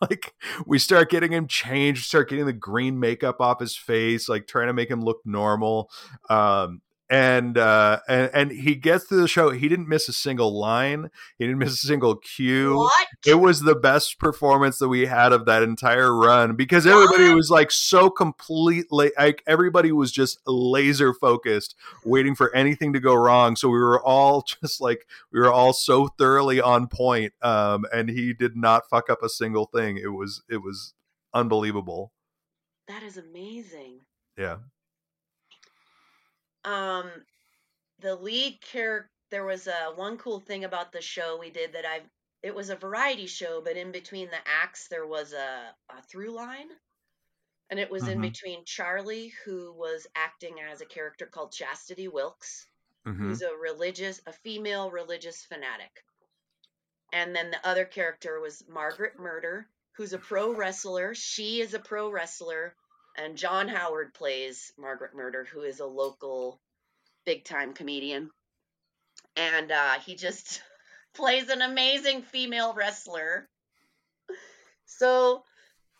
like 0.10 0.34
we 0.66 0.78
start 0.78 1.10
getting 1.10 1.32
him 1.32 1.46
changed, 1.46 2.06
start 2.06 2.28
getting 2.28 2.46
the 2.46 2.52
green 2.52 2.98
makeup 2.98 3.40
off 3.40 3.60
his 3.60 3.76
face, 3.76 4.28
like 4.28 4.46
trying 4.46 4.68
to 4.68 4.72
make 4.72 4.90
him 4.90 5.02
look 5.02 5.20
normal. 5.24 5.90
Um, 6.28 6.80
and 7.10 7.58
uh 7.58 7.98
and, 8.08 8.30
and 8.32 8.52
he 8.52 8.76
gets 8.76 9.08
to 9.08 9.16
the 9.16 9.26
show 9.26 9.50
he 9.50 9.68
didn't 9.68 9.88
miss 9.88 10.08
a 10.08 10.12
single 10.12 10.56
line 10.58 11.10
he 11.38 11.44
didn't 11.44 11.58
miss 11.58 11.72
a 11.72 11.86
single 11.86 12.14
cue. 12.14 12.76
What? 12.76 13.06
it 13.26 13.34
was 13.34 13.62
the 13.62 13.74
best 13.74 14.20
performance 14.20 14.78
that 14.78 14.88
we 14.88 15.06
had 15.06 15.32
of 15.32 15.44
that 15.46 15.64
entire 15.64 16.14
run 16.14 16.54
because 16.54 16.86
everybody 16.86 17.34
was 17.34 17.50
like 17.50 17.72
so 17.72 18.08
completely 18.10 19.10
like 19.18 19.42
everybody 19.48 19.90
was 19.90 20.12
just 20.12 20.38
laser 20.46 21.12
focused 21.12 21.74
waiting 22.04 22.36
for 22.36 22.54
anything 22.54 22.92
to 22.92 23.00
go 23.00 23.14
wrong. 23.14 23.56
So 23.56 23.68
we 23.68 23.78
were 23.78 24.00
all 24.00 24.42
just 24.62 24.80
like 24.80 25.06
we 25.32 25.40
were 25.40 25.52
all 25.52 25.72
so 25.72 26.06
thoroughly 26.06 26.60
on 26.60 26.86
point 26.86 27.32
um 27.42 27.84
and 27.92 28.08
he 28.08 28.32
did 28.32 28.56
not 28.56 28.88
fuck 28.88 29.10
up 29.10 29.22
a 29.24 29.28
single 29.28 29.66
thing. 29.66 29.96
It 29.96 30.12
was 30.12 30.42
it 30.48 30.58
was 30.58 30.94
unbelievable. 31.34 32.12
That 32.86 33.02
is 33.02 33.16
amazing. 33.16 34.00
Yeah 34.38 34.58
um, 36.64 37.10
the 38.00 38.14
lead 38.14 38.60
character, 38.60 39.10
there 39.30 39.44
was 39.44 39.66
a 39.66 39.92
one 39.94 40.18
cool 40.18 40.40
thing 40.40 40.64
about 40.64 40.92
the 40.92 41.00
show 41.00 41.38
we 41.38 41.50
did 41.50 41.72
that 41.74 41.84
I've. 41.84 42.08
It 42.42 42.54
was 42.54 42.70
a 42.70 42.76
variety 42.76 43.26
show, 43.26 43.60
but 43.62 43.76
in 43.76 43.92
between 43.92 44.28
the 44.28 44.38
acts 44.62 44.88
there 44.88 45.06
was 45.06 45.32
a, 45.34 45.74
a 45.90 46.02
through 46.10 46.34
line, 46.34 46.68
and 47.68 47.78
it 47.78 47.90
was 47.90 48.04
mm-hmm. 48.04 48.12
in 48.12 48.20
between 48.22 48.64
Charlie, 48.64 49.32
who 49.44 49.74
was 49.76 50.06
acting 50.16 50.56
as 50.72 50.80
a 50.80 50.86
character 50.86 51.26
called 51.26 51.52
Chastity 51.52 52.08
Wilkes, 52.08 52.66
mm-hmm. 53.06 53.28
who's 53.28 53.42
a 53.42 53.54
religious, 53.54 54.22
a 54.26 54.32
female 54.32 54.90
religious 54.90 55.44
fanatic, 55.44 55.92
and 57.12 57.36
then 57.36 57.50
the 57.50 57.68
other 57.68 57.84
character 57.84 58.40
was 58.40 58.64
Margaret 58.68 59.18
Murder, 59.18 59.66
who's 59.92 60.14
a 60.14 60.18
pro 60.18 60.54
wrestler. 60.54 61.14
She 61.14 61.60
is 61.60 61.74
a 61.74 61.78
pro 61.78 62.10
wrestler 62.10 62.74
and 63.16 63.36
John 63.36 63.68
Howard 63.68 64.14
plays 64.14 64.72
Margaret 64.78 65.14
Murder, 65.14 65.44
who 65.44 65.62
is 65.62 65.80
a 65.80 65.86
local 65.86 66.60
big 67.24 67.44
time 67.44 67.74
comedian. 67.74 68.30
And 69.36 69.70
uh, 69.70 69.94
he 70.00 70.14
just 70.14 70.62
plays 71.14 71.48
an 71.48 71.62
amazing 71.62 72.22
female 72.22 72.74
wrestler. 72.74 73.48
So 74.86 75.44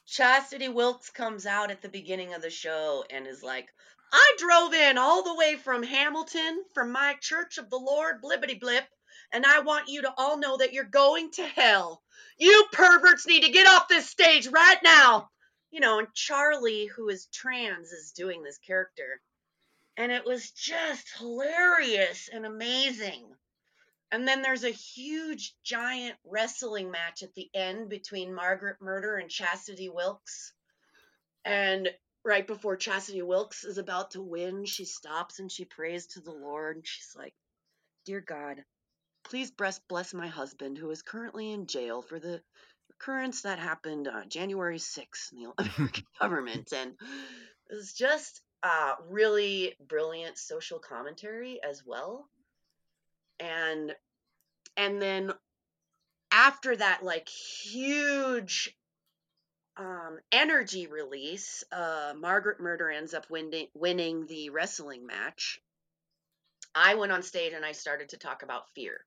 Chastity 0.06 0.68
Wilkes 0.68 1.10
comes 1.10 1.46
out 1.46 1.70
at 1.70 1.82
the 1.82 1.88
beginning 1.88 2.34
of 2.34 2.42
the 2.42 2.50
show 2.50 3.04
and 3.10 3.26
is 3.26 3.42
like, 3.42 3.68
I 4.12 4.34
drove 4.38 4.74
in 4.74 4.98
all 4.98 5.22
the 5.22 5.36
way 5.36 5.56
from 5.56 5.82
Hamilton 5.82 6.64
from 6.74 6.90
my 6.90 7.14
Church 7.20 7.58
of 7.58 7.70
the 7.70 7.78
Lord, 7.78 8.20
blibbity 8.22 8.58
blip, 8.58 8.84
and 9.32 9.46
I 9.46 9.60
want 9.60 9.88
you 9.88 10.02
to 10.02 10.12
all 10.16 10.36
know 10.36 10.56
that 10.56 10.72
you're 10.72 10.84
going 10.84 11.30
to 11.32 11.42
hell. 11.42 12.02
You 12.36 12.66
perverts 12.72 13.26
need 13.26 13.44
to 13.44 13.52
get 13.52 13.68
off 13.68 13.86
this 13.86 14.08
stage 14.08 14.48
right 14.48 14.78
now 14.82 15.30
you 15.70 15.80
know, 15.80 15.98
and 15.98 16.08
Charlie, 16.14 16.86
who 16.86 17.08
is 17.08 17.26
trans, 17.26 17.92
is 17.92 18.12
doing 18.12 18.42
this 18.42 18.58
character. 18.58 19.20
And 19.96 20.10
it 20.10 20.24
was 20.24 20.50
just 20.50 21.06
hilarious 21.18 22.28
and 22.32 22.46
amazing. 22.46 23.26
And 24.12 24.26
then 24.26 24.42
there's 24.42 24.64
a 24.64 24.70
huge, 24.70 25.54
giant 25.62 26.16
wrestling 26.24 26.90
match 26.90 27.22
at 27.22 27.34
the 27.34 27.48
end 27.54 27.88
between 27.88 28.34
Margaret 28.34 28.76
Murder 28.80 29.16
and 29.16 29.30
Chastity 29.30 29.88
Wilkes. 29.88 30.52
And 31.44 31.88
right 32.24 32.46
before 32.46 32.76
Chastity 32.76 33.22
Wilkes 33.22 33.64
is 33.64 33.78
about 33.78 34.12
to 34.12 34.22
win, 34.22 34.64
she 34.64 34.84
stops 34.84 35.38
and 35.38 35.50
she 35.50 35.64
prays 35.64 36.06
to 36.08 36.20
the 36.20 36.32
Lord. 36.32 36.76
And 36.76 36.86
She's 36.86 37.14
like, 37.16 37.34
Dear 38.04 38.20
God, 38.20 38.64
please 39.22 39.50
bless, 39.52 39.78
bless 39.78 40.12
my 40.12 40.26
husband 40.26 40.78
who 40.78 40.90
is 40.90 41.02
currently 41.02 41.52
in 41.52 41.66
jail 41.66 42.02
for 42.02 42.18
the 42.18 42.42
occurrence 43.00 43.42
that 43.42 43.58
happened 43.58 44.08
uh, 44.08 44.24
January 44.28 44.78
6th 44.78 45.32
in 45.32 45.38
the 45.38 45.52
American 45.58 46.04
government. 46.20 46.72
And 46.74 46.92
it 47.70 47.74
was 47.74 47.92
just 47.92 48.42
uh, 48.62 48.94
really 49.08 49.74
brilliant 49.86 50.38
social 50.38 50.78
commentary 50.78 51.60
as 51.62 51.82
well. 51.84 52.28
And 53.38 53.94
and 54.76 55.00
then 55.00 55.32
after 56.30 56.76
that 56.76 57.02
like 57.02 57.28
huge 57.28 58.76
um, 59.76 60.18
energy 60.30 60.86
release, 60.86 61.64
uh, 61.72 62.12
Margaret 62.16 62.60
Murder 62.60 62.90
ends 62.90 63.14
up 63.14 63.30
winning 63.30 63.68
winning 63.74 64.26
the 64.26 64.50
wrestling 64.50 65.06
match. 65.06 65.58
I 66.74 66.96
went 66.96 67.12
on 67.12 67.22
stage 67.22 67.54
and 67.54 67.64
I 67.64 67.72
started 67.72 68.10
to 68.10 68.18
talk 68.18 68.42
about 68.42 68.68
fear. 68.74 69.04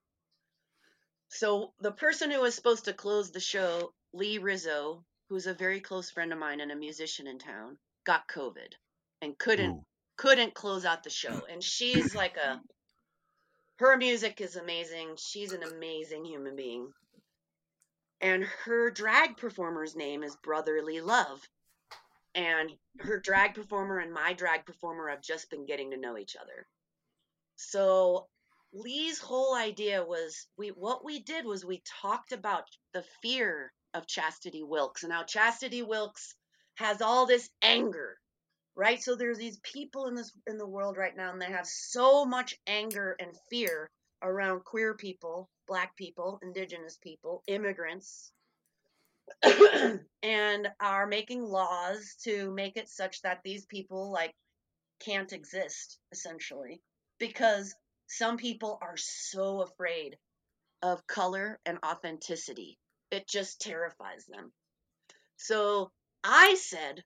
So 1.28 1.72
the 1.80 1.92
person 1.92 2.30
who 2.30 2.40
was 2.40 2.54
supposed 2.54 2.84
to 2.84 2.92
close 2.92 3.30
the 3.30 3.40
show, 3.40 3.92
Lee 4.12 4.38
Rizzo, 4.38 5.04
who's 5.28 5.46
a 5.46 5.54
very 5.54 5.80
close 5.80 6.10
friend 6.10 6.32
of 6.32 6.38
mine 6.38 6.60
and 6.60 6.70
a 6.70 6.76
musician 6.76 7.26
in 7.26 7.38
town, 7.38 7.78
got 8.04 8.28
COVID 8.28 8.72
and 9.22 9.36
couldn't 9.38 9.70
Ooh. 9.70 9.84
couldn't 10.16 10.54
close 10.54 10.84
out 10.84 11.02
the 11.02 11.10
show. 11.10 11.40
And 11.50 11.62
she's 11.62 12.14
like 12.14 12.36
a 12.36 12.60
her 13.76 13.96
music 13.96 14.40
is 14.40 14.56
amazing. 14.56 15.16
She's 15.16 15.52
an 15.52 15.62
amazing 15.62 16.24
human 16.24 16.54
being. 16.54 16.92
And 18.20 18.44
her 18.64 18.90
drag 18.90 19.36
performer's 19.36 19.96
name 19.96 20.22
is 20.22 20.36
Brotherly 20.36 21.00
Love. 21.00 21.40
And 22.34 22.70
her 23.00 23.20
drag 23.20 23.54
performer 23.54 23.98
and 23.98 24.12
my 24.12 24.32
drag 24.32 24.64
performer 24.64 25.08
have 25.08 25.20
just 25.20 25.50
been 25.50 25.66
getting 25.66 25.90
to 25.90 25.96
know 25.96 26.16
each 26.16 26.36
other. 26.36 26.66
So 27.56 28.28
Lee's 28.74 29.20
whole 29.20 29.54
idea 29.54 30.04
was 30.04 30.48
we 30.56 30.68
what 30.68 31.04
we 31.04 31.20
did 31.20 31.46
was 31.46 31.64
we 31.64 31.80
talked 32.02 32.32
about 32.32 32.64
the 32.92 33.04
fear 33.22 33.72
of 33.94 34.08
Chastity 34.08 34.64
Wilkes 34.64 35.04
and 35.04 35.12
how 35.12 35.22
Chastity 35.22 35.82
Wilkes 35.82 36.34
has 36.74 37.00
all 37.00 37.24
this 37.24 37.48
anger, 37.62 38.18
right? 38.74 39.00
So 39.00 39.14
there's 39.14 39.38
these 39.38 39.60
people 39.60 40.08
in 40.08 40.16
this 40.16 40.32
in 40.48 40.58
the 40.58 40.66
world 40.66 40.96
right 40.96 41.16
now 41.16 41.32
and 41.32 41.40
they 41.40 41.52
have 41.52 41.66
so 41.66 42.24
much 42.24 42.56
anger 42.66 43.14
and 43.20 43.30
fear 43.48 43.88
around 44.22 44.64
queer 44.64 44.94
people, 44.94 45.48
black 45.68 45.96
people, 45.96 46.40
indigenous 46.42 46.98
people, 47.00 47.44
immigrants, 47.46 48.32
and 50.22 50.68
are 50.80 51.06
making 51.06 51.42
laws 51.42 52.16
to 52.24 52.50
make 52.50 52.76
it 52.76 52.88
such 52.88 53.22
that 53.22 53.40
these 53.44 53.66
people 53.66 54.10
like 54.10 54.34
can't 54.98 55.32
exist 55.32 55.98
essentially 56.10 56.80
because 57.18 57.74
some 58.06 58.36
people 58.36 58.78
are 58.82 58.96
so 58.96 59.62
afraid 59.62 60.16
of 60.82 61.06
color 61.06 61.58
and 61.64 61.78
authenticity. 61.84 62.78
It 63.10 63.26
just 63.26 63.60
terrifies 63.60 64.26
them. 64.26 64.52
So 65.36 65.90
I 66.22 66.54
said, 66.54 67.02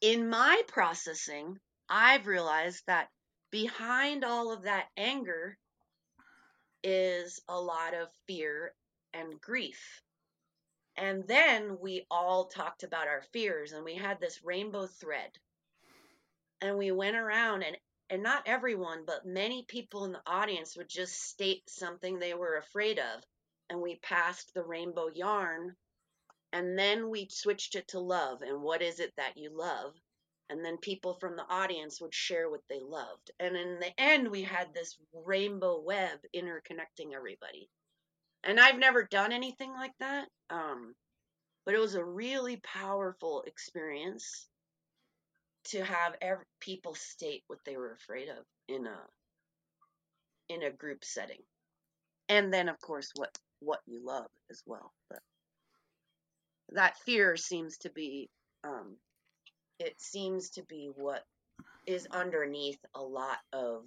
in 0.00 0.28
my 0.28 0.62
processing, 0.68 1.58
I've 1.88 2.26
realized 2.26 2.82
that 2.86 3.08
behind 3.50 4.24
all 4.24 4.52
of 4.52 4.62
that 4.62 4.86
anger 4.96 5.56
is 6.82 7.40
a 7.48 7.60
lot 7.60 7.94
of 7.94 8.08
fear 8.26 8.74
and 9.14 9.40
grief. 9.40 10.02
And 10.96 11.26
then 11.26 11.78
we 11.80 12.06
all 12.10 12.46
talked 12.46 12.82
about 12.82 13.08
our 13.08 13.22
fears 13.32 13.72
and 13.72 13.84
we 13.84 13.94
had 13.94 14.20
this 14.20 14.40
rainbow 14.44 14.86
thread. 14.86 15.30
And 16.60 16.78
we 16.78 16.90
went 16.90 17.16
around 17.16 17.62
and 17.62 17.76
and 18.10 18.22
not 18.22 18.44
everyone, 18.46 19.04
but 19.06 19.26
many 19.26 19.64
people 19.68 20.04
in 20.04 20.12
the 20.12 20.22
audience 20.26 20.76
would 20.76 20.88
just 20.88 21.20
state 21.28 21.68
something 21.68 22.18
they 22.18 22.34
were 22.34 22.56
afraid 22.56 22.98
of. 22.98 23.22
And 23.68 23.80
we 23.80 23.96
passed 23.96 24.54
the 24.54 24.62
rainbow 24.62 25.08
yarn 25.12 25.76
and 26.52 26.78
then 26.78 27.10
we 27.10 27.28
switched 27.30 27.74
it 27.74 27.88
to 27.88 28.00
love. 28.00 28.42
And 28.42 28.62
what 28.62 28.80
is 28.80 29.00
it 29.00 29.12
that 29.16 29.36
you 29.36 29.50
love? 29.52 29.94
And 30.48 30.64
then 30.64 30.78
people 30.78 31.14
from 31.14 31.36
the 31.36 31.46
audience 31.50 32.00
would 32.00 32.14
share 32.14 32.48
what 32.48 32.62
they 32.68 32.80
loved. 32.80 33.32
And 33.40 33.56
in 33.56 33.80
the 33.80 34.00
end, 34.00 34.30
we 34.30 34.42
had 34.42 34.72
this 34.72 34.96
rainbow 35.12 35.80
web 35.80 36.20
interconnecting 36.34 37.12
everybody. 37.14 37.68
And 38.44 38.60
I've 38.60 38.78
never 38.78 39.02
done 39.02 39.32
anything 39.32 39.72
like 39.72 39.94
that. 39.98 40.28
Um, 40.48 40.94
but 41.64 41.74
it 41.74 41.80
was 41.80 41.96
a 41.96 42.04
really 42.04 42.58
powerful 42.58 43.42
experience 43.42 44.46
to 45.70 45.84
have 45.84 46.14
people 46.60 46.94
state 46.94 47.42
what 47.46 47.58
they 47.64 47.76
were 47.76 47.92
afraid 47.92 48.28
of 48.28 48.44
in 48.68 48.86
a 48.86 48.98
in 50.48 50.62
a 50.62 50.70
group 50.70 51.04
setting. 51.04 51.42
And 52.28 52.52
then 52.52 52.68
of 52.68 52.80
course 52.80 53.10
what 53.16 53.36
what 53.60 53.80
you 53.86 54.04
love 54.04 54.26
as 54.50 54.62
well 54.66 54.92
but 55.08 55.20
that 56.70 56.98
fear 57.06 57.36
seems 57.36 57.78
to 57.78 57.90
be 57.90 58.28
um 58.64 58.96
it 59.78 59.94
seems 59.98 60.50
to 60.50 60.62
be 60.64 60.90
what 60.94 61.22
is 61.86 62.06
underneath 62.10 62.78
a 62.94 63.02
lot 63.02 63.38
of 63.52 63.84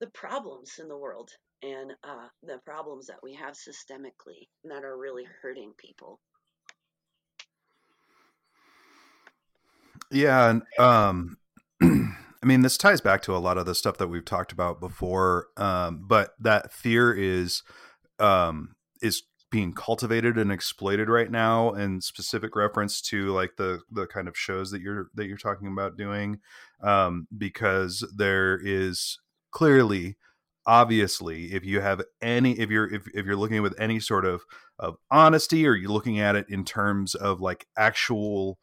the 0.00 0.06
problems 0.08 0.78
in 0.78 0.88
the 0.88 0.96
world 0.96 1.30
and 1.62 1.92
uh, 2.04 2.28
the 2.42 2.58
problems 2.64 3.06
that 3.06 3.22
we 3.22 3.34
have 3.34 3.54
systemically 3.54 4.48
that 4.64 4.84
are 4.84 4.96
really 4.96 5.24
hurting 5.42 5.72
people 5.78 6.20
Yeah, 10.14 10.48
and 10.50 10.62
um 10.78 11.38
I 11.82 12.46
mean 12.46 12.62
this 12.62 12.78
ties 12.78 13.00
back 13.00 13.22
to 13.22 13.34
a 13.36 13.38
lot 13.38 13.58
of 13.58 13.66
the 13.66 13.74
stuff 13.74 13.98
that 13.98 14.08
we've 14.08 14.24
talked 14.24 14.52
about 14.52 14.80
before. 14.80 15.48
Um, 15.56 16.04
but 16.06 16.30
that 16.40 16.72
fear 16.72 17.12
is 17.12 17.62
um 18.20 18.76
is 19.02 19.24
being 19.50 19.72
cultivated 19.72 20.38
and 20.38 20.50
exploited 20.52 21.08
right 21.08 21.30
now 21.30 21.72
in 21.74 22.00
specific 22.00 22.56
reference 22.56 23.00
to 23.00 23.32
like 23.32 23.56
the 23.56 23.80
the 23.90 24.06
kind 24.06 24.28
of 24.28 24.38
shows 24.38 24.70
that 24.70 24.80
you're 24.80 25.08
that 25.14 25.26
you're 25.26 25.36
talking 25.36 25.68
about 25.68 25.96
doing 25.96 26.40
um 26.82 27.26
because 27.36 28.04
there 28.16 28.58
is 28.62 29.18
clearly 29.52 30.16
obviously 30.66 31.52
if 31.52 31.64
you 31.64 31.80
have 31.80 32.02
any 32.22 32.58
if 32.58 32.70
you're 32.70 32.92
if, 32.92 33.06
if 33.14 33.26
you're 33.26 33.36
looking 33.36 33.62
with 33.62 33.78
any 33.80 34.00
sort 34.00 34.24
of 34.24 34.42
of 34.78 34.96
honesty 35.10 35.66
or 35.66 35.74
you're 35.74 35.90
looking 35.90 36.18
at 36.20 36.36
it 36.36 36.46
in 36.48 36.64
terms 36.64 37.14
of 37.14 37.40
like 37.40 37.66
actual 37.76 38.58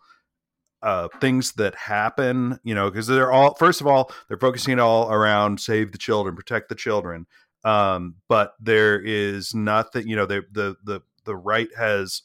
uh, 0.82 1.08
things 1.20 1.54
that 1.54 1.76
happen, 1.76 2.60
you 2.64 2.74
know, 2.74 2.90
because 2.90 3.08
they're 3.08 3.32
all 3.32 3.56
first 3.56 3.82
of 3.82 3.88
all 3.88 4.12
they're 4.28 4.38
focusing 4.38 4.80
all 4.80 5.12
around 5.12 5.60
save 5.60 5.92
the 5.92 5.98
children, 5.98 6.36
protect 6.36 6.70
the 6.70 6.76
children. 6.76 7.28
Um, 7.64 8.16
but 8.28 8.54
there 8.60 9.00
is 9.00 9.54
nothing, 9.54 10.08
you 10.08 10.16
know, 10.16 10.26
the 10.26 10.44
the 10.52 10.76
the 10.84 11.02
the 11.26 11.36
right 11.36 11.70
has 11.78 12.24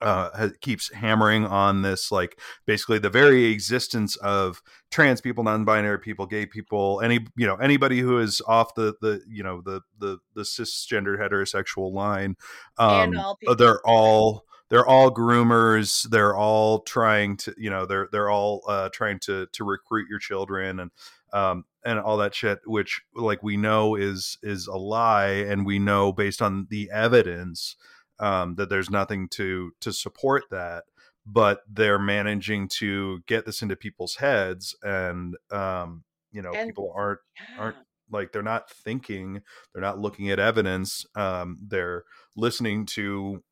uh, 0.00 0.30
has, 0.36 0.52
keeps 0.60 0.92
hammering 0.92 1.44
on 1.44 1.82
this, 1.82 2.10
like 2.10 2.38
basically 2.66 2.98
the 2.98 3.10
very 3.10 3.46
existence 3.46 4.16
of 4.16 4.62
trans 4.90 5.20
people, 5.20 5.44
non-binary 5.44 5.98
people, 5.98 6.26
gay 6.26 6.46
people, 6.46 7.00
any 7.02 7.26
you 7.36 7.46
know 7.46 7.56
anybody 7.56 8.00
who 8.00 8.18
is 8.18 8.40
off 8.46 8.74
the 8.74 8.94
the 9.00 9.20
you 9.28 9.42
know 9.42 9.60
the 9.62 9.80
the 9.98 10.18
the 10.34 10.42
cisgender 10.42 11.18
heterosexual 11.18 11.92
line, 11.92 12.36
um, 12.78 13.16
all 13.16 13.38
they're 13.56 13.84
all 13.86 14.44
they're 14.72 14.86
all 14.86 15.14
groomers 15.14 16.08
they're 16.08 16.34
all 16.34 16.80
trying 16.80 17.36
to 17.36 17.54
you 17.58 17.68
know 17.68 17.84
they're 17.84 18.08
they're 18.10 18.30
all 18.30 18.62
uh, 18.66 18.88
trying 18.92 19.20
to 19.20 19.46
to 19.52 19.64
recruit 19.64 20.08
your 20.08 20.18
children 20.18 20.80
and 20.80 20.90
um 21.34 21.64
and 21.84 22.00
all 22.00 22.16
that 22.16 22.34
shit 22.34 22.58
which 22.64 23.02
like 23.14 23.42
we 23.42 23.56
know 23.56 23.94
is 23.94 24.38
is 24.42 24.66
a 24.66 24.76
lie 24.76 25.28
and 25.28 25.66
we 25.66 25.78
know 25.78 26.10
based 26.10 26.40
on 26.40 26.66
the 26.70 26.90
evidence 26.90 27.76
um 28.18 28.54
that 28.56 28.70
there's 28.70 28.90
nothing 28.90 29.28
to 29.28 29.72
to 29.80 29.92
support 29.92 30.44
that 30.50 30.84
but 31.26 31.60
they're 31.70 31.98
managing 31.98 32.66
to 32.66 33.20
get 33.26 33.44
this 33.44 33.60
into 33.60 33.76
people's 33.76 34.16
heads 34.16 34.74
and 34.82 35.36
um 35.50 36.02
you 36.32 36.40
know 36.40 36.52
and, 36.52 36.68
people 36.68 36.90
aren't 36.96 37.20
yeah. 37.36 37.62
aren't 37.62 37.76
like 38.10 38.32
they're 38.32 38.42
not 38.42 38.70
thinking 38.70 39.42
they're 39.72 39.82
not 39.82 39.98
looking 39.98 40.30
at 40.30 40.38
evidence 40.38 41.04
um 41.14 41.58
they're 41.68 42.04
listening 42.36 42.86
to 42.86 43.42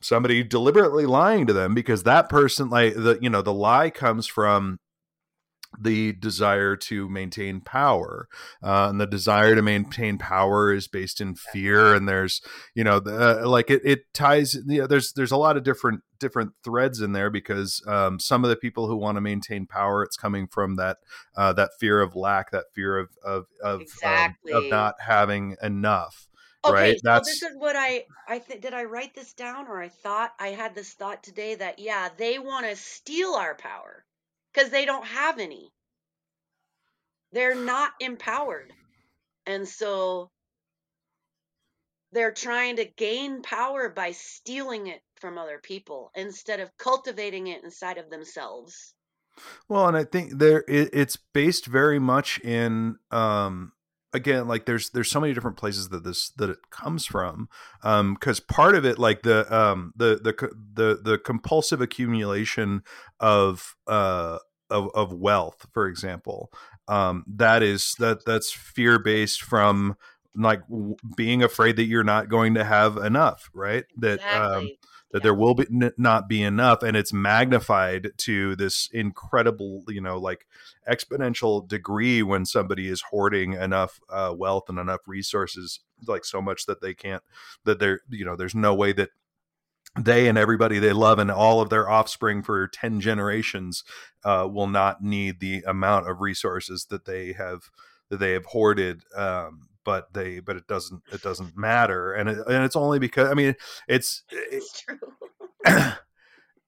somebody 0.00 0.42
deliberately 0.42 1.06
lying 1.06 1.46
to 1.46 1.52
them 1.52 1.74
because 1.74 2.02
that 2.02 2.28
person 2.28 2.70
like 2.70 2.94
the 2.94 3.18
you 3.20 3.30
know 3.30 3.42
the 3.42 3.52
lie 3.52 3.90
comes 3.90 4.26
from 4.26 4.78
the 5.78 6.12
desire 6.14 6.74
to 6.74 7.08
maintain 7.08 7.60
power 7.60 8.28
uh, 8.62 8.88
and 8.90 9.00
the 9.00 9.06
desire 9.06 9.54
to 9.54 9.62
maintain 9.62 10.18
power 10.18 10.72
is 10.72 10.88
based 10.88 11.20
in 11.20 11.34
fear 11.34 11.94
and 11.94 12.08
there's 12.08 12.42
you 12.74 12.82
know 12.82 12.98
the, 12.98 13.42
uh, 13.42 13.48
like 13.48 13.70
it, 13.70 13.80
it 13.84 14.12
ties 14.12 14.54
you 14.66 14.80
know, 14.80 14.86
there's 14.86 15.12
there's 15.12 15.30
a 15.30 15.36
lot 15.36 15.56
of 15.56 15.62
different 15.62 16.02
different 16.18 16.52
threads 16.64 17.00
in 17.00 17.12
there 17.12 17.30
because 17.30 17.82
um, 17.86 18.18
some 18.18 18.42
of 18.44 18.50
the 18.50 18.56
people 18.56 18.88
who 18.88 18.96
want 18.96 19.16
to 19.16 19.20
maintain 19.20 19.64
power 19.64 20.02
it's 20.02 20.16
coming 20.16 20.46
from 20.46 20.76
that 20.76 20.98
uh, 21.36 21.52
that 21.52 21.70
fear 21.78 22.00
of 22.00 22.16
lack 22.16 22.50
that 22.50 22.64
fear 22.74 22.98
of 22.98 23.10
of 23.24 23.46
of, 23.62 23.82
exactly. 23.82 24.52
um, 24.52 24.64
of 24.64 24.70
not 24.70 24.94
having 25.00 25.56
enough 25.62 26.26
Okay, 26.64 26.72
right? 26.72 26.96
so 26.96 27.02
That's 27.02 27.26
this 27.26 27.42
is 27.42 27.56
what 27.56 27.76
I 27.76 28.06
I 28.26 28.38
th- 28.38 28.60
did 28.60 28.74
I 28.74 28.84
write 28.84 29.14
this 29.14 29.34
down 29.34 29.66
or 29.68 29.80
I 29.80 29.88
thought 29.88 30.34
I 30.38 30.48
had 30.48 30.74
this 30.74 30.92
thought 30.94 31.22
today 31.22 31.54
that 31.56 31.78
yeah, 31.78 32.08
they 32.16 32.38
want 32.38 32.66
to 32.66 32.76
steal 32.76 33.34
our 33.34 33.54
power 33.54 34.04
cuz 34.54 34.70
they 34.70 34.84
don't 34.84 35.06
have 35.06 35.38
any. 35.38 35.72
They're 37.32 37.56
not 37.56 37.94
empowered. 37.98 38.72
And 39.46 39.68
so 39.68 40.30
they're 42.12 42.32
trying 42.32 42.76
to 42.76 42.84
gain 42.84 43.42
power 43.42 43.88
by 43.88 44.12
stealing 44.12 44.86
it 44.86 45.02
from 45.16 45.38
other 45.38 45.58
people 45.58 46.12
instead 46.14 46.60
of 46.60 46.76
cultivating 46.76 47.48
it 47.48 47.64
inside 47.64 47.98
of 47.98 48.10
themselves. 48.10 48.94
Well, 49.68 49.86
and 49.88 49.96
I 49.96 50.04
think 50.04 50.38
there 50.38 50.64
it, 50.68 50.90
it's 50.92 51.16
based 51.16 51.66
very 51.66 51.98
much 51.98 52.40
in 52.40 52.96
um 53.10 53.72
again 54.12 54.48
like 54.48 54.66
there's 54.66 54.90
there's 54.90 55.10
so 55.10 55.20
many 55.20 55.32
different 55.32 55.56
places 55.56 55.88
that 55.90 56.04
this 56.04 56.30
that 56.30 56.50
it 56.50 56.58
comes 56.70 57.06
from 57.06 57.48
um 57.82 58.14
because 58.14 58.40
part 58.40 58.74
of 58.74 58.84
it 58.84 58.98
like 58.98 59.22
the 59.22 59.52
um 59.54 59.92
the 59.96 60.16
the 60.22 60.50
the 60.74 61.00
the 61.02 61.18
compulsive 61.18 61.80
accumulation 61.80 62.82
of 63.20 63.76
uh 63.86 64.38
of, 64.68 64.88
of 64.94 65.12
wealth 65.12 65.66
for 65.72 65.86
example 65.86 66.52
um 66.88 67.24
that 67.26 67.62
is 67.62 67.94
that 67.98 68.24
that's 68.24 68.52
fear 68.52 68.98
based 68.98 69.42
from 69.42 69.96
like 70.36 70.60
w- 70.68 70.96
being 71.16 71.42
afraid 71.42 71.76
that 71.76 71.84
you're 71.84 72.04
not 72.04 72.28
going 72.28 72.54
to 72.54 72.64
have 72.64 72.96
enough 72.96 73.50
right 73.52 73.84
that 73.96 74.20
um, 74.20 74.24
exactly. 74.24 74.70
um 74.70 74.70
that 75.12 75.18
yeah. 75.18 75.22
there 75.24 75.34
will 75.34 75.54
be 75.54 75.66
n- 75.70 75.92
not 75.96 76.28
be 76.28 76.42
enough 76.42 76.82
and 76.82 76.96
it's 76.96 77.12
magnified 77.12 78.10
to 78.16 78.56
this 78.56 78.88
incredible 78.92 79.82
you 79.88 80.00
know 80.00 80.18
like 80.18 80.46
exponential 80.90 81.66
degree 81.66 82.22
when 82.22 82.44
somebody 82.44 82.88
is 82.88 83.02
hoarding 83.10 83.52
enough 83.52 84.00
uh, 84.10 84.34
wealth 84.36 84.68
and 84.68 84.78
enough 84.78 85.00
resources 85.06 85.80
like 86.06 86.24
so 86.24 86.40
much 86.40 86.66
that 86.66 86.80
they 86.80 86.94
can't 86.94 87.22
that 87.64 87.78
they're 87.78 88.00
you 88.08 88.24
know 88.24 88.36
there's 88.36 88.54
no 88.54 88.74
way 88.74 88.92
that 88.92 89.10
they 89.98 90.28
and 90.28 90.38
everybody 90.38 90.78
they 90.78 90.92
love 90.92 91.18
and 91.18 91.30
all 91.30 91.60
of 91.60 91.68
their 91.68 91.88
offspring 91.88 92.42
for 92.42 92.68
10 92.68 93.00
generations 93.00 93.82
uh, 94.24 94.46
will 94.48 94.68
not 94.68 95.02
need 95.02 95.40
the 95.40 95.62
amount 95.66 96.08
of 96.08 96.20
resources 96.20 96.86
that 96.90 97.06
they 97.06 97.32
have 97.32 97.70
that 98.08 98.18
they 98.18 98.32
have 98.32 98.44
hoarded 98.46 99.02
um, 99.16 99.68
but 99.84 100.12
they 100.12 100.40
but 100.40 100.56
it 100.56 100.66
doesn't 100.66 101.02
it 101.12 101.22
doesn't 101.22 101.56
matter 101.56 102.12
and 102.12 102.28
it, 102.28 102.38
and 102.46 102.64
it's 102.64 102.76
only 102.76 102.98
because 102.98 103.28
i 103.28 103.34
mean 103.34 103.54
it's 103.88 104.22
it's 104.30 104.82
true 104.82 104.98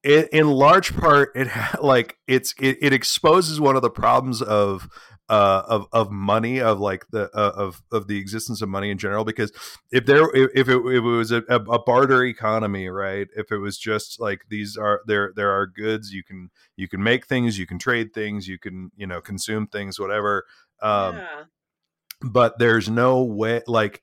it, 0.03 0.29
in 0.33 0.51
large 0.51 0.95
part 0.97 1.31
it 1.35 1.49
like 1.81 2.19
it's 2.27 2.55
it, 2.61 2.79
it 2.81 2.93
exposes 2.93 3.61
one 3.61 3.77
of 3.77 3.83
the 3.83 3.91
problems 3.91 4.43
of 4.43 4.89
uh, 5.29 5.63
of 5.67 5.87
of 5.93 6.11
money 6.11 6.61
of 6.61 6.79
like 6.79 7.07
the 7.11 7.31
uh, 7.35 7.53
of 7.57 7.83
of 7.91 8.07
the 8.07 8.19
existence 8.19 8.61
of 8.61 8.69
money 8.69 8.91
in 8.91 8.99
general 8.99 9.25
because 9.25 9.51
if 9.91 10.05
there 10.05 10.25
if, 10.35 10.51
if 10.55 10.69
it, 10.69 10.77
if 10.77 10.97
it 10.97 11.01
was 11.01 11.33
a, 11.33 11.43
a 11.49 11.79
barter 11.79 12.23
economy 12.25 12.89
right 12.89 13.29
if 13.35 13.51
it 13.51 13.57
was 13.57 13.79
just 13.79 14.21
like 14.21 14.43
these 14.51 14.77
are 14.77 15.01
there 15.07 15.33
there 15.35 15.51
are 15.51 15.67
goods 15.67 16.13
you 16.13 16.23
can 16.23 16.51
you 16.77 16.87
can 16.87 17.03
make 17.03 17.27
things 17.27 17.59
you 17.59 17.67
can 17.67 17.79
trade 17.79 18.13
things 18.13 18.47
you 18.47 18.59
can 18.59 18.91
you 18.95 19.07
know 19.07 19.23
consume 19.23 19.67
things 19.67 19.99
whatever 19.99 20.45
um 20.83 21.17
yeah. 21.17 21.45
But 22.25 22.59
there's 22.59 22.89
no 22.89 23.23
way 23.23 23.63
like 23.67 24.03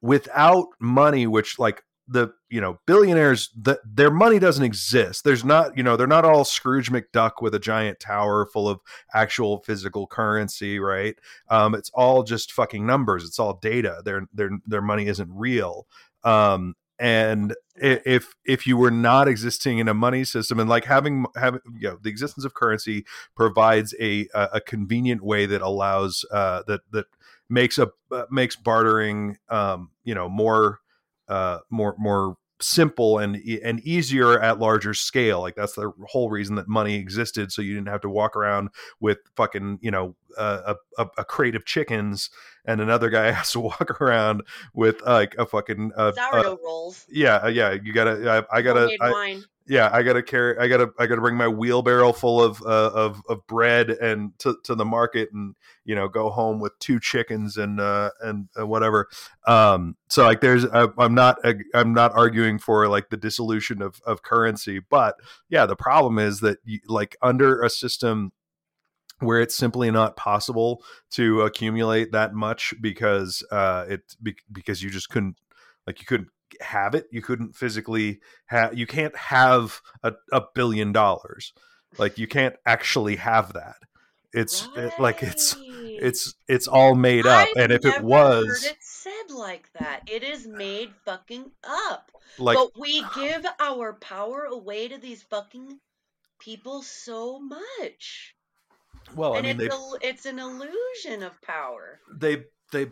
without 0.00 0.66
money 0.80 1.26
which 1.26 1.58
like 1.58 1.82
the 2.08 2.32
you 2.50 2.60
know 2.60 2.78
billionaires 2.86 3.50
that 3.56 3.78
their 3.84 4.10
money 4.10 4.38
doesn't 4.38 4.64
exist. 4.64 5.24
There's 5.24 5.44
not 5.44 5.76
you 5.76 5.82
know 5.82 5.96
they're 5.96 6.06
not 6.06 6.24
all 6.24 6.44
scrooge 6.44 6.90
mcduck 6.90 7.40
with 7.40 7.54
a 7.54 7.58
giant 7.58 8.00
tower 8.00 8.46
full 8.46 8.68
of 8.68 8.80
actual 9.14 9.58
physical 9.60 10.06
currency 10.06 10.78
right? 10.78 11.16
Um 11.48 11.74
it's 11.74 11.90
all 11.94 12.22
just 12.22 12.52
fucking 12.52 12.84
numbers. 12.84 13.24
It's 13.24 13.38
all 13.38 13.58
data. 13.62 14.02
Their 14.04 14.26
their 14.32 14.50
their 14.66 14.82
money 14.82 15.06
isn't 15.06 15.30
real. 15.32 15.86
Um 16.24 16.74
and 16.98 17.54
if 17.76 18.34
if 18.44 18.66
you 18.66 18.76
were 18.76 18.90
not 18.90 19.28
existing 19.28 19.78
in 19.78 19.88
a 19.88 19.94
money 19.94 20.24
system 20.24 20.60
and 20.60 20.68
like 20.68 20.84
having 20.84 21.26
having 21.36 21.60
you 21.78 21.88
know 21.88 21.98
the 22.02 22.10
existence 22.10 22.44
of 22.44 22.54
currency 22.54 23.04
provides 23.34 23.94
a 24.00 24.28
a, 24.34 24.60
convenient 24.60 25.22
way 25.22 25.46
that 25.46 25.62
allows 25.62 26.24
uh 26.30 26.62
that 26.66 26.80
that 26.90 27.06
makes 27.52 27.76
a 27.76 27.90
uh, 28.10 28.24
makes 28.30 28.56
bartering 28.56 29.36
um 29.50 29.90
you 30.04 30.14
know 30.14 30.28
more 30.28 30.80
uh 31.28 31.58
more 31.70 31.94
more 31.98 32.36
simple 32.60 33.18
and 33.18 33.36
and 33.64 33.80
easier 33.80 34.40
at 34.40 34.58
larger 34.58 34.94
scale 34.94 35.40
like 35.40 35.54
that's 35.54 35.74
the 35.74 35.92
whole 36.08 36.30
reason 36.30 36.54
that 36.54 36.68
money 36.68 36.94
existed 36.94 37.50
so 37.52 37.60
you 37.60 37.74
didn't 37.74 37.88
have 37.88 38.00
to 38.00 38.08
walk 38.08 38.36
around 38.36 38.68
with 39.00 39.18
fucking 39.36 39.78
you 39.82 39.90
know 39.90 40.14
uh, 40.38 40.74
a, 40.96 41.06
a, 41.18 41.24
crate 41.24 41.54
of 41.54 41.66
chickens 41.66 42.30
and 42.64 42.80
another 42.80 43.10
guy 43.10 43.30
has 43.32 43.50
to 43.52 43.60
walk 43.60 44.00
around 44.00 44.42
with 44.72 45.02
like 45.02 45.34
a 45.38 45.44
fucking 45.44 45.90
uh, 45.96 46.12
uh, 46.16 46.30
Sourdough 46.30 46.58
rolls. 46.64 47.04
yeah 47.10 47.36
uh, 47.36 47.48
yeah 47.48 47.72
you 47.72 47.92
gotta 47.92 48.46
i, 48.50 48.58
I 48.58 48.62
gotta 48.62 48.96
I, 49.00 49.10
wine. 49.10 49.44
Yeah 49.72 49.88
i 49.94 50.02
gotta 50.02 50.22
carry 50.22 50.58
i 50.58 50.68
gotta 50.68 50.92
i 50.98 51.06
gotta 51.06 51.22
bring 51.22 51.34
my 51.34 51.48
wheelbarrow 51.48 52.12
full 52.12 52.42
of 52.42 52.60
uh, 52.62 52.90
of 52.92 53.22
of 53.30 53.46
bread 53.46 53.88
and 53.88 54.38
to, 54.38 54.54
to 54.64 54.74
the 54.74 54.84
market 54.84 55.30
and 55.32 55.56
you 55.86 55.94
know 55.94 56.08
go 56.08 56.28
home 56.28 56.60
with 56.60 56.78
two 56.78 57.00
chickens 57.00 57.56
and 57.56 57.80
uh 57.80 58.10
and 58.20 58.50
uh, 58.60 58.66
whatever. 58.66 59.08
Um 59.46 59.96
so 60.10 60.24
like 60.24 60.42
there's 60.42 60.66
I, 60.66 60.88
i'm 60.98 61.14
not 61.14 61.38
i'm 61.74 61.94
not 61.94 62.12
arguing 62.14 62.58
for 62.58 62.86
like 62.86 63.08
the 63.08 63.16
dissolution 63.16 63.80
of 63.80 63.98
of 64.04 64.22
currency 64.22 64.78
but 64.78 65.16
yeah 65.48 65.64
the 65.64 65.74
problem 65.74 66.18
is 66.18 66.40
that 66.40 66.58
you, 66.64 66.80
like 66.86 67.16
under 67.22 67.62
a 67.62 67.70
system 67.70 68.32
where 69.20 69.40
it's 69.40 69.56
simply 69.56 69.90
not 69.90 70.16
possible 70.16 70.84
to 71.12 71.40
accumulate 71.40 72.12
that 72.12 72.34
much 72.34 72.74
because 72.82 73.42
uh 73.50 73.86
it 73.88 74.02
be, 74.22 74.36
because 74.52 74.82
you 74.82 74.90
just 74.90 75.08
couldn't 75.08 75.36
like 75.86 75.98
you 75.98 76.04
couldn't 76.04 76.28
have 76.60 76.94
it 76.94 77.06
you 77.10 77.22
couldn't 77.22 77.54
physically 77.54 78.20
have 78.46 78.76
you 78.76 78.86
can't 78.86 79.16
have 79.16 79.80
a, 80.02 80.12
a 80.32 80.42
billion 80.54 80.92
dollars 80.92 81.52
like 81.98 82.18
you 82.18 82.26
can't 82.26 82.56
actually 82.66 83.16
have 83.16 83.52
that 83.52 83.76
it's 84.32 84.66
it, 84.76 84.92
like 84.98 85.22
it's 85.22 85.56
it's 85.58 86.34
it's 86.48 86.66
all 86.66 86.94
made 86.94 87.26
up 87.26 87.48
I've 87.48 87.62
and 87.64 87.72
if 87.72 87.84
it 87.84 88.02
was 88.02 88.46
heard 88.46 88.70
it 88.72 88.78
said 88.80 89.34
like 89.34 89.68
that. 89.78 90.02
It 90.06 90.22
is 90.22 90.46
made 90.46 90.90
fucking 91.04 91.50
up. 91.64 92.10
like 92.38 92.56
but 92.56 92.70
we 92.78 93.04
give 93.14 93.44
our 93.60 93.94
power 93.94 94.44
away 94.44 94.88
to 94.88 94.98
these 94.98 95.22
fucking 95.22 95.80
people 96.38 96.82
so 96.82 97.38
much. 97.40 98.34
well 99.14 99.34
i 99.34 99.38
and 99.38 99.46
mean 99.46 99.60
it's 99.60 99.76
they 99.76 100.06
a, 100.06 100.10
it's 100.10 100.26
an 100.26 100.38
illusion 100.38 101.22
of 101.22 101.40
power. 101.42 102.00
they 102.12 102.44
they 102.70 102.86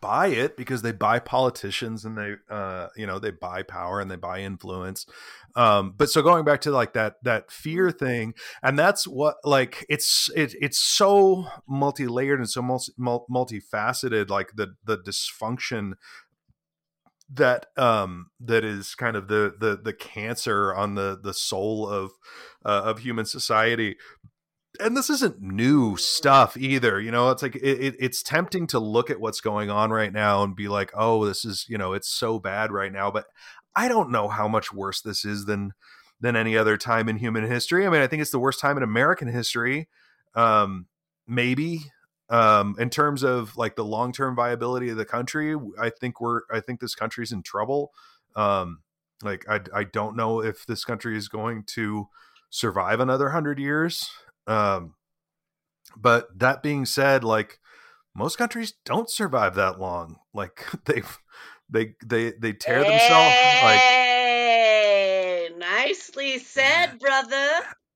buy 0.00 0.28
it 0.28 0.56
because 0.56 0.82
they 0.82 0.92
buy 0.92 1.18
politicians 1.18 2.04
and 2.04 2.16
they 2.16 2.34
uh 2.50 2.88
you 2.96 3.06
know 3.06 3.18
they 3.18 3.30
buy 3.30 3.62
power 3.62 4.00
and 4.00 4.10
they 4.10 4.16
buy 4.16 4.40
influence. 4.40 5.06
Um 5.54 5.94
but 5.96 6.10
so 6.10 6.22
going 6.22 6.44
back 6.44 6.60
to 6.62 6.70
like 6.70 6.92
that 6.94 7.16
that 7.22 7.50
fear 7.50 7.90
thing 7.90 8.34
and 8.62 8.78
that's 8.78 9.06
what 9.06 9.36
like 9.44 9.86
it's 9.88 10.30
it, 10.34 10.54
it's 10.60 10.78
so 10.78 11.46
multi-layered 11.68 12.38
and 12.38 12.48
so 12.48 12.62
multi, 12.62 12.92
mul- 12.96 13.26
multifaceted 13.30 14.28
like 14.30 14.52
the 14.56 14.74
the 14.84 14.98
dysfunction 14.98 15.92
that 17.28 17.66
um 17.76 18.30
that 18.40 18.64
is 18.64 18.94
kind 18.94 19.16
of 19.16 19.28
the 19.28 19.52
the 19.58 19.76
the 19.82 19.92
cancer 19.92 20.74
on 20.74 20.94
the 20.94 21.18
the 21.20 21.34
soul 21.34 21.88
of 21.88 22.12
uh, 22.64 22.82
of 22.84 23.00
human 23.00 23.24
society 23.24 23.96
and 24.80 24.96
this 24.96 25.10
isn't 25.10 25.40
new 25.40 25.96
stuff 25.96 26.56
either 26.56 27.00
you 27.00 27.10
know 27.10 27.30
it's 27.30 27.42
like 27.42 27.56
it, 27.56 27.60
it, 27.80 27.94
it's 27.98 28.22
tempting 28.22 28.66
to 28.66 28.78
look 28.78 29.10
at 29.10 29.20
what's 29.20 29.40
going 29.40 29.70
on 29.70 29.90
right 29.90 30.12
now 30.12 30.42
and 30.42 30.56
be 30.56 30.68
like 30.68 30.90
oh 30.94 31.24
this 31.24 31.44
is 31.44 31.66
you 31.68 31.78
know 31.78 31.92
it's 31.92 32.08
so 32.08 32.38
bad 32.38 32.70
right 32.70 32.92
now 32.92 33.10
but 33.10 33.26
i 33.74 33.88
don't 33.88 34.10
know 34.10 34.28
how 34.28 34.48
much 34.48 34.72
worse 34.72 35.00
this 35.00 35.24
is 35.24 35.44
than 35.46 35.72
than 36.20 36.34
any 36.34 36.56
other 36.56 36.78
time 36.78 37.10
in 37.10 37.16
human 37.18 37.46
history. 37.46 37.86
I 37.86 37.90
mean 37.90 38.00
i 38.00 38.06
think 38.06 38.22
it's 38.22 38.30
the 38.30 38.38
worst 38.38 38.60
time 38.60 38.76
in 38.76 38.82
american 38.82 39.28
history 39.28 39.88
um 40.34 40.86
maybe 41.26 41.92
um 42.28 42.74
in 42.78 42.90
terms 42.90 43.22
of 43.22 43.56
like 43.56 43.76
the 43.76 43.84
long-term 43.84 44.34
viability 44.34 44.88
of 44.88 44.96
the 44.96 45.04
country 45.04 45.56
i 45.78 45.90
think 45.90 46.20
we're 46.20 46.42
i 46.50 46.60
think 46.60 46.80
this 46.80 46.94
country's 46.94 47.32
in 47.32 47.42
trouble. 47.42 47.92
Um 48.34 48.80
like 49.22 49.44
i 49.48 49.60
i 49.74 49.84
don't 49.84 50.16
know 50.16 50.42
if 50.42 50.66
this 50.66 50.84
country 50.84 51.16
is 51.16 51.28
going 51.28 51.64
to 51.64 52.08
survive 52.50 53.00
another 53.00 53.26
100 53.26 53.58
years 53.58 54.10
um, 54.46 54.94
but 55.96 56.26
that 56.38 56.62
being 56.62 56.84
said, 56.86 57.24
like 57.24 57.58
most 58.14 58.38
countries 58.38 58.74
don't 58.84 59.10
survive 59.10 59.54
that 59.56 59.78
long. 59.80 60.16
Like 60.34 60.66
they 60.84 61.02
they 61.70 61.94
they 62.04 62.32
they 62.32 62.52
tear 62.52 62.80
themselves 62.84 63.36
like 63.62 63.80
nicely 65.58 66.38
said, 66.38 66.98
brother. 66.98 67.48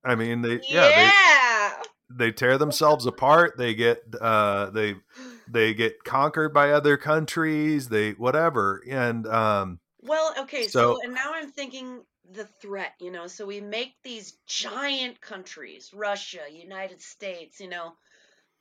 I 0.04 0.14
mean 0.14 0.42
they 0.42 0.60
Yeah. 0.68 0.88
yeah, 0.88 1.72
they 2.08 2.26
they 2.26 2.32
tear 2.32 2.58
themselves 2.58 3.06
apart. 3.06 3.56
They 3.58 3.74
get 3.74 4.02
uh 4.20 4.70
they 4.70 4.96
they 5.48 5.74
get 5.74 6.04
conquered 6.04 6.52
by 6.54 6.70
other 6.72 6.96
countries, 6.96 7.88
they 7.88 8.12
whatever. 8.12 8.82
And 8.88 9.26
um 9.26 9.80
Well, 10.00 10.34
okay, 10.38 10.64
so, 10.64 10.68
So- 10.94 10.98
and 11.04 11.14
now 11.14 11.32
I'm 11.34 11.50
thinking 11.50 12.02
the 12.32 12.46
threat, 12.60 12.94
you 13.00 13.10
know, 13.10 13.26
so 13.26 13.46
we 13.46 13.60
make 13.60 13.94
these 14.02 14.32
giant 14.46 15.20
countries, 15.20 15.90
Russia, 15.92 16.42
United 16.50 17.02
States, 17.02 17.60
you 17.60 17.68
know, 17.68 17.92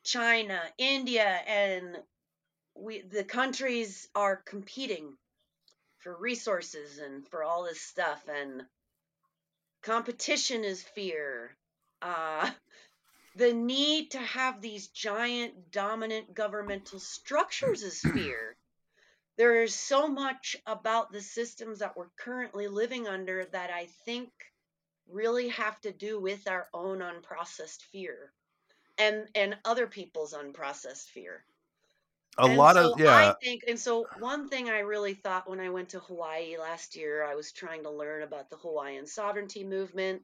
China, 0.04 0.62
India, 0.78 1.28
and 1.48 1.98
we 2.76 3.02
the 3.02 3.24
countries 3.24 4.08
are 4.16 4.38
competing 4.38 5.18
for 6.00 6.16
resources 6.16 7.00
and 7.00 7.28
for 7.28 7.44
all 7.44 7.64
this 7.64 7.82
stuff 7.82 8.24
and 8.30 8.64
competition 9.82 10.64
is 10.64 10.82
fear. 10.82 11.56
Uh 12.02 12.50
the 13.36 13.54
need 13.54 14.12
to 14.12 14.20
have 14.20 14.62
these 14.62 14.88
giant 14.88 15.72
dominant 15.72 16.34
governmental 16.34 17.00
structures 17.00 17.84
is 17.84 18.02
fear 18.14 18.56
there 19.40 19.64
is 19.64 19.74
so 19.76 20.08
much 20.08 20.58
about 20.68 21.12
the 21.12 21.22
systems 21.22 21.80
that 21.80 21.98
we're 21.98 22.12
currently 22.18 22.68
living 22.68 23.08
under 23.08 23.46
that 23.48 23.72
I 23.72 23.88
think 24.06 24.32
really 25.08 25.50
have 25.50 25.82
to 25.82 25.92
do 25.94 26.20
with 26.22 26.48
our 26.48 26.70
own 26.74 27.00
unprocessed 27.00 27.82
fear 27.84 28.34
and 29.00 29.30
and 29.36 29.58
other 29.66 29.88
people's 29.88 30.34
unprocessed 30.34 31.10
fear. 31.10 31.46
a 32.38 32.48
And 32.48 32.58
lot 32.58 32.78
so 32.78 32.94
of 32.94 33.00
yeah 33.00 33.16
I 33.16 33.34
think 33.44 33.64
and 33.68 33.80
so 33.80 34.10
one 34.20 34.50
thing 34.50 34.70
I 34.70 34.80
really 34.80 35.14
thought 35.14 35.50
when 35.50 35.60
I 35.60 35.70
went 35.70 35.90
to 35.90 36.00
Hawaii 36.00 36.58
last 36.58 36.96
year, 36.96 37.24
I 37.24 37.36
was 37.36 37.52
trying 37.54 37.84
to 37.84 37.92
learn 37.92 38.24
about 38.24 38.50
the 38.50 38.58
Hawaiian 38.58 39.08
sovereignty 39.08 39.64
movement. 39.64 40.24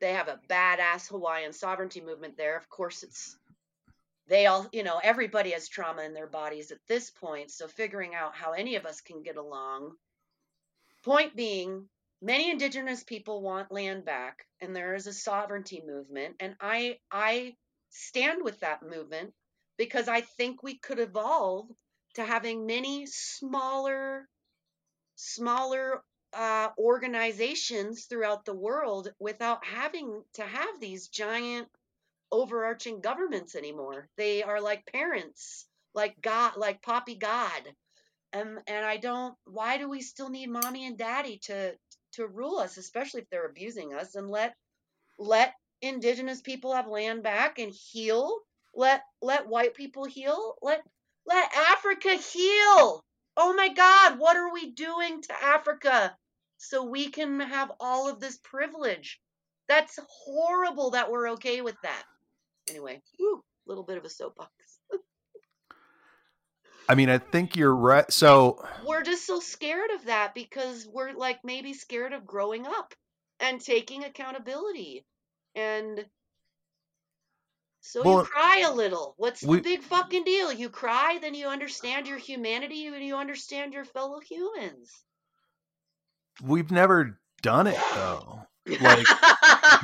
They 0.00 0.12
have 0.12 0.28
a 0.28 0.40
badass 0.48 1.08
Hawaiian 1.08 1.52
sovereignty 1.52 2.00
movement 2.02 2.36
there. 2.36 2.56
Of 2.56 2.68
course 2.68 3.02
it's 3.02 3.38
they 4.28 4.46
all, 4.46 4.68
you 4.72 4.82
know, 4.82 5.00
everybody 5.02 5.50
has 5.50 5.68
trauma 5.68 6.02
in 6.02 6.14
their 6.14 6.26
bodies 6.26 6.70
at 6.70 6.78
this 6.88 7.10
point. 7.10 7.50
So 7.50 7.68
figuring 7.68 8.14
out 8.14 8.34
how 8.34 8.52
any 8.52 8.76
of 8.76 8.86
us 8.86 9.00
can 9.00 9.22
get 9.22 9.36
along. 9.36 9.96
Point 11.04 11.36
being, 11.36 11.88
many 12.22 12.50
indigenous 12.50 13.04
people 13.04 13.42
want 13.42 13.70
land 13.70 14.04
back 14.04 14.46
and 14.60 14.74
there 14.74 14.94
is 14.94 15.06
a 15.06 15.12
sovereignty 15.12 15.82
movement 15.86 16.36
and 16.40 16.56
I 16.60 16.98
I 17.10 17.56
stand 17.90 18.42
with 18.42 18.60
that 18.60 18.82
movement 18.82 19.34
because 19.76 20.08
I 20.08 20.22
think 20.22 20.62
we 20.62 20.78
could 20.78 20.98
evolve 20.98 21.68
to 22.14 22.24
having 22.24 22.66
many 22.66 23.06
smaller 23.06 24.26
smaller 25.16 26.02
uh, 26.32 26.70
organizations 26.78 28.06
throughout 28.06 28.44
the 28.44 28.54
world 28.54 29.12
without 29.20 29.64
having 29.64 30.22
to 30.34 30.42
have 30.42 30.80
these 30.80 31.08
giant 31.08 31.68
overarching 32.34 33.00
governments 33.00 33.54
anymore. 33.54 34.08
They 34.16 34.42
are 34.42 34.60
like 34.60 34.84
parents, 34.92 35.66
like 35.94 36.20
God, 36.20 36.56
like 36.56 36.82
Poppy 36.82 37.14
God. 37.14 37.62
And 38.32 38.58
and 38.66 38.84
I 38.84 38.96
don't 38.96 39.36
why 39.44 39.78
do 39.78 39.88
we 39.88 40.00
still 40.00 40.28
need 40.30 40.50
mommy 40.50 40.84
and 40.86 40.98
daddy 40.98 41.38
to 41.44 41.74
to 42.14 42.26
rule 42.26 42.58
us, 42.58 42.76
especially 42.76 43.20
if 43.22 43.30
they're 43.30 43.46
abusing 43.46 43.94
us 43.94 44.16
and 44.16 44.28
let 44.28 44.54
let 45.16 45.54
indigenous 45.80 46.40
people 46.40 46.74
have 46.74 46.88
land 46.88 47.22
back 47.22 47.60
and 47.60 47.72
heal? 47.72 48.36
Let 48.74 49.02
let 49.22 49.46
white 49.46 49.74
people 49.74 50.04
heal? 50.04 50.56
Let 50.60 50.82
let 51.26 51.54
africa 51.54 52.16
heal! 52.16 53.04
Oh 53.36 53.54
my 53.56 53.68
god 53.68 54.18
what 54.18 54.36
are 54.36 54.52
we 54.52 54.72
doing 54.72 55.22
to 55.22 55.44
africa 55.44 56.16
so 56.58 56.82
we 56.84 57.10
can 57.10 57.38
have 57.38 57.70
all 57.78 58.08
of 58.08 58.18
this 58.18 58.38
privilege? 58.42 59.20
That's 59.68 59.98
horrible 60.26 60.90
that 60.90 61.10
we're 61.12 61.30
okay 61.30 61.60
with 61.60 61.76
that 61.84 62.04
anyway 62.68 63.00
a 63.20 63.24
little 63.66 63.84
bit 63.84 63.98
of 63.98 64.04
a 64.04 64.10
soapbox 64.10 64.50
I 66.88 66.94
mean, 66.94 67.08
I 67.08 67.18
think 67.18 67.56
you're 67.56 67.74
right. 67.74 68.10
So 68.12 68.62
we're 68.86 69.02
just 69.02 69.26
so 69.26 69.40
scared 69.40 69.90
of 69.90 70.04
that 70.04 70.34
because 70.34 70.86
we're 70.86 71.12
like 71.12 71.40
maybe 71.42 71.72
scared 71.72 72.12
of 72.12 72.26
growing 72.26 72.66
up 72.66 72.92
and 73.40 73.60
taking 73.60 74.04
accountability 74.04 75.06
and 75.54 76.04
so 77.80 78.02
Well, 78.02 78.18
you 78.18 78.24
cry 78.24 78.64
a 78.66 78.72
little 78.72 79.14
what's 79.16 79.42
we- 79.42 79.58
the 79.58 79.62
big 79.62 79.82
fucking 79.82 80.24
deal 80.24 80.52
you 80.52 80.68
cry 80.68 81.18
then 81.20 81.34
you 81.34 81.48
understand 81.48 82.06
your 82.06 82.18
humanity 82.18 82.86
and 82.86 83.04
you 83.04 83.16
understand 83.16 83.72
your 83.72 83.84
fellow 83.84 84.20
humans 84.20 84.90
we've 86.42 86.70
never 86.70 87.18
done 87.42 87.66
it 87.66 87.78
though. 87.94 88.40
Like 88.66 89.06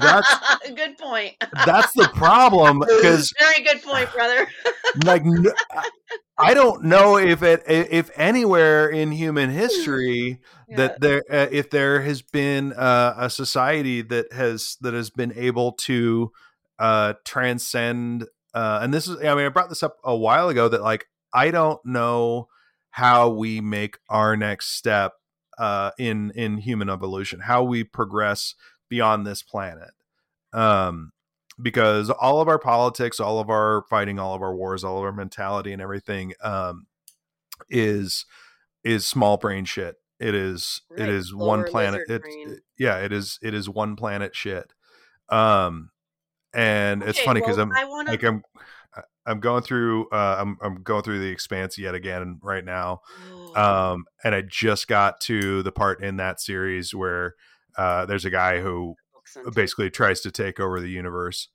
that's- 0.00 0.70
good 0.74 0.96
point 0.98 1.34
that's 1.66 1.92
the 1.94 2.08
problem 2.14 2.78
because 2.78 3.32
very 3.38 3.62
good 3.62 3.82
point 3.82 4.10
brother 4.12 4.46
like 5.04 5.22
I 6.38 6.54
don't 6.54 6.84
know 6.84 7.16
if 7.18 7.42
it 7.42 7.62
if 7.66 8.10
anywhere 8.16 8.88
in 8.88 9.12
human 9.12 9.50
history 9.50 10.38
Yeah. 10.68 10.76
that 10.76 11.00
there 11.00 11.22
uh, 11.30 11.48
if 11.50 11.70
there 11.70 12.00
has 12.02 12.22
been 12.22 12.72
uh, 12.72 13.14
a 13.18 13.30
society 13.30 14.00
that 14.02 14.32
has 14.32 14.76
that 14.80 14.94
has 14.94 15.10
been 15.10 15.32
able 15.36 15.72
to 15.72 16.30
uh, 16.78 17.14
transcend 17.26 18.24
uh, 18.54 18.80
and 18.82 18.94
this 18.94 19.08
is 19.08 19.16
I 19.18 19.34
mean 19.34 19.44
I 19.44 19.48
brought 19.50 19.68
this 19.68 19.82
up 19.82 19.96
a 20.02 20.16
while 20.16 20.48
ago 20.48 20.68
that 20.68 20.82
like 20.82 21.06
I 21.34 21.50
don't 21.50 21.84
know 21.84 22.48
how 22.90 23.28
we 23.28 23.60
make 23.60 23.98
our 24.08 24.36
next 24.36 24.76
step 24.76 25.12
uh, 25.60 25.90
in 25.98 26.32
in 26.34 26.56
human 26.58 26.88
evolution 26.88 27.40
how 27.40 27.62
we 27.62 27.84
progress 27.84 28.54
beyond 28.88 29.26
this 29.26 29.42
planet. 29.42 29.92
Um 30.52 31.12
because 31.60 32.08
all 32.08 32.40
of 32.40 32.48
our 32.48 32.58
politics 32.58 33.20
all 33.20 33.38
of 33.38 33.50
our 33.50 33.84
fighting 33.90 34.18
all 34.18 34.34
of 34.34 34.40
our 34.42 34.54
wars 34.54 34.82
all 34.82 34.96
of 34.96 35.04
our 35.04 35.12
mentality 35.12 35.72
and 35.72 35.82
everything 35.82 36.32
um 36.42 36.86
is 37.68 38.24
is 38.82 39.06
small 39.06 39.36
brain 39.36 39.64
shit. 39.66 39.96
It 40.18 40.34
is 40.34 40.82
Right, 40.90 41.00
it 41.00 41.08
is 41.10 41.34
one 41.34 41.64
planet 41.64 42.02
it's 42.08 42.22
brain. 42.22 42.58
yeah 42.78 42.98
it 42.98 43.12
is 43.12 43.38
it 43.42 43.54
is 43.54 43.68
one 43.68 43.94
planet 43.94 44.34
shit. 44.34 44.72
Um 45.28 45.90
and 46.54 47.02
it's 47.02 47.20
funny 47.20 47.40
because 47.40 47.58
well, 47.58 47.70
i'm 47.72 47.88
wanna, 47.88 48.10
like 48.10 48.24
i'm 48.24 48.42
i'm 49.26 49.40
going 49.40 49.62
through 49.62 50.08
uh 50.10 50.36
i'm 50.38 50.56
i'm 50.62 50.82
going 50.82 51.02
through 51.02 51.18
the 51.18 51.28
expanse 51.28 51.76
yet 51.78 51.94
again 51.94 52.38
right 52.42 52.64
now 52.64 53.00
um 53.56 54.04
and 54.24 54.34
i 54.34 54.40
just 54.42 54.88
got 54.88 55.20
to 55.20 55.62
the 55.62 55.72
part 55.72 56.02
in 56.02 56.16
that 56.16 56.40
series 56.40 56.94
where 56.94 57.34
uh 57.76 58.06
there's 58.06 58.24
a 58.24 58.30
guy 58.30 58.60
who 58.60 58.94
Books 59.12 59.36
on 59.36 59.44
tape. 59.44 59.54
basically 59.54 59.90
tries 59.90 60.20
to 60.22 60.30
take 60.30 60.58
over 60.60 60.80
the 60.80 60.90
universe 60.90 61.48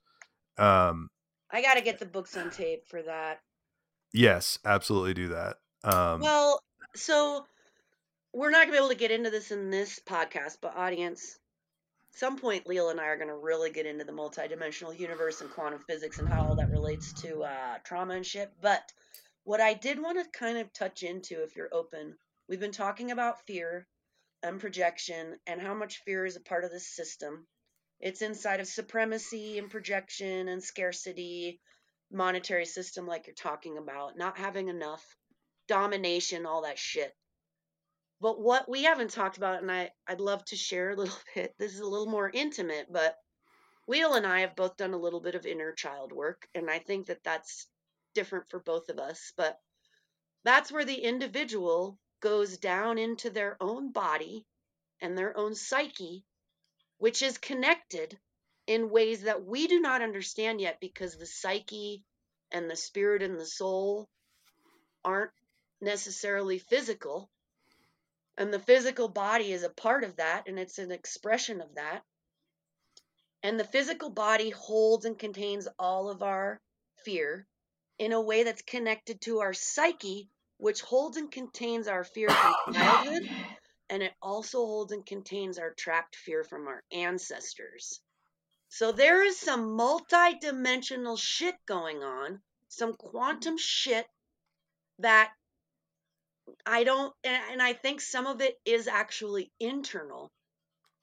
um 0.58 1.08
I 1.50 1.62
gotta 1.62 1.80
get 1.80 1.98
the 1.98 2.06
books 2.06 2.36
on 2.36 2.50
tape 2.50 2.86
for 2.88 3.02
that. 3.02 3.40
yes 4.12 4.58
absolutely 4.64 5.14
do 5.14 5.28
that 5.28 5.56
um 5.84 6.20
Well, 6.20 6.60
so 6.94 7.46
we're 8.32 8.50
not 8.50 8.62
gonna 8.66 8.72
be 8.72 8.78
able 8.78 8.88
to 8.88 8.94
get 8.94 9.10
into 9.10 9.30
this 9.30 9.50
in 9.50 9.70
this 9.70 10.00
podcast, 10.06 10.58
but 10.60 10.76
audience, 10.76 11.38
some 12.10 12.36
point 12.36 12.66
Leal 12.66 12.90
and 12.90 13.00
I 13.00 13.06
are 13.06 13.16
gonna 13.16 13.36
really 13.36 13.70
get 13.70 13.86
into 13.86 14.04
the 14.04 14.12
multidimensional 14.12 14.98
universe 14.98 15.40
and 15.40 15.50
quantum 15.50 15.80
physics 15.86 16.18
and 16.18 16.28
how 16.28 16.44
all 16.44 16.54
that 16.56 16.65
relates 16.86 17.12
to 17.14 17.42
uh, 17.42 17.78
trauma 17.84 18.14
and 18.14 18.24
shit. 18.24 18.52
But 18.62 18.92
what 19.42 19.60
I 19.60 19.74
did 19.74 20.00
want 20.00 20.18
to 20.18 20.38
kind 20.38 20.56
of 20.56 20.72
touch 20.72 21.02
into, 21.02 21.42
if 21.42 21.56
you're 21.56 21.74
open, 21.74 22.14
we've 22.48 22.60
been 22.60 22.70
talking 22.70 23.10
about 23.10 23.44
fear 23.44 23.88
and 24.44 24.60
projection 24.60 25.36
and 25.48 25.60
how 25.60 25.74
much 25.74 26.02
fear 26.04 26.24
is 26.24 26.36
a 26.36 26.40
part 26.40 26.62
of 26.62 26.70
this 26.70 26.86
system. 26.86 27.44
It's 27.98 28.22
inside 28.22 28.60
of 28.60 28.68
supremacy 28.68 29.58
and 29.58 29.68
projection 29.68 30.46
and 30.46 30.62
scarcity, 30.62 31.60
monetary 32.12 32.66
system, 32.66 33.04
like 33.04 33.26
you're 33.26 33.34
talking 33.34 33.78
about, 33.78 34.16
not 34.16 34.38
having 34.38 34.68
enough 34.68 35.04
domination, 35.66 36.46
all 36.46 36.62
that 36.62 36.78
shit. 36.78 37.12
But 38.20 38.40
what 38.40 38.68
we 38.68 38.84
haven't 38.84 39.10
talked 39.10 39.38
about, 39.38 39.60
and 39.60 39.72
I, 39.72 39.90
I'd 40.06 40.20
love 40.20 40.44
to 40.46 40.56
share 40.56 40.90
a 40.90 40.96
little 40.96 41.18
bit, 41.34 41.52
this 41.58 41.74
is 41.74 41.80
a 41.80 41.88
little 41.88 42.06
more 42.06 42.30
intimate, 42.32 42.86
but 42.92 43.16
Wheel 43.86 44.14
and 44.14 44.26
I 44.26 44.40
have 44.40 44.56
both 44.56 44.76
done 44.76 44.94
a 44.94 44.98
little 44.98 45.20
bit 45.20 45.34
of 45.34 45.46
inner 45.46 45.72
child 45.72 46.12
work, 46.12 46.48
and 46.54 46.68
I 46.68 46.80
think 46.80 47.06
that 47.06 47.22
that's 47.22 47.68
different 48.14 48.48
for 48.48 48.58
both 48.58 48.88
of 48.88 48.98
us. 48.98 49.32
But 49.36 49.58
that's 50.44 50.72
where 50.72 50.84
the 50.84 51.00
individual 51.00 51.98
goes 52.20 52.58
down 52.58 52.98
into 52.98 53.30
their 53.30 53.56
own 53.60 53.92
body 53.92 54.44
and 55.00 55.16
their 55.16 55.36
own 55.36 55.54
psyche, 55.54 56.24
which 56.98 57.22
is 57.22 57.38
connected 57.38 58.18
in 58.66 58.90
ways 58.90 59.22
that 59.22 59.44
we 59.44 59.66
do 59.68 59.80
not 59.80 60.02
understand 60.02 60.60
yet 60.60 60.80
because 60.80 61.16
the 61.16 61.26
psyche 61.26 62.02
and 62.50 62.68
the 62.68 62.76
spirit 62.76 63.22
and 63.22 63.38
the 63.38 63.46
soul 63.46 64.08
aren't 65.04 65.32
necessarily 65.80 66.58
physical. 66.58 67.30
And 68.36 68.52
the 68.52 68.58
physical 68.58 69.08
body 69.08 69.52
is 69.52 69.62
a 69.62 69.70
part 69.70 70.04
of 70.04 70.16
that, 70.16 70.48
and 70.48 70.58
it's 70.58 70.78
an 70.78 70.90
expression 70.90 71.60
of 71.60 71.74
that. 71.76 72.02
And 73.46 73.60
the 73.60 73.64
physical 73.64 74.10
body 74.10 74.50
holds 74.50 75.04
and 75.04 75.16
contains 75.16 75.68
all 75.78 76.10
of 76.10 76.20
our 76.20 76.60
fear 77.04 77.46
in 77.96 78.10
a 78.10 78.20
way 78.20 78.42
that's 78.42 78.62
connected 78.62 79.20
to 79.20 79.38
our 79.38 79.54
psyche, 79.54 80.28
which 80.56 80.80
holds 80.80 81.16
and 81.16 81.30
contains 81.30 81.86
our 81.86 82.02
fear 82.02 82.28
from 82.28 82.74
childhood. 82.74 83.30
And 83.88 84.02
it 84.02 84.12
also 84.20 84.66
holds 84.66 84.90
and 84.90 85.06
contains 85.06 85.60
our 85.60 85.72
trapped 85.74 86.16
fear 86.16 86.42
from 86.42 86.66
our 86.66 86.82
ancestors. 86.90 88.00
So 88.68 88.90
there 88.90 89.22
is 89.22 89.38
some 89.38 89.76
multi 89.76 90.40
dimensional 90.40 91.16
shit 91.16 91.54
going 91.66 92.02
on, 92.02 92.42
some 92.66 92.94
quantum 92.94 93.58
shit 93.58 94.08
that 94.98 95.30
I 96.66 96.82
don't, 96.82 97.14
and, 97.22 97.42
and 97.52 97.62
I 97.62 97.74
think 97.74 98.00
some 98.00 98.26
of 98.26 98.40
it 98.40 98.56
is 98.64 98.88
actually 98.88 99.52
internal, 99.60 100.32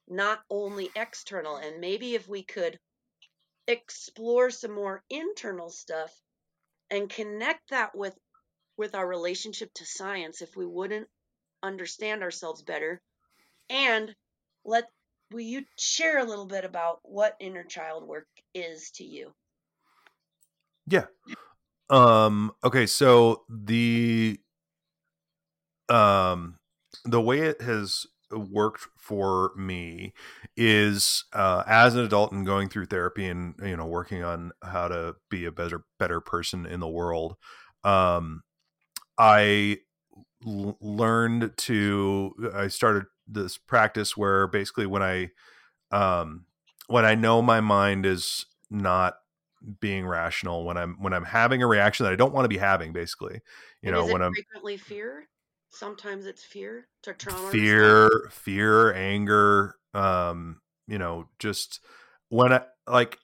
not 0.08 0.40
only 0.50 0.90
external. 0.94 1.56
And 1.56 1.80
maybe 1.80 2.14
if 2.14 2.28
we 2.28 2.42
could 2.42 2.78
explore 3.66 4.50
some 4.50 4.72
more 4.72 5.02
internal 5.10 5.70
stuff 5.70 6.12
and 6.90 7.08
connect 7.08 7.70
that 7.70 7.96
with 7.96 8.16
with 8.76 8.94
our 8.94 9.06
relationship 9.06 9.72
to 9.74 9.86
science 9.86 10.42
if 10.42 10.56
we 10.56 10.66
wouldn't 10.66 11.08
understand 11.62 12.22
ourselves 12.22 12.62
better 12.62 13.00
and 13.70 14.14
let 14.64 14.84
will 15.32 15.40
you 15.40 15.64
share 15.78 16.18
a 16.18 16.24
little 16.24 16.46
bit 16.46 16.64
about 16.64 16.98
what 17.02 17.36
inner 17.40 17.64
child 17.64 18.06
work 18.06 18.26
is 18.52 18.90
to 18.90 19.04
you 19.04 19.32
Yeah. 20.86 21.06
Um 21.88 22.52
okay, 22.62 22.86
so 22.86 23.44
the 23.48 24.38
um 25.88 26.56
the 27.04 27.20
way 27.20 27.40
it 27.40 27.60
has 27.60 28.06
worked 28.34 28.88
for 28.96 29.52
me 29.56 30.12
is 30.56 31.24
uh 31.32 31.62
as 31.66 31.94
an 31.94 32.04
adult 32.04 32.32
and 32.32 32.46
going 32.46 32.68
through 32.68 32.86
therapy 32.86 33.26
and 33.26 33.54
you 33.62 33.76
know 33.76 33.86
working 33.86 34.22
on 34.22 34.52
how 34.62 34.88
to 34.88 35.14
be 35.30 35.44
a 35.44 35.52
better 35.52 35.84
better 35.98 36.20
person 36.20 36.66
in 36.66 36.80
the 36.80 36.88
world 36.88 37.36
um 37.84 38.42
I 39.18 39.78
l- 40.46 40.76
learned 40.80 41.56
to 41.56 42.52
I 42.54 42.68
started 42.68 43.04
this 43.26 43.56
practice 43.56 44.16
where 44.16 44.46
basically 44.46 44.86
when 44.86 45.02
I 45.02 45.30
um 45.90 46.46
when 46.88 47.04
I 47.04 47.14
know 47.14 47.42
my 47.42 47.60
mind 47.60 48.06
is 48.06 48.46
not 48.70 49.14
being 49.80 50.06
rational 50.06 50.64
when 50.64 50.76
i'm 50.76 50.94
when 51.00 51.12
i'm 51.12 51.24
having 51.24 51.62
a 51.62 51.66
reaction 51.66 52.04
that 52.04 52.12
i 52.12 52.16
don't 52.16 52.34
want 52.34 52.44
to 52.44 52.48
be 52.48 52.58
having 52.58 52.92
basically 52.92 53.40
you 53.80 53.88
and 53.88 53.92
know 53.92 54.04
when 54.06 54.20
i'm 54.20 54.32
frequently 54.32 54.76
fear 54.76 55.26
sometimes 55.74 56.26
it's 56.26 56.44
fear 56.44 56.86
to 57.02 57.12
trauma 57.12 57.50
fear 57.50 58.10
fear 58.30 58.94
anger 58.94 59.76
um 59.92 60.60
you 60.86 60.98
know 60.98 61.26
just 61.38 61.80
when 62.28 62.52
i 62.52 62.60
like 62.86 63.18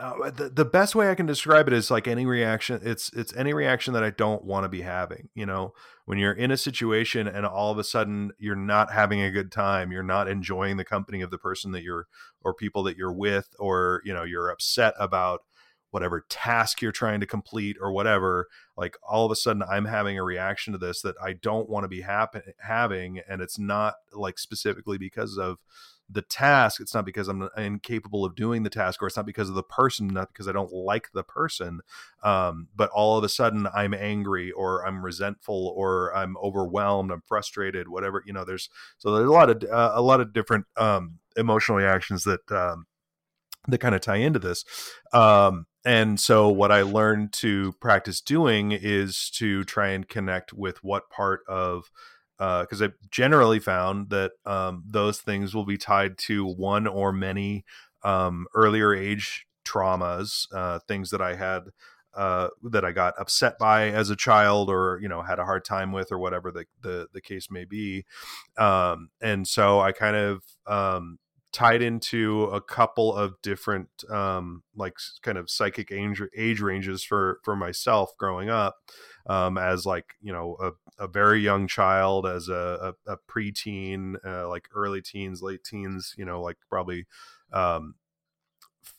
uh, 0.00 0.28
the, 0.30 0.48
the 0.48 0.64
best 0.64 0.96
way 0.96 1.08
i 1.08 1.14
can 1.14 1.26
describe 1.26 1.68
it 1.68 1.72
is 1.72 1.90
like 1.90 2.08
any 2.08 2.26
reaction 2.26 2.80
it's 2.82 3.12
it's 3.12 3.34
any 3.36 3.54
reaction 3.54 3.94
that 3.94 4.02
i 4.02 4.10
don't 4.10 4.44
want 4.44 4.64
to 4.64 4.68
be 4.68 4.82
having 4.82 5.28
you 5.34 5.46
know? 5.46 5.72
When 6.06 6.18
you're 6.18 6.32
in 6.32 6.50
a 6.50 6.58
situation 6.58 7.26
and 7.26 7.46
all 7.46 7.70
of 7.72 7.78
a 7.78 7.84
sudden 7.84 8.32
you're 8.38 8.56
not 8.56 8.92
having 8.92 9.22
a 9.22 9.30
good 9.30 9.50
time 9.50 9.92
you're 9.92 10.02
not 10.02 10.28
enjoying 10.28 10.76
the 10.76 10.84
company 10.84 11.22
of 11.22 11.30
the 11.30 11.38
person 11.38 11.70
that 11.72 11.82
you're 11.82 12.08
or 12.42 12.52
people 12.52 12.82
that 12.82 12.96
you're 12.96 13.12
with 13.12 13.48
or 13.58 14.02
you 14.04 14.12
know 14.12 14.24
you're 14.24 14.50
upset 14.50 14.94
about 14.98 15.42
whatever 15.94 16.26
task 16.28 16.82
you're 16.82 16.90
trying 16.90 17.20
to 17.20 17.26
complete 17.26 17.76
or 17.80 17.92
whatever 17.92 18.48
like 18.76 18.96
all 19.08 19.24
of 19.24 19.30
a 19.30 19.36
sudden 19.36 19.62
i'm 19.70 19.84
having 19.84 20.18
a 20.18 20.24
reaction 20.24 20.72
to 20.72 20.78
this 20.78 21.00
that 21.00 21.14
i 21.22 21.32
don't 21.32 21.70
want 21.70 21.84
to 21.84 21.88
be 21.88 22.00
happen- 22.00 22.42
having 22.58 23.20
and 23.28 23.40
it's 23.40 23.60
not 23.60 23.94
like 24.12 24.36
specifically 24.36 24.98
because 24.98 25.38
of 25.38 25.58
the 26.10 26.20
task. 26.20 26.82
It's 26.82 26.92
not 26.92 27.06
because 27.06 27.28
i'm 27.28 27.48
incapable 27.56 28.24
of 28.24 28.34
doing 28.34 28.64
the 28.64 28.70
task 28.70 29.02
or 29.02 29.06
it's 29.06 29.16
not 29.16 29.24
because 29.24 29.48
of 29.48 29.54
the 29.54 29.62
person 29.62 30.08
not 30.08 30.32
because 30.32 30.48
i 30.48 30.52
don't 30.52 30.72
like 30.72 31.12
the 31.14 31.22
person 31.22 31.80
um, 32.24 32.66
but 32.74 32.90
all 32.90 33.16
of 33.16 33.22
a 33.22 33.28
sudden 33.28 33.68
i'm 33.72 33.94
angry 33.94 34.50
or 34.50 34.84
i'm 34.84 35.04
resentful 35.04 35.72
or 35.76 36.14
i'm 36.14 36.36
overwhelmed 36.38 37.12
i'm 37.12 37.22
frustrated 37.24 37.88
whatever 37.88 38.22
you 38.26 38.32
know 38.32 38.44
there's 38.44 38.68
so 38.98 39.14
there's 39.14 39.28
a 39.28 39.32
lot 39.32 39.48
of 39.48 39.62
uh, 39.70 39.92
a 39.94 40.02
lot 40.02 40.20
of 40.20 40.32
different 40.32 40.66
um, 40.76 41.20
emotional 41.36 41.78
reactions 41.78 42.24
that 42.24 42.50
um, 42.52 42.84
that 43.68 43.78
kind 43.78 43.94
of 43.94 44.00
tie 44.00 44.16
into 44.16 44.38
this. 44.38 44.64
Um, 45.12 45.66
and 45.84 46.18
so 46.18 46.48
what 46.48 46.72
i 46.72 46.82
learned 46.82 47.32
to 47.32 47.72
practice 47.80 48.20
doing 48.20 48.72
is 48.72 49.30
to 49.30 49.64
try 49.64 49.88
and 49.88 50.08
connect 50.08 50.52
with 50.52 50.82
what 50.82 51.10
part 51.10 51.40
of 51.48 51.90
because 52.38 52.82
uh, 52.82 52.86
I've 52.86 53.10
generally 53.10 53.60
found 53.60 54.10
that 54.10 54.32
um, 54.44 54.82
those 54.86 55.20
things 55.20 55.54
will 55.54 55.64
be 55.64 55.78
tied 55.78 56.18
to 56.18 56.44
one 56.44 56.86
or 56.86 57.12
many 57.12 57.64
um, 58.02 58.46
earlier 58.54 58.94
age 58.94 59.46
traumas, 59.64 60.46
uh, 60.52 60.78
things 60.86 61.10
that 61.10 61.20
I 61.20 61.34
had 61.34 61.62
uh, 62.14 62.48
that 62.70 62.84
I 62.84 62.92
got 62.92 63.14
upset 63.18 63.58
by 63.58 63.88
as 63.90 64.10
a 64.10 64.16
child, 64.16 64.68
or 64.68 64.98
you 65.00 65.08
know 65.08 65.22
had 65.22 65.38
a 65.38 65.44
hard 65.44 65.64
time 65.64 65.92
with, 65.92 66.12
or 66.12 66.18
whatever 66.18 66.50
the 66.50 66.66
the, 66.80 67.08
the 67.12 67.20
case 67.20 67.50
may 67.50 67.64
be. 67.64 68.04
Um, 68.56 69.10
and 69.20 69.46
so 69.46 69.80
I 69.80 69.92
kind 69.92 70.16
of 70.16 70.42
um, 70.66 71.18
tied 71.54 71.82
into 71.82 72.44
a 72.46 72.60
couple 72.60 73.14
of 73.14 73.40
different 73.40 73.88
um, 74.10 74.64
like 74.74 74.96
kind 75.22 75.38
of 75.38 75.48
psychic 75.48 75.92
age, 75.92 76.20
age 76.36 76.60
ranges 76.60 77.04
for 77.04 77.38
for 77.44 77.54
myself 77.54 78.10
growing 78.18 78.50
up 78.50 78.76
um, 79.28 79.56
as 79.56 79.86
like 79.86 80.16
you 80.20 80.32
know 80.32 80.56
a, 80.60 81.04
a 81.04 81.06
very 81.06 81.40
young 81.40 81.68
child 81.68 82.26
as 82.26 82.48
a, 82.48 82.94
a, 83.06 83.12
a 83.12 83.16
preteen 83.30 84.16
uh, 84.26 84.48
like 84.48 84.68
early 84.74 85.00
teens 85.00 85.42
late 85.42 85.62
teens 85.64 86.12
you 86.18 86.24
know 86.24 86.42
like 86.42 86.56
probably 86.68 87.06
um, 87.52 87.94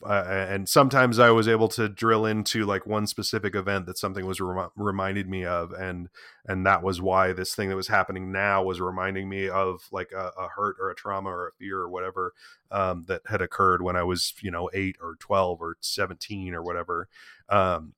uh, 0.04 0.24
and 0.26 0.68
sometimes 0.68 1.18
I 1.18 1.30
was 1.30 1.48
able 1.48 1.68
to 1.68 1.88
drill 1.88 2.26
into 2.26 2.64
like 2.64 2.86
one 2.86 3.06
specific 3.06 3.54
event 3.54 3.86
that 3.86 3.98
something 3.98 4.26
was 4.26 4.40
rem- 4.40 4.70
reminded 4.76 5.28
me 5.28 5.44
of, 5.44 5.72
and 5.72 6.08
and 6.46 6.66
that 6.66 6.82
was 6.82 7.00
why 7.00 7.32
this 7.32 7.54
thing 7.54 7.68
that 7.68 7.76
was 7.76 7.88
happening 7.88 8.32
now 8.32 8.62
was 8.62 8.80
reminding 8.80 9.28
me 9.28 9.48
of 9.48 9.88
like 9.90 10.12
a, 10.12 10.32
a 10.38 10.48
hurt 10.54 10.76
or 10.80 10.90
a 10.90 10.94
trauma 10.94 11.30
or 11.30 11.48
a 11.48 11.52
fear 11.52 11.78
or 11.78 11.88
whatever 11.88 12.34
um, 12.70 13.04
that 13.08 13.22
had 13.26 13.40
occurred 13.42 13.82
when 13.82 13.96
I 13.96 14.02
was 14.02 14.34
you 14.40 14.50
know 14.50 14.70
eight 14.74 14.96
or 15.00 15.16
twelve 15.18 15.60
or 15.60 15.76
seventeen 15.80 16.54
or 16.54 16.62
whatever. 16.62 17.08
Um, 17.48 17.94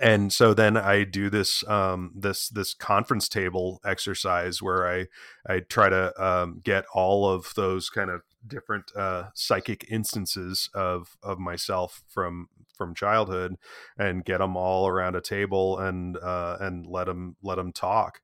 and 0.00 0.32
so 0.32 0.52
then 0.52 0.76
I 0.76 1.04
do 1.04 1.30
this 1.30 1.66
um, 1.66 2.12
this 2.14 2.48
this 2.48 2.74
conference 2.74 3.28
table 3.28 3.80
exercise 3.84 4.60
where 4.60 4.86
I 4.86 5.06
I 5.46 5.60
try 5.60 5.88
to 5.88 6.22
um, 6.22 6.60
get 6.62 6.84
all 6.92 7.28
of 7.28 7.54
those 7.54 7.88
kind 7.88 8.10
of 8.10 8.22
different 8.46 8.90
uh, 8.96 9.24
psychic 9.34 9.86
instances 9.90 10.70
of 10.74 11.16
of 11.22 11.38
myself 11.38 12.02
from 12.08 12.48
from 12.76 12.94
childhood 12.94 13.56
and 13.98 14.24
get 14.24 14.38
them 14.38 14.56
all 14.56 14.86
around 14.86 15.16
a 15.16 15.20
table 15.20 15.78
and 15.78 16.16
uh, 16.18 16.56
and 16.60 16.86
let 16.86 17.06
them 17.06 17.36
let 17.42 17.56
them 17.56 17.72
talk. 17.72 18.20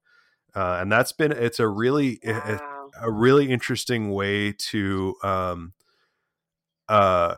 Uh, 0.54 0.78
and 0.80 0.90
that's 0.90 1.12
been 1.12 1.32
it's 1.32 1.58
a 1.58 1.68
really 1.68 2.20
wow. 2.24 2.90
a, 3.02 3.08
a, 3.08 3.10
really 3.10 3.50
interesting 3.50 4.10
way 4.12 4.52
to 4.52 5.16
um, 5.24 5.72
uh 6.88 7.34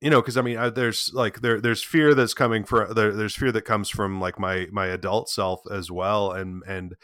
you 0.00 0.10
know 0.10 0.20
because 0.20 0.36
i 0.36 0.42
mean 0.42 0.56
I, 0.56 0.68
there's 0.70 1.10
like 1.12 1.40
there 1.40 1.60
there's 1.60 1.82
fear 1.82 2.14
that's 2.14 2.34
coming 2.34 2.64
from 2.64 2.94
there, 2.94 3.12
there's 3.12 3.34
fear 3.34 3.50
that 3.52 3.64
comes 3.64 3.88
from 3.88 4.20
like 4.20 4.38
my 4.38 4.66
my 4.70 4.86
adult 4.86 5.28
self 5.28 5.62
as 5.70 5.90
well 5.90 6.32
and 6.32 6.62
and 6.66 6.96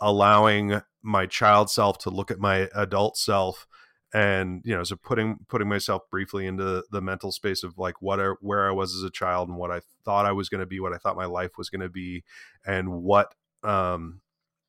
allowing 0.00 0.80
my 1.02 1.26
child 1.26 1.70
self 1.70 1.98
to 1.98 2.10
look 2.10 2.30
at 2.30 2.38
my 2.38 2.68
adult 2.74 3.16
self 3.16 3.66
and 4.14 4.62
you 4.64 4.74
know 4.74 4.84
so 4.84 4.96
putting 4.96 5.38
putting 5.48 5.68
myself 5.68 6.02
briefly 6.10 6.46
into 6.46 6.84
the 6.90 7.00
mental 7.00 7.32
space 7.32 7.64
of 7.64 7.76
like 7.76 8.00
what 8.00 8.20
where 8.40 8.68
i 8.68 8.70
was 8.70 8.94
as 8.94 9.02
a 9.02 9.10
child 9.10 9.48
and 9.48 9.58
what 9.58 9.72
i 9.72 9.80
thought 10.04 10.24
i 10.24 10.32
was 10.32 10.48
going 10.48 10.60
to 10.60 10.66
be 10.66 10.80
what 10.80 10.92
i 10.94 10.96
thought 10.96 11.16
my 11.16 11.26
life 11.26 11.58
was 11.58 11.68
going 11.68 11.80
to 11.80 11.88
be 11.88 12.22
and 12.64 12.90
what 13.02 13.34
um 13.64 14.20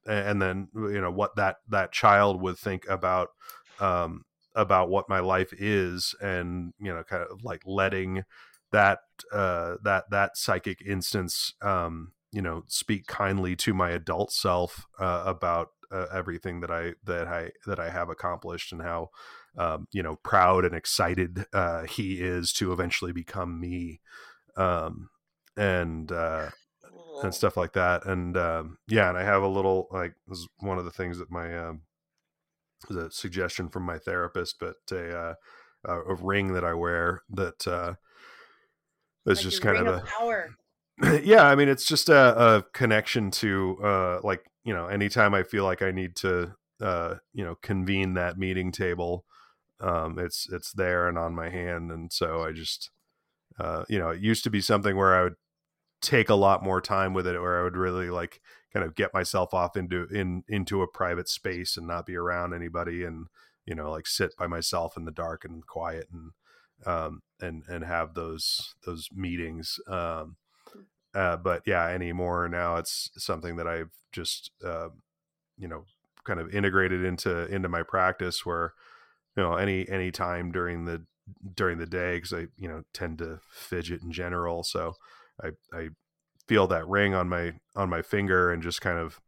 and 0.07 0.41
then 0.41 0.67
you 0.75 0.99
know 0.99 1.11
what 1.11 1.35
that 1.35 1.57
that 1.69 1.91
child 1.91 2.41
would 2.41 2.57
think 2.57 2.85
about 2.89 3.29
um 3.79 4.23
about 4.55 4.89
what 4.89 5.07
my 5.07 5.19
life 5.19 5.53
is 5.57 6.15
and 6.21 6.73
you 6.79 6.91
know 6.91 7.03
kind 7.03 7.23
of 7.29 7.43
like 7.43 7.61
letting 7.65 8.23
that 8.71 8.99
uh 9.31 9.75
that 9.83 10.05
that 10.09 10.35
psychic 10.35 10.81
instance 10.81 11.53
um 11.61 12.11
you 12.31 12.41
know 12.41 12.63
speak 12.67 13.05
kindly 13.07 13.55
to 13.55 13.73
my 13.73 13.91
adult 13.91 14.31
self 14.31 14.85
uh, 14.99 15.23
about 15.25 15.69
uh, 15.91 16.05
everything 16.13 16.59
that 16.61 16.71
i 16.71 16.93
that 17.03 17.27
i 17.27 17.51
that 17.65 17.79
i 17.79 17.89
have 17.89 18.09
accomplished 18.09 18.71
and 18.71 18.81
how 18.81 19.09
um 19.57 19.87
you 19.91 20.03
know 20.03 20.15
proud 20.17 20.65
and 20.65 20.75
excited 20.75 21.45
uh 21.53 21.83
he 21.83 22.21
is 22.21 22.51
to 22.51 22.71
eventually 22.71 23.11
become 23.11 23.59
me 23.59 23.99
um 24.57 25.09
and 25.57 26.11
uh 26.11 26.49
and 27.23 27.33
stuff 27.33 27.55
like 27.55 27.73
that 27.73 28.05
and 28.05 28.35
um 28.35 28.77
yeah 28.87 29.07
and 29.09 29.17
i 29.17 29.23
have 29.23 29.41
a 29.41 29.47
little 29.47 29.87
like 29.91 30.13
this 30.27 30.39
is 30.39 30.47
one 30.59 30.77
of 30.77 30.85
the 30.85 30.91
things 30.91 31.17
that 31.17 31.31
my 31.31 31.57
um 31.57 31.81
a 32.89 33.11
suggestion 33.11 33.69
from 33.69 33.83
my 33.83 33.97
therapist, 33.97 34.59
but 34.59 34.75
a 34.91 35.15
uh, 35.17 35.33
a 35.87 36.15
ring 36.15 36.53
that 36.53 36.63
I 36.63 36.73
wear 36.73 37.23
that 37.29 37.67
uh, 37.67 37.93
is 39.25 39.37
like 39.37 39.43
just 39.43 39.61
kind 39.61 39.77
of 39.77 39.87
a 39.87 40.01
power. 40.01 40.55
yeah, 41.23 41.43
I 41.43 41.55
mean, 41.55 41.69
it's 41.69 41.85
just 41.85 42.09
a, 42.09 42.39
a 42.39 42.63
connection 42.73 43.31
to 43.31 43.77
uh, 43.83 44.19
like 44.23 44.45
you 44.65 44.73
know, 44.73 44.87
anytime 44.87 45.33
I 45.33 45.43
feel 45.43 45.63
like 45.63 45.81
I 45.81 45.91
need 45.91 46.15
to 46.17 46.55
uh, 46.81 47.15
you 47.33 47.45
know 47.45 47.55
convene 47.61 48.15
that 48.15 48.37
meeting 48.37 48.71
table, 48.71 49.23
um, 49.79 50.19
it's 50.19 50.47
it's 50.51 50.73
there 50.73 51.07
and 51.07 51.17
on 51.17 51.33
my 51.33 51.49
hand, 51.49 51.91
and 51.91 52.11
so 52.11 52.43
I 52.43 52.51
just 52.51 52.91
uh, 53.59 53.85
you 53.87 53.99
know, 53.99 54.09
it 54.09 54.21
used 54.21 54.43
to 54.43 54.49
be 54.49 54.61
something 54.61 54.97
where 54.97 55.15
I 55.15 55.23
would 55.23 55.35
take 56.01 56.29
a 56.29 56.35
lot 56.35 56.63
more 56.63 56.81
time 56.81 57.13
with 57.13 57.25
it, 57.25 57.39
where 57.39 57.59
I 57.59 57.63
would 57.63 57.77
really 57.77 58.09
like 58.09 58.41
kind 58.73 58.85
of 58.85 58.95
get 58.95 59.13
myself 59.13 59.53
off 59.53 59.77
into 59.77 60.07
in 60.11 60.43
into 60.47 60.81
a 60.81 60.87
private 60.87 61.29
space 61.29 61.77
and 61.77 61.87
not 61.87 62.05
be 62.05 62.15
around 62.15 62.53
anybody 62.53 63.03
and 63.05 63.27
you 63.65 63.73
know 63.73 63.89
like 63.89 64.05
sit 64.05 64.35
by 64.37 64.47
myself 64.47 64.97
in 64.97 65.05
the 65.05 65.11
dark 65.11 65.45
and 65.45 65.65
quiet 65.65 66.07
and 66.11 66.31
um 66.85 67.21
and 67.39 67.63
and 67.69 67.85
have 67.85 68.13
those 68.15 68.75
those 68.85 69.07
meetings 69.13 69.79
um 69.87 70.35
uh, 71.15 71.37
but 71.37 71.63
yeah 71.65 71.87
anymore 71.87 72.47
now 72.49 72.77
it's 72.77 73.09
something 73.17 73.55
that 73.55 73.67
i've 73.67 73.91
just 74.11 74.51
uh, 74.65 74.89
you 75.57 75.67
know 75.67 75.85
kind 76.25 76.39
of 76.39 76.53
integrated 76.53 77.03
into 77.03 77.45
into 77.53 77.69
my 77.69 77.83
practice 77.83 78.45
where 78.45 78.73
you 79.37 79.43
know 79.43 79.55
any 79.55 79.87
any 79.89 80.11
time 80.11 80.51
during 80.51 80.85
the 80.85 81.03
during 81.55 81.77
the 81.77 81.85
day 81.85 82.17
because 82.17 82.33
i 82.33 82.47
you 82.57 82.67
know 82.67 82.83
tend 82.93 83.17
to 83.17 83.39
fidget 83.51 84.01
in 84.01 84.11
general 84.11 84.63
so 84.63 84.93
i 85.43 85.49
i 85.73 85.89
feel 86.47 86.67
that 86.67 86.87
ring 86.87 87.13
on 87.13 87.29
my 87.29 87.53
on 87.75 87.89
my 87.89 88.01
finger 88.01 88.51
and 88.51 88.63
just 88.63 88.81
kind 88.81 88.99
of 88.99 89.19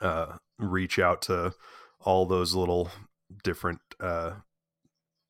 uh, 0.00 0.36
reach 0.58 0.98
out 0.98 1.22
to 1.22 1.54
all 2.00 2.26
those 2.26 2.54
little 2.54 2.90
different 3.42 3.80
uh, 4.00 4.32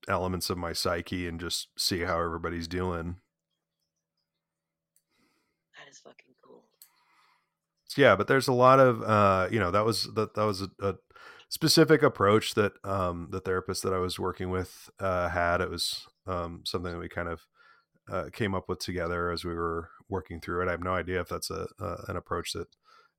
elements 0.09 0.51
of 0.51 0.59
my 0.59 0.73
psyche 0.73 1.27
and 1.27 1.41
just 1.41 1.69
see 1.79 2.01
how 2.01 2.21
everybody's 2.21 2.69
doing. 2.69 3.17
That 5.77 5.89
is 5.91 5.99
fucking 5.99 6.35
cool. 6.43 6.65
Yeah, 7.97 8.17
but 8.17 8.27
there's 8.27 8.49
a 8.49 8.53
lot 8.53 8.81
of 8.81 9.03
uh, 9.03 9.49
you 9.51 9.59
know 9.61 9.71
that 9.71 9.85
was 9.85 10.05
that 10.15 10.35
that 10.35 10.45
was 10.45 10.63
a, 10.63 10.69
a 10.81 10.95
specific 11.49 12.03
approach 12.03 12.55
that 12.55 12.73
um, 12.85 13.29
the 13.31 13.41
therapist 13.41 13.83
that 13.85 13.93
I 13.93 13.99
was 13.99 14.19
working 14.19 14.51
with 14.51 14.91
uh, 14.99 15.29
had. 15.29 15.61
It 15.61 15.71
was 15.71 16.07
um, 16.27 16.63
something 16.65 16.93
that 16.93 16.99
we 16.99 17.09
kind 17.09 17.29
of 17.29 17.43
uh, 18.11 18.27
came 18.33 18.55
up 18.55 18.69
with 18.69 18.81
together 18.81 19.31
as 19.31 19.45
we 19.45 19.55
were 19.55 19.91
working 20.09 20.41
through 20.41 20.63
it. 20.63 20.69
I 20.69 20.73
have 20.73 20.83
no 20.85 20.95
idea 20.95 21.21
if 21.21 21.29
that's 21.29 21.51
a 21.51 21.67
uh, 21.81 22.03
an 22.09 22.17
approach 22.17 22.53
that 22.55 22.69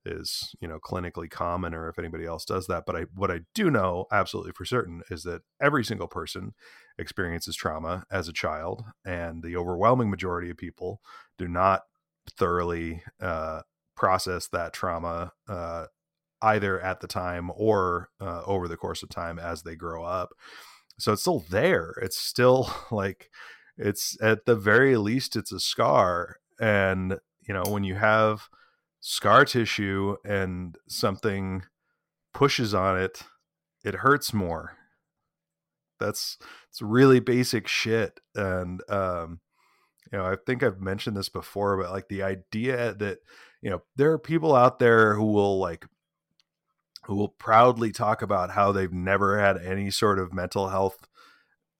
is 0.06 0.56
you 0.62 0.68
know 0.68 0.80
clinically 0.80 1.30
common 1.30 1.74
or 1.74 1.90
if 1.90 1.98
anybody 2.00 2.26
else 2.26 2.46
does 2.46 2.68
that. 2.68 2.86
But 2.86 2.96
I 2.96 3.02
what 3.16 3.32
I 3.32 3.42
do 3.54 3.72
know 3.72 4.06
absolutely 4.12 4.54
for 4.54 4.66
certain 4.66 5.04
is 5.10 5.24
that 5.24 5.42
every 5.62 5.86
single 5.86 6.08
person 6.08 6.54
experiences 7.00 7.56
trauma 7.56 8.06
as 8.12 8.28
a 8.28 8.34
child, 8.34 8.84
and 9.06 9.44
the 9.44 9.56
overwhelming 9.58 10.10
majority 10.10 10.50
of 10.50 10.58
people 10.58 11.02
do 11.38 11.48
not 11.48 11.84
thoroughly 12.38 13.04
uh, 13.22 13.62
process 13.96 14.48
that 14.48 14.74
trauma 14.74 15.32
uh, 15.48 15.86
either 16.42 16.80
at 16.80 17.00
the 17.00 17.08
time 17.08 17.52
or 17.56 18.10
uh, 18.22 18.44
over 18.46 18.68
the 18.68 18.78
course 18.78 19.04
of 19.04 19.10
time 19.10 19.40
as 19.40 19.64
they 19.64 19.76
grow 19.76 20.04
up. 20.04 20.34
So 21.00 21.14
it's 21.14 21.22
still 21.22 21.44
there. 21.50 21.96
It's 22.02 22.18
still 22.18 22.70
like 22.92 23.30
it's 23.78 24.18
at 24.22 24.46
the 24.46 24.56
very 24.56 24.98
least 24.98 25.36
it's 25.36 25.52
a 25.52 25.60
scar 25.60 26.38
and 26.60 27.18
you 27.48 27.54
know 27.54 27.64
when 27.68 27.84
you 27.84 27.96
have 27.96 28.50
scar 29.02 29.46
tissue 29.46 30.16
and 30.24 30.78
something 30.88 31.64
pushes 32.34 32.74
on 32.74 32.98
it 32.98 33.24
it 33.84 33.96
hurts 33.96 34.34
more 34.34 34.78
that's 36.00 36.38
it's 36.70 36.82
really 36.82 37.20
basic 37.20 37.68
shit 37.68 38.20
and 38.34 38.82
um 38.90 39.40
you 40.12 40.18
know 40.18 40.26
i 40.26 40.36
think 40.46 40.64
i've 40.64 40.80
mentioned 40.80 41.16
this 41.16 41.30
before 41.30 41.78
but 41.82 41.92
like 41.92 42.08
the 42.08 42.24
idea 42.24 42.94
that 42.94 43.20
you 43.66 43.72
know 43.72 43.82
there 43.96 44.12
are 44.12 44.20
people 44.20 44.56
out 44.56 44.78
there 44.78 45.16
who 45.16 45.26
will 45.26 45.58
like 45.58 45.88
who 47.06 47.16
will 47.16 47.30
proudly 47.30 47.92
talk 47.92 48.22
about 48.22 48.52
how 48.52 48.72
they've 48.72 48.94
never 48.94 49.40
had 49.40 49.58
any 49.58 49.90
sort 49.90 50.20
of 50.20 50.32
mental 50.32 50.70
health 50.70 51.08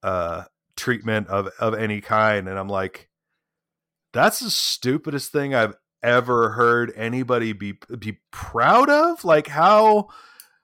uh, 0.02 0.46
treatment 0.76 1.28
of 1.28 1.48
of 1.60 1.76
any 1.76 2.02
kind, 2.02 2.50
and 2.50 2.58
I'm 2.58 2.68
like, 2.68 3.08
that's 4.14 4.40
the 4.40 4.50
stupidest 4.50 5.32
thing 5.32 5.54
I've 5.54 5.76
ever 6.02 6.50
heard 6.50 6.92
anybody 6.96 7.54
be 7.54 7.78
be 8.00 8.18
proud 8.32 8.90
of. 8.90 9.24
Like 9.24 9.46
how, 9.46 10.08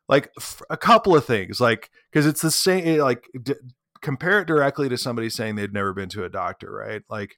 like 0.10 0.32
f- 0.40 0.64
a 0.72 0.78
couple 0.78 1.16
of 1.16 1.24
things, 1.24 1.62
like 1.62 1.92
because 2.12 2.26
it's 2.26 2.42
the 2.42 2.50
same. 2.50 3.00
Like 3.00 3.30
d- 3.44 3.54
compare 4.02 4.40
it 4.42 4.48
directly 4.48 4.90
to 4.90 4.98
somebody 4.98 5.30
saying 5.30 5.54
they've 5.56 5.72
never 5.72 5.94
been 5.94 6.10
to 6.10 6.24
a 6.24 6.30
doctor, 6.30 6.72
right? 6.72 7.04
Like 7.12 7.38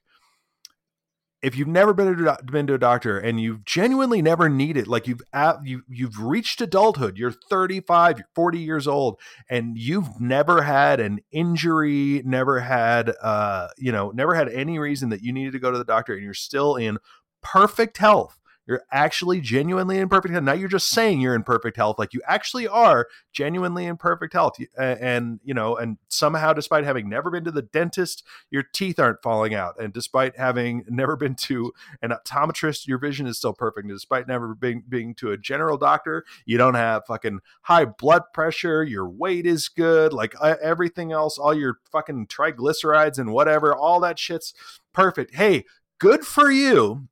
if 1.44 1.56
you've 1.56 1.68
never 1.68 1.92
been 1.92 2.16
to, 2.16 2.38
been 2.46 2.66
to 2.66 2.74
a 2.74 2.78
doctor 2.78 3.18
and 3.18 3.38
you've 3.38 3.64
genuinely 3.66 4.22
never 4.22 4.48
needed 4.48 4.88
like 4.88 5.06
you've 5.06 5.20
you 5.62 5.82
you've 5.88 6.18
reached 6.18 6.60
adulthood 6.62 7.18
you're 7.18 7.30
35 7.30 8.18
you're 8.18 8.28
40 8.34 8.58
years 8.58 8.88
old 8.88 9.20
and 9.50 9.76
you've 9.76 10.18
never 10.18 10.62
had 10.62 11.00
an 11.00 11.20
injury 11.30 12.22
never 12.24 12.60
had 12.60 13.12
uh 13.22 13.68
you 13.76 13.92
know 13.92 14.10
never 14.12 14.34
had 14.34 14.48
any 14.48 14.78
reason 14.78 15.10
that 15.10 15.22
you 15.22 15.32
needed 15.32 15.52
to 15.52 15.58
go 15.58 15.70
to 15.70 15.78
the 15.78 15.84
doctor 15.84 16.14
and 16.14 16.24
you're 16.24 16.32
still 16.32 16.76
in 16.76 16.96
perfect 17.42 17.98
health 17.98 18.40
you're 18.66 18.82
actually 18.90 19.40
genuinely 19.40 19.98
in 19.98 20.08
perfect 20.08 20.32
health. 20.32 20.44
Now 20.44 20.54
you're 20.54 20.68
just 20.68 20.88
saying 20.88 21.20
you're 21.20 21.34
in 21.34 21.42
perfect 21.42 21.76
health, 21.76 21.98
like 21.98 22.14
you 22.14 22.22
actually 22.26 22.66
are 22.66 23.08
genuinely 23.32 23.86
in 23.86 23.96
perfect 23.96 24.32
health. 24.32 24.56
And, 24.76 25.40
you 25.44 25.54
know, 25.54 25.76
and 25.76 25.98
somehow, 26.08 26.52
despite 26.52 26.84
having 26.84 27.08
never 27.08 27.30
been 27.30 27.44
to 27.44 27.50
the 27.50 27.62
dentist, 27.62 28.24
your 28.50 28.62
teeth 28.62 28.98
aren't 28.98 29.22
falling 29.22 29.54
out. 29.54 29.80
And 29.80 29.92
despite 29.92 30.36
having 30.36 30.84
never 30.88 31.16
been 31.16 31.34
to 31.34 31.72
an 32.02 32.10
optometrist, 32.10 32.86
your 32.86 32.98
vision 32.98 33.26
is 33.26 33.38
still 33.38 33.52
perfect. 33.52 33.84
And 33.84 33.94
despite 33.94 34.28
never 34.28 34.54
being 34.54 34.82
being 34.88 35.14
to 35.16 35.32
a 35.32 35.36
general 35.36 35.76
doctor, 35.76 36.24
you 36.46 36.56
don't 36.56 36.74
have 36.74 37.06
fucking 37.06 37.40
high 37.62 37.84
blood 37.84 38.22
pressure. 38.32 38.82
Your 38.82 39.08
weight 39.08 39.46
is 39.46 39.68
good. 39.68 40.12
Like 40.12 40.34
everything 40.42 41.12
else, 41.12 41.38
all 41.38 41.54
your 41.54 41.78
fucking 41.92 42.28
triglycerides 42.28 43.18
and 43.18 43.32
whatever, 43.32 43.74
all 43.74 44.00
that 44.00 44.18
shit's 44.18 44.54
perfect. 44.92 45.34
Hey, 45.34 45.64
good 45.98 46.24
for 46.24 46.50
you 46.50 47.08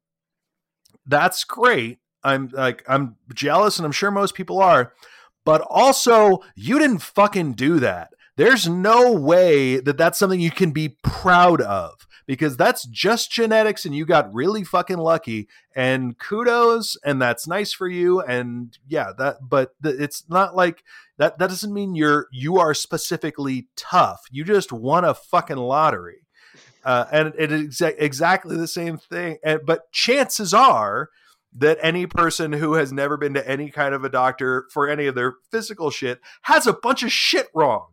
that's 1.06 1.44
great. 1.44 1.98
I'm 2.24 2.48
like 2.52 2.84
I'm 2.88 3.16
jealous 3.34 3.78
and 3.78 3.86
I'm 3.86 3.92
sure 3.92 4.10
most 4.10 4.34
people 4.34 4.60
are. 4.60 4.92
But 5.44 5.60
also, 5.68 6.40
you 6.54 6.78
didn't 6.78 7.00
fucking 7.00 7.54
do 7.54 7.80
that. 7.80 8.10
There's 8.36 8.68
no 8.68 9.12
way 9.12 9.80
that 9.80 9.98
that's 9.98 10.18
something 10.18 10.40
you 10.40 10.50
can 10.50 10.70
be 10.70 10.96
proud 11.02 11.60
of 11.60 12.06
because 12.26 12.56
that's 12.56 12.84
just 12.86 13.30
genetics 13.30 13.84
and 13.84 13.94
you 13.94 14.06
got 14.06 14.32
really 14.32 14.64
fucking 14.64 14.98
lucky 14.98 15.48
and 15.74 16.18
kudos 16.18 16.96
and 17.04 17.20
that's 17.20 17.46
nice 17.46 17.72
for 17.72 17.88
you 17.88 18.20
and 18.20 18.78
yeah 18.86 19.12
that 19.18 19.36
but 19.42 19.72
it's 19.82 20.24
not 20.28 20.54
like 20.54 20.82
that 21.18 21.38
that 21.38 21.48
doesn't 21.48 21.74
mean 21.74 21.94
you're 21.94 22.28
you 22.32 22.58
are 22.58 22.74
specifically 22.74 23.68
tough 23.76 24.22
you 24.30 24.44
just 24.44 24.72
won 24.72 25.04
a 25.04 25.14
fucking 25.14 25.56
lottery 25.56 26.21
uh, 26.84 27.06
and 27.12 27.32
it 27.38 27.52
is 27.52 27.80
exa- 27.80 27.94
exactly 27.98 28.56
the 28.56 28.68
same 28.68 28.98
thing. 28.98 29.38
And, 29.44 29.60
but 29.64 29.90
chances 29.92 30.52
are 30.52 31.08
that 31.54 31.78
any 31.82 32.06
person 32.06 32.52
who 32.54 32.74
has 32.74 32.92
never 32.92 33.16
been 33.16 33.34
to 33.34 33.48
any 33.48 33.70
kind 33.70 33.94
of 33.94 34.04
a 34.04 34.08
doctor 34.08 34.66
for 34.72 34.88
any 34.88 35.06
of 35.06 35.14
their 35.14 35.34
physical 35.50 35.90
shit 35.90 36.20
has 36.42 36.66
a 36.66 36.72
bunch 36.72 37.02
of 37.02 37.12
shit 37.12 37.48
wrong. 37.54 37.88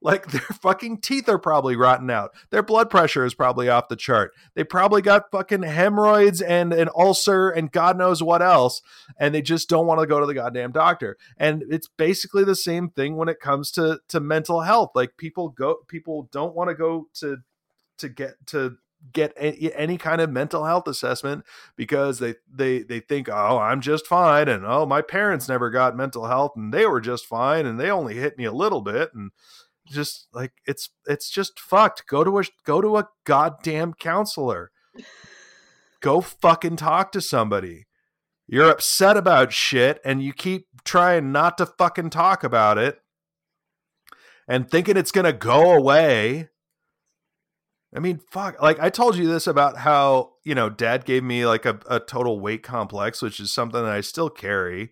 Like 0.00 0.26
their 0.30 0.40
fucking 0.40 1.00
teeth 1.00 1.28
are 1.28 1.38
probably 1.38 1.76
rotten 1.76 2.10
out. 2.10 2.30
Their 2.50 2.62
blood 2.62 2.90
pressure 2.90 3.24
is 3.24 3.34
probably 3.34 3.68
off 3.68 3.88
the 3.88 3.96
chart. 3.96 4.32
They 4.54 4.62
probably 4.62 5.02
got 5.02 5.30
fucking 5.32 5.62
hemorrhoids 5.62 6.40
and 6.40 6.72
an 6.72 6.88
ulcer 6.94 7.50
and 7.50 7.72
God 7.72 7.98
knows 7.98 8.22
what 8.22 8.42
else. 8.42 8.80
And 9.18 9.34
they 9.34 9.42
just 9.42 9.68
don't 9.68 9.86
want 9.86 10.00
to 10.00 10.06
go 10.06 10.20
to 10.20 10.26
the 10.26 10.34
goddamn 10.34 10.72
doctor. 10.72 11.16
And 11.38 11.64
it's 11.68 11.88
basically 11.88 12.44
the 12.44 12.54
same 12.54 12.90
thing 12.90 13.16
when 13.16 13.28
it 13.28 13.40
comes 13.40 13.70
to 13.72 14.00
to 14.08 14.20
mental 14.20 14.60
health. 14.60 14.90
Like 14.94 15.16
people 15.16 15.48
go 15.48 15.76
people 15.88 16.28
don't 16.30 16.54
want 16.54 16.68
to 16.68 16.74
go 16.74 17.08
to 17.14 17.38
to 17.98 18.08
get 18.08 18.34
to 18.48 18.76
get 19.12 19.34
any, 19.36 19.98
kind 19.98 20.20
of 20.20 20.30
mental 20.30 20.64
health 20.64 20.88
assessment 20.88 21.44
because 21.76 22.18
they 22.18 22.34
they 22.50 22.82
they 22.82 23.00
think 23.00 23.28
oh 23.28 23.58
I'm 23.58 23.80
just 23.80 24.06
fine 24.06 24.48
and 24.48 24.64
oh 24.64 24.86
my 24.86 25.02
parents 25.02 25.48
never 25.48 25.70
got 25.70 25.96
mental 25.96 26.26
health 26.26 26.52
and 26.56 26.72
they 26.72 26.86
were 26.86 27.00
just 27.00 27.26
fine 27.26 27.66
and 27.66 27.78
they 27.78 27.90
only 27.90 28.14
hit 28.14 28.38
me 28.38 28.44
a 28.44 28.52
little 28.52 28.80
bit 28.80 29.10
and 29.14 29.30
just 29.86 30.28
like 30.32 30.52
it's 30.66 30.90
it's 31.06 31.30
just 31.30 31.60
fucked. 31.60 32.06
Go 32.06 32.24
to 32.24 32.38
a 32.38 32.44
go 32.64 32.80
to 32.80 32.96
a 32.96 33.08
goddamn 33.24 33.94
counselor. 33.94 34.70
Go 36.00 36.20
fucking 36.20 36.76
talk 36.76 37.12
to 37.12 37.20
somebody. 37.20 37.86
You're 38.46 38.70
upset 38.70 39.16
about 39.16 39.52
shit 39.52 40.00
and 40.04 40.22
you 40.22 40.32
keep 40.32 40.66
trying 40.84 41.32
not 41.32 41.56
to 41.58 41.66
fucking 41.66 42.10
talk 42.10 42.44
about 42.44 42.76
it 42.76 42.98
and 44.46 44.70
thinking 44.70 44.98
it's 44.98 45.12
going 45.12 45.24
to 45.24 45.32
go 45.32 45.72
away 45.72 46.50
I 47.94 48.00
mean, 48.00 48.20
fuck. 48.30 48.60
Like 48.60 48.80
I 48.80 48.90
told 48.90 49.16
you 49.16 49.28
this 49.28 49.46
about 49.46 49.76
how 49.78 50.32
you 50.44 50.54
know 50.54 50.68
Dad 50.68 51.04
gave 51.04 51.22
me 51.22 51.46
like 51.46 51.64
a, 51.64 51.78
a 51.88 52.00
total 52.00 52.40
weight 52.40 52.62
complex, 52.62 53.22
which 53.22 53.38
is 53.38 53.52
something 53.52 53.82
that 53.82 53.92
I 53.92 54.00
still 54.00 54.30
carry. 54.30 54.90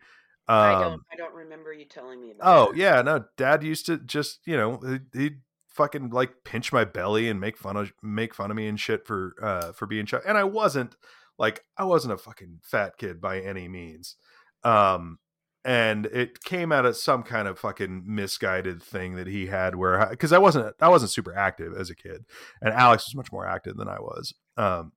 Um, 0.49 0.59
I 0.59 0.81
don't. 0.81 1.03
I 1.13 1.17
don't 1.17 1.35
remember 1.35 1.73
you 1.73 1.85
telling 1.85 2.21
me 2.21 2.31
about. 2.31 2.47
Oh 2.47 2.73
that. 2.73 2.79
yeah, 2.79 3.03
no. 3.03 3.25
Dad 3.37 3.65
used 3.65 3.87
to 3.87 3.99
just 3.99 4.41
you 4.47 4.57
know 4.57 4.81
he 5.13 5.33
fucking 5.69 6.11
like 6.11 6.45
pinch 6.45 6.73
my 6.73 6.85
belly 6.85 7.29
and 7.29 7.41
make 7.41 7.57
fun 7.57 7.77
of 7.77 7.93
make 8.03 8.35
fun 8.35 8.51
of 8.51 8.57
me 8.57 8.69
and 8.69 8.79
shit 8.79 9.07
for 9.07 9.35
uh 9.43 9.73
for 9.73 9.87
being 9.87 10.07
chubby. 10.07 10.25
And 10.29 10.39
I 10.39 10.45
wasn't 10.45 10.95
like 11.39 11.65
I 11.77 11.85
wasn't 11.85 12.15
a 12.15 12.19
fucking 12.19 12.61
fat 12.63 12.99
kid 12.99 13.21
by 13.21 13.41
any 13.41 13.69
means. 13.69 14.17
Um, 14.65 15.19
and 15.65 16.07
it 16.07 16.43
came 16.43 16.73
out 16.73 16.87
of 16.87 16.97
some 16.97 17.23
kind 17.23 17.47
of 17.47 17.59
fucking 17.59 18.03
misguided 18.07 18.83
thing 18.83 19.15
that 19.15 19.27
he 19.27 19.47
had 19.47 19.77
where 19.77 20.07
because 20.11 20.33
I 20.33 20.39
wasn't 20.39 20.75
I 20.81 20.89
wasn't 20.89 21.13
super 21.13 21.37
active 21.37 21.73
as 21.77 21.91
a 21.91 21.95
kid, 21.95 22.25
and 22.61 22.75
Alex 22.75 23.07
was 23.07 23.15
much 23.15 23.33
more 23.33 23.47
active 23.47 23.77
than 23.77 23.89
I 23.89 24.01
was. 24.01 24.35
Um, 24.57 24.93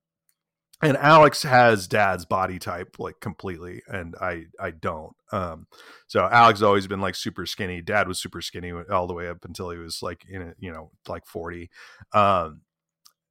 and 0.82 0.96
Alex 0.98 1.42
has 1.42 1.88
dad's 1.88 2.26
body 2.26 2.58
type 2.58 2.96
like 2.98 3.20
completely, 3.20 3.82
and 3.88 4.14
I 4.20 4.44
I 4.60 4.72
don't. 4.72 5.14
Um, 5.32 5.66
so 6.06 6.28
Alex 6.30 6.60
always 6.62 6.86
been 6.86 7.00
like 7.00 7.14
super 7.14 7.46
skinny. 7.46 7.80
Dad 7.80 8.08
was 8.08 8.20
super 8.20 8.42
skinny 8.42 8.72
all 8.90 9.06
the 9.06 9.14
way 9.14 9.28
up 9.28 9.44
until 9.44 9.70
he 9.70 9.78
was 9.78 10.00
like 10.02 10.24
in 10.28 10.42
a, 10.42 10.54
you 10.58 10.72
know 10.72 10.90
like 11.08 11.26
forty. 11.26 11.70
Um, 12.12 12.62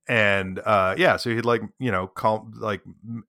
and 0.07 0.59
uh 0.59 0.93
yeah 0.97 1.17
so 1.17 1.31
he'd 1.31 1.45
like 1.45 1.61
you 1.79 1.91
know 1.91 2.05
call 2.05 2.47
like 2.55 2.81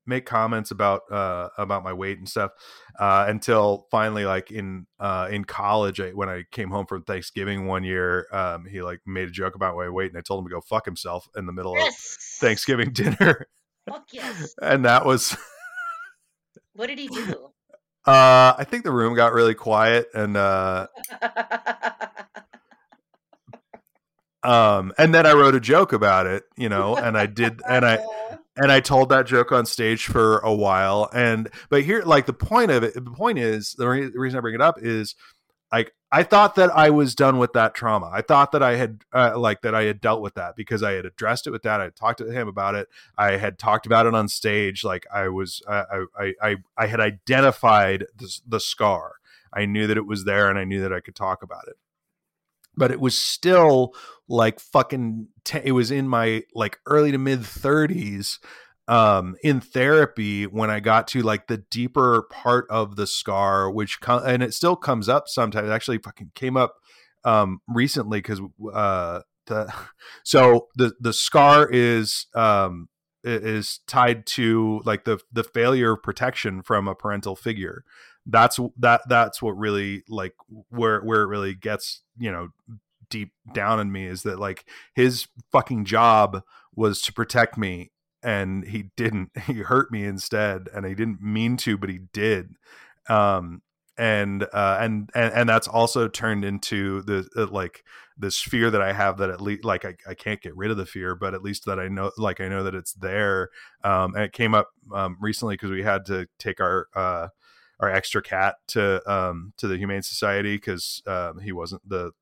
make 0.07 0.27
comments 0.27 0.71
about 0.71 1.11
uh 1.11 1.49
about 1.57 1.83
my 1.83 1.93
weight 1.93 2.19
and 2.19 2.29
stuff 2.29 2.51
uh 2.99 3.25
until 3.29 3.87
finally 3.91 4.27
like 4.27 4.51
in 4.51 4.87
uh 5.01 5.27
in 5.31 5.45
college 5.45 6.01
I, 6.01 6.11
when 6.11 6.29
i 6.29 6.45
came 6.51 6.71
home 6.71 6.87
from 6.87 7.03
thanksgiving 7.03 7.67
one 7.67 7.83
year 7.83 8.27
um 8.31 8.67
he 8.67 8.83
like 8.83 9.01
made 9.07 9.29
a 9.29 9.33
joke 9.33 9.55
about 9.55 9.75
my 9.75 9.89
weight 9.89 10.11
and 10.11 10.19
i 10.19 10.21
told 10.21 10.41
him 10.41 10.51
to 10.51 10.55
go 10.55 10.61
fuck 10.61 10.85
himself 10.85 11.29
in 11.35 11.47
the 11.47 11.53
middle 11.53 11.75
yes. 11.75 11.95
of 11.95 12.41
thanksgiving 12.41 12.91
dinner. 12.93 13.47
Fuck 13.89 14.09
yes! 14.13 14.55
And 14.63 14.85
that 14.85 15.07
was 15.07 15.37
what 16.75 16.89
did 16.89 16.99
he 16.99 17.09
do? 17.09 17.51
Uh 18.05 18.55
i 18.59 18.65
think 18.69 18.85
the 18.85 18.93
room 18.93 19.15
got 19.15 19.33
really 19.33 19.55
quiet 19.55 20.09
and 20.15 20.37
uh 20.37 20.89
um 24.47 24.93
and 24.97 25.15
then 25.15 25.27
i 25.27 25.33
wrote 25.33 25.55
a 25.55 25.61
joke 25.61 25.93
about 25.93 26.27
it 26.27 26.45
you 26.57 26.69
know 26.69 26.97
and 26.97 27.19
i 27.19 27.27
did 27.27 27.61
and 27.69 27.85
i 27.85 27.99
and 28.57 28.71
i 28.71 28.81
told 28.81 29.09
that 29.09 29.27
joke 29.27 29.51
on 29.51 29.67
stage 29.67 30.07
for 30.07 30.39
a 30.39 30.55
while 30.55 31.11
and 31.13 31.49
but 31.69 31.83
here 31.83 32.03
like 32.03 32.27
the 32.27 32.33
point 32.33 32.71
of 32.71 32.83
it 32.83 32.95
the 32.95 33.01
point 33.03 33.39
is 33.39 33.75
the, 33.77 33.89
re- 33.89 34.09
the 34.09 34.19
reason 34.19 34.39
i 34.39 34.41
bring 34.41 34.55
it 34.55 34.61
up 34.61 34.79
is 34.81 35.17
like 35.73 35.93
i 36.13 36.23
thought 36.23 36.55
that 36.55 36.71
i 36.77 36.89
was 36.91 37.15
done 37.15 37.39
with 37.39 37.53
that 37.55 37.75
trauma. 37.75 38.09
I 38.13 38.23
thought 38.23 38.53
that 38.53 38.63
i 38.63 38.77
had 38.77 39.03
uh, 39.13 39.37
like 39.37 39.63
that 39.63 39.75
i 39.75 39.83
had 39.83 40.01
dealt 40.01 40.23
with 40.23 40.35
that 40.35 40.55
because 40.55 40.83
i 40.83 40.93
had 40.93 41.05
addressed 41.05 41.49
it 41.49 41.51
with 41.51 41.65
that 41.65 41.81
i 41.81 41.91
talked 41.91 42.19
to 42.19 42.31
him 42.31 42.47
about 42.47 42.77
it 42.77 42.89
i 43.19 43.33
had 43.33 43.59
talked 43.59 43.85
about 43.85 44.07
it 44.07 44.15
on 44.15 44.29
stage 44.29 44.85
like 44.85 45.07
i 45.13 45.29
was 45.29 45.61
i 45.69 46.05
i 46.19 46.35
i, 46.41 46.57
I 46.79 46.87
had 46.87 47.01
identified 47.01 48.07
the, 48.17 48.41
the 48.47 48.61
scar. 48.61 49.15
I 49.53 49.65
knew 49.65 49.87
that 49.87 49.97
it 49.97 50.07
was 50.07 50.25
there 50.25 50.49
and 50.49 50.59
i 50.59 50.65
knew 50.65 50.83
that 50.83 50.93
i 50.93 51.01
could 51.01 51.17
talk 51.17 51.43
about 51.43 51.67
it 51.67 51.77
but 52.77 52.91
it 52.91 53.01
was 53.01 53.19
still 53.19 53.95
like 54.29 54.61
fucking 54.61 55.29
t- 55.45 55.61
it 55.65 55.73
was 55.73 55.91
in 55.91 56.09
my 56.09 56.43
like 56.55 56.79
early 56.87 57.13
to 57.13 57.19
mid 57.19 57.41
30s 57.41 58.39
um 58.89 59.37
in 59.43 59.61
therapy 59.61 60.47
when 60.47 60.71
i 60.71 60.79
got 60.81 61.09
to 61.09 61.23
like 61.23 61.47
the 61.49 61.59
deeper 61.59 62.23
part 62.31 62.67
of 62.71 62.97
the 62.97 63.07
scar 63.07 63.71
which 63.71 64.01
com- 64.01 64.23
and 64.25 64.43
it 64.43 64.55
still 64.55 64.77
comes 64.77 65.09
up 65.09 65.29
sometimes. 65.29 65.69
It 65.69 65.73
actually 65.73 65.99
fucking 65.99 66.33
came 66.35 66.57
up 66.57 66.75
um 67.25 67.61
recently 67.69 68.23
cuz 68.23 68.41
uh 68.73 69.21
the 69.47 69.73
so 70.25 70.69
the 70.77 70.93
the 71.01 71.13
scar 71.13 71.69
is 71.71 72.27
um 72.35 72.89
is 73.25 73.81
tied 73.89 74.25
to 74.25 74.81
like 74.85 75.05
the 75.05 75.19
the 75.33 75.43
failure 75.43 75.93
of 75.95 76.03
protection 76.03 76.63
from 76.63 76.87
a 76.87 76.95
parental 76.95 77.35
figure 77.35 77.85
that's 78.27 78.59
that 78.79 79.03
that's 79.09 79.41
what 79.41 79.57
really 79.57 80.03
like 80.09 80.35
where 80.69 81.01
where 81.01 81.23
it 81.23 81.29
really 81.29 81.55
gets 81.55 82.03
you 82.19 82.31
know 82.31 82.49
deep 83.09 83.33
down 83.55 83.79
in 83.79 83.93
me 83.93 84.07
is 84.07 84.23
that 84.25 84.39
like 84.39 84.69
his 84.95 85.29
fucking 85.53 85.85
job 85.85 86.43
was 86.75 87.01
to 87.01 87.13
protect 87.13 87.57
me 87.57 87.93
and 88.23 88.65
he 88.67 88.91
didn't 88.97 89.31
he 89.47 89.61
hurt 89.61 89.91
me 89.91 90.05
instead 90.05 90.69
and 90.75 90.85
he 90.85 90.95
didn't 90.95 91.23
mean 91.23 91.57
to 91.57 91.77
but 91.79 91.89
he 91.89 92.01
did 92.13 92.55
um 93.09 93.63
and 93.99 94.47
uh, 94.53 94.79
and 94.81 95.11
and 95.15 95.33
and 95.33 95.49
that's 95.49 95.69
also 95.69 96.07
turned 96.09 96.45
into 96.45 97.03
the 97.03 97.27
uh, 97.37 97.47
like 97.47 97.83
this 98.19 98.41
fear 98.41 98.71
that 98.71 98.83
I 98.83 98.93
have 98.93 99.19
that 99.19 99.31
at 99.31 99.41
least 99.41 99.65
like 99.65 99.85
I, 99.85 99.95
I 100.07 100.15
can't 100.15 100.41
get 100.41 100.57
rid 100.57 100.71
of 100.71 100.77
the 100.77 100.87
fear, 100.87 101.15
but 101.15 101.35
at 101.35 101.43
least 101.43 101.65
that 101.65 101.79
I 101.79 101.89
know 101.89 102.11
like 102.19 102.41
I 102.41 102.49
know 102.49 102.63
that 102.63 102.75
it's 102.75 102.93
there. 102.93 103.51
Um, 103.85 104.15
and 104.15 104.25
it 104.25 104.33
came 104.33 104.55
up 104.55 104.69
um, 104.95 105.17
recently 105.21 105.55
because 105.55 105.71
we 105.71 105.83
had 105.83 106.05
to 106.07 106.27
take 106.39 106.61
our 106.61 106.89
uh, 106.95 107.29
our 107.81 107.91
extra 107.91 108.23
cat 108.23 108.57
to 108.69 109.03
um, 109.11 109.53
to 109.57 109.69
the 109.69 109.77
Humane 109.77 110.03
Society 110.03 110.57
because 110.57 111.03
um, 111.07 111.41
he 111.41 111.53
wasn't 111.53 111.89
the 111.89 112.13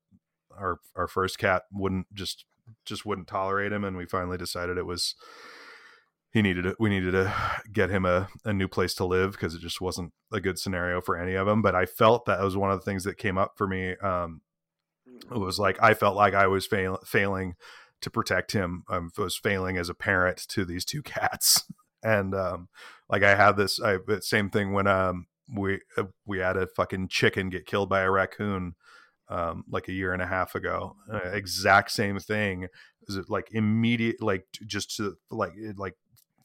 our 0.57 0.79
our 0.95 1.07
first 1.07 1.37
cat 1.37 1.63
wouldn't 1.71 2.13
just 2.13 2.45
just 2.83 3.05
wouldn't 3.05 3.27
tolerate 3.27 3.71
him, 3.71 3.83
and 3.83 3.97
we 3.97 4.05
finally 4.05 4.37
decided 4.37 4.77
it 4.77 4.85
was 4.85 5.15
he 6.31 6.41
needed 6.41 6.63
to, 6.63 6.75
we 6.79 6.89
needed 6.89 7.11
to 7.11 7.33
get 7.71 7.89
him 7.89 8.05
a, 8.05 8.27
a 8.43 8.51
new 8.51 8.67
place 8.67 8.93
to 8.95 9.05
live 9.05 9.31
because 9.31 9.55
it 9.55 9.61
just 9.61 9.79
wasn't 9.79 10.11
a 10.33 10.41
good 10.41 10.59
scenario 10.59 10.99
for 10.99 11.17
any 11.17 11.33
of 11.33 11.47
them 11.47 11.61
but 11.61 11.75
i 11.75 11.85
felt 11.85 12.25
that 12.25 12.41
was 12.41 12.57
one 12.57 12.69
of 12.69 12.77
the 12.77 12.83
things 12.83 13.05
that 13.05 13.17
came 13.17 13.37
up 13.37 13.53
for 13.55 13.65
me 13.65 13.95
um, 14.03 14.41
it 15.31 15.37
was 15.37 15.57
like 15.57 15.81
i 15.81 15.93
felt 15.93 16.13
like 16.13 16.33
i 16.33 16.45
was 16.45 16.65
fail, 16.65 16.99
failing 17.05 17.55
to 18.01 18.09
protect 18.09 18.51
him. 18.51 18.83
I 18.87 19.01
was 19.17 19.35
failing 19.35 19.77
as 19.77 19.89
a 19.89 19.95
parent 19.95 20.37
to 20.49 20.63
these 20.63 20.85
two 20.85 21.01
cats. 21.03 21.65
And 22.03 22.35
um, 22.35 22.69
like 23.09 23.23
i 23.23 23.35
had 23.35 23.57
this 23.57 23.79
I, 23.81 23.97
same 24.21 24.49
thing 24.49 24.73
when 24.73 24.87
um, 24.87 25.27
we 25.53 25.79
uh, 25.97 26.03
we 26.25 26.39
had 26.39 26.57
a 26.57 26.67
fucking 26.67 27.07
chicken 27.09 27.49
get 27.49 27.65
killed 27.65 27.89
by 27.89 28.01
a 28.01 28.11
raccoon 28.11 28.75
um, 29.29 29.63
like 29.69 29.87
a 29.87 29.93
year 29.93 30.13
and 30.13 30.21
a 30.21 30.27
half 30.27 30.55
ago. 30.55 30.95
Uh, 31.11 31.29
exact 31.31 31.91
same 31.91 32.19
thing. 32.19 32.67
Is 33.07 33.15
it 33.15 33.25
like 33.29 33.49
immediate 33.51 34.21
like 34.21 34.45
just 34.65 34.95
to 34.97 35.15
like 35.29 35.53
like 35.77 35.95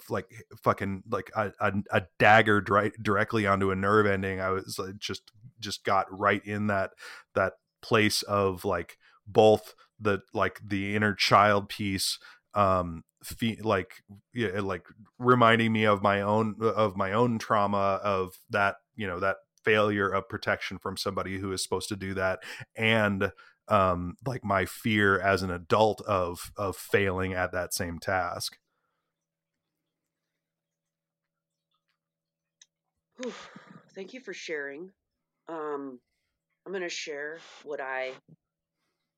like 0.08 0.26
fucking 0.62 1.02
like 1.10 1.30
a, 1.36 1.52
a, 1.60 1.72
a 1.92 2.02
dagger 2.18 2.60
dri- 2.60 2.92
directly 3.00 3.46
onto 3.46 3.70
a 3.70 3.76
nerve 3.76 4.06
ending 4.06 4.40
i 4.40 4.48
was 4.48 4.78
like, 4.78 4.96
just 4.96 5.30
just 5.60 5.84
got 5.84 6.06
right 6.10 6.44
in 6.46 6.68
that 6.68 6.90
that 7.34 7.52
place 7.82 8.22
of 8.22 8.64
like 8.64 8.96
both 9.26 9.74
the 10.00 10.20
like 10.32 10.58
the 10.66 10.96
inner 10.96 11.14
child 11.14 11.68
piece 11.68 12.18
um 12.54 13.04
fe- 13.22 13.60
like 13.62 14.02
yeah, 14.32 14.60
like 14.60 14.84
reminding 15.18 15.72
me 15.72 15.84
of 15.84 16.02
my 16.02 16.20
own 16.20 16.56
of 16.60 16.96
my 16.96 17.12
own 17.12 17.38
trauma 17.38 18.00
of 18.02 18.38
that 18.50 18.76
you 19.00 19.06
know 19.06 19.18
that 19.18 19.36
failure 19.64 20.10
of 20.10 20.28
protection 20.28 20.78
from 20.78 20.96
somebody 20.96 21.38
who 21.38 21.52
is 21.52 21.62
supposed 21.62 21.88
to 21.88 21.96
do 21.96 22.14
that 22.14 22.40
and 22.76 23.32
um 23.68 24.14
like 24.26 24.44
my 24.44 24.66
fear 24.66 25.18
as 25.20 25.42
an 25.42 25.50
adult 25.50 26.00
of 26.02 26.52
of 26.56 26.76
failing 26.76 27.32
at 27.32 27.52
that 27.52 27.72
same 27.72 27.98
task. 27.98 28.58
Thank 33.94 34.14
you 34.14 34.20
for 34.20 34.32
sharing. 34.32 34.90
Um, 35.48 35.98
I'm 36.64 36.72
going 36.72 36.82
to 36.82 36.88
share 36.88 37.38
what 37.64 37.80
I, 37.80 38.12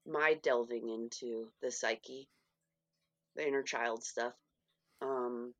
my 0.06 0.38
delving 0.42 0.88
into 0.88 1.48
the 1.60 1.70
psyche, 1.70 2.28
the 3.36 3.46
inner 3.46 3.62
child 3.62 4.02
stuff. 4.02 4.32
Um, 5.00 5.54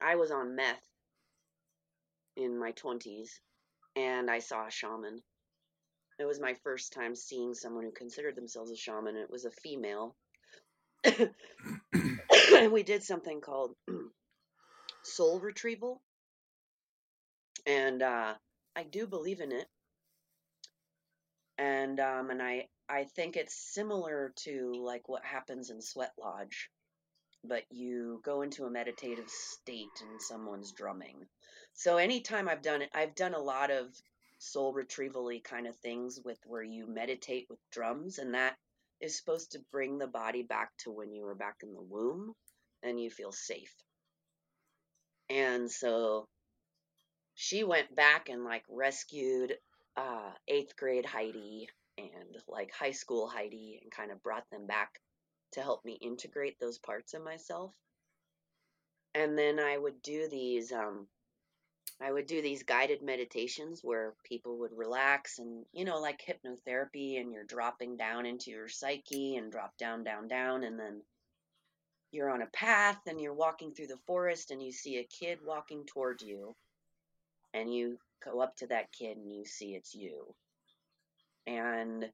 I 0.00 0.16
was 0.16 0.32
on 0.32 0.56
meth 0.56 0.89
in 2.42 2.58
my 2.58 2.72
20s 2.72 3.28
and 3.96 4.30
I 4.30 4.38
saw 4.38 4.66
a 4.66 4.70
shaman. 4.70 5.18
It 6.18 6.24
was 6.26 6.40
my 6.40 6.54
first 6.62 6.92
time 6.92 7.14
seeing 7.14 7.54
someone 7.54 7.84
who 7.84 7.92
considered 7.92 8.36
themselves 8.36 8.70
a 8.70 8.76
shaman. 8.76 9.16
It 9.16 9.30
was 9.30 9.44
a 9.46 9.50
female. 9.50 10.14
and 11.04 12.72
we 12.72 12.82
did 12.82 13.02
something 13.02 13.40
called 13.40 13.74
soul 15.02 15.40
retrieval 15.40 16.02
and 17.66 18.02
uh, 18.02 18.34
I 18.76 18.82
do 18.84 19.06
believe 19.06 19.40
in 19.40 19.52
it. 19.52 19.66
And 21.58 22.00
um, 22.00 22.30
and 22.30 22.42
I 22.42 22.68
I 22.88 23.04
think 23.04 23.36
it's 23.36 23.54
similar 23.54 24.32
to 24.44 24.72
like 24.82 25.08
what 25.08 25.24
happens 25.24 25.70
in 25.70 25.82
Sweat 25.82 26.12
Lodge, 26.18 26.70
but 27.44 27.64
you 27.70 28.20
go 28.24 28.42
into 28.42 28.64
a 28.64 28.70
meditative 28.70 29.28
state 29.28 30.00
and 30.00 30.20
someone's 30.20 30.72
drumming. 30.72 31.26
So 31.74 31.96
anytime 31.96 32.48
I've 32.48 32.62
done 32.62 32.82
it, 32.82 32.90
I've 32.94 33.14
done 33.14 33.34
a 33.34 33.40
lot 33.40 33.70
of 33.70 33.86
soul 34.38 34.74
retrievally 34.74 35.42
kind 35.42 35.66
of 35.66 35.76
things 35.76 36.20
with 36.24 36.38
where 36.46 36.62
you 36.62 36.86
meditate 36.86 37.46
with 37.48 37.58
drums, 37.70 38.18
and 38.18 38.34
that 38.34 38.56
is 39.00 39.16
supposed 39.16 39.52
to 39.52 39.64
bring 39.72 39.98
the 39.98 40.06
body 40.06 40.42
back 40.42 40.70
to 40.78 40.90
when 40.90 41.12
you 41.12 41.24
were 41.24 41.34
back 41.34 41.56
in 41.62 41.72
the 41.72 41.80
womb 41.82 42.34
and 42.82 43.00
you 43.00 43.10
feel 43.10 43.32
safe. 43.32 43.74
And 45.30 45.70
so 45.70 46.26
she 47.34 47.64
went 47.64 47.94
back 47.94 48.28
and 48.28 48.44
like 48.44 48.64
rescued 48.68 49.56
uh, 49.96 50.30
eighth 50.48 50.76
grade 50.76 51.06
Heidi 51.06 51.68
and 51.96 52.36
like 52.48 52.72
high 52.72 52.92
school 52.92 53.28
Heidi 53.28 53.78
and 53.82 53.90
kind 53.90 54.10
of 54.10 54.22
brought 54.22 54.44
them 54.50 54.66
back 54.66 55.00
to 55.52 55.62
help 55.62 55.84
me 55.84 55.98
integrate 56.00 56.58
those 56.60 56.78
parts 56.78 57.14
of 57.14 57.22
myself. 57.22 57.72
And 59.14 59.36
then 59.36 59.58
I 59.58 59.76
would 59.76 60.02
do 60.02 60.28
these 60.28 60.72
um 60.72 61.06
I 62.02 62.10
would 62.10 62.26
do 62.26 62.40
these 62.40 62.62
guided 62.62 63.02
meditations 63.02 63.80
where 63.82 64.14
people 64.24 64.58
would 64.60 64.72
relax 64.72 65.38
and 65.38 65.64
you 65.72 65.84
know 65.84 66.00
like 66.00 66.22
hypnotherapy 66.22 67.20
and 67.20 67.32
you're 67.32 67.44
dropping 67.44 67.96
down 67.96 68.26
into 68.26 68.50
your 68.50 68.68
psyche 68.68 69.36
and 69.36 69.52
drop 69.52 69.76
down 69.76 70.02
down 70.02 70.28
down 70.28 70.64
and 70.64 70.78
then 70.78 71.02
you're 72.12 72.30
on 72.30 72.42
a 72.42 72.46
path 72.46 72.98
and 73.06 73.20
you're 73.20 73.34
walking 73.34 73.72
through 73.72 73.86
the 73.86 74.00
forest 74.06 74.50
and 74.50 74.62
you 74.62 74.72
see 74.72 74.98
a 74.98 75.04
kid 75.04 75.38
walking 75.44 75.84
toward 75.86 76.22
you 76.22 76.54
and 77.54 77.72
you 77.72 77.98
go 78.24 78.40
up 78.40 78.56
to 78.56 78.66
that 78.68 78.92
kid 78.92 79.16
and 79.16 79.32
you 79.32 79.44
see 79.44 79.74
it's 79.74 79.94
you. 79.94 80.34
And 81.46 82.08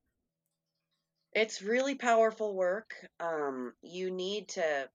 it's 1.33 1.63
really 1.63 1.95
powerful 1.95 2.55
work. 2.55 2.95
Um, 3.21 3.75
you 3.83 4.11
need 4.11 4.49
to 4.51 4.89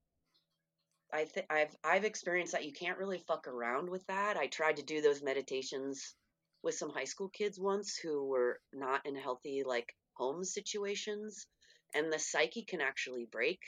I 1.14 1.26
think 1.26 1.47
I've 1.49 1.76
I've 1.84 2.05
experienced 2.05 2.53
that 2.53 2.66
you 2.66 2.74
can't 2.74 2.97
really 2.97 3.24
fuck 3.28 3.47
around 3.47 3.89
with 3.89 4.05
that. 4.07 4.38
I 4.38 4.47
tried 4.47 4.78
to 4.78 4.84
do 4.84 5.01
those 5.01 5.22
meditations 5.22 6.16
with 6.64 6.76
some 6.76 6.89
high 6.89 7.05
school 7.05 7.30
kids 7.30 7.59
once 7.59 7.97
who 7.97 8.26
were 8.28 8.59
not 8.74 9.05
in 9.05 9.16
healthy 9.16 9.64
like 9.66 9.95
home 10.14 10.43
situations 10.43 11.47
and 11.93 12.12
the 12.12 12.20
psyche 12.20 12.64
can 12.64 12.82
actually 12.82 13.26
break 13.32 13.59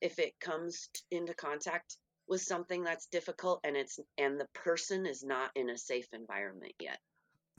if 0.00 0.18
it 0.18 0.38
comes 0.40 0.88
into 1.10 1.34
contact 1.34 1.96
with 2.28 2.40
something 2.40 2.82
that's 2.82 3.06
difficult 3.06 3.60
and 3.64 3.76
it's 3.76 3.98
and 4.18 4.38
the 4.38 4.48
person 4.54 5.06
is 5.06 5.22
not 5.22 5.50
in 5.54 5.70
a 5.70 5.78
safe 5.78 6.06
environment 6.12 6.72
yet 6.80 6.98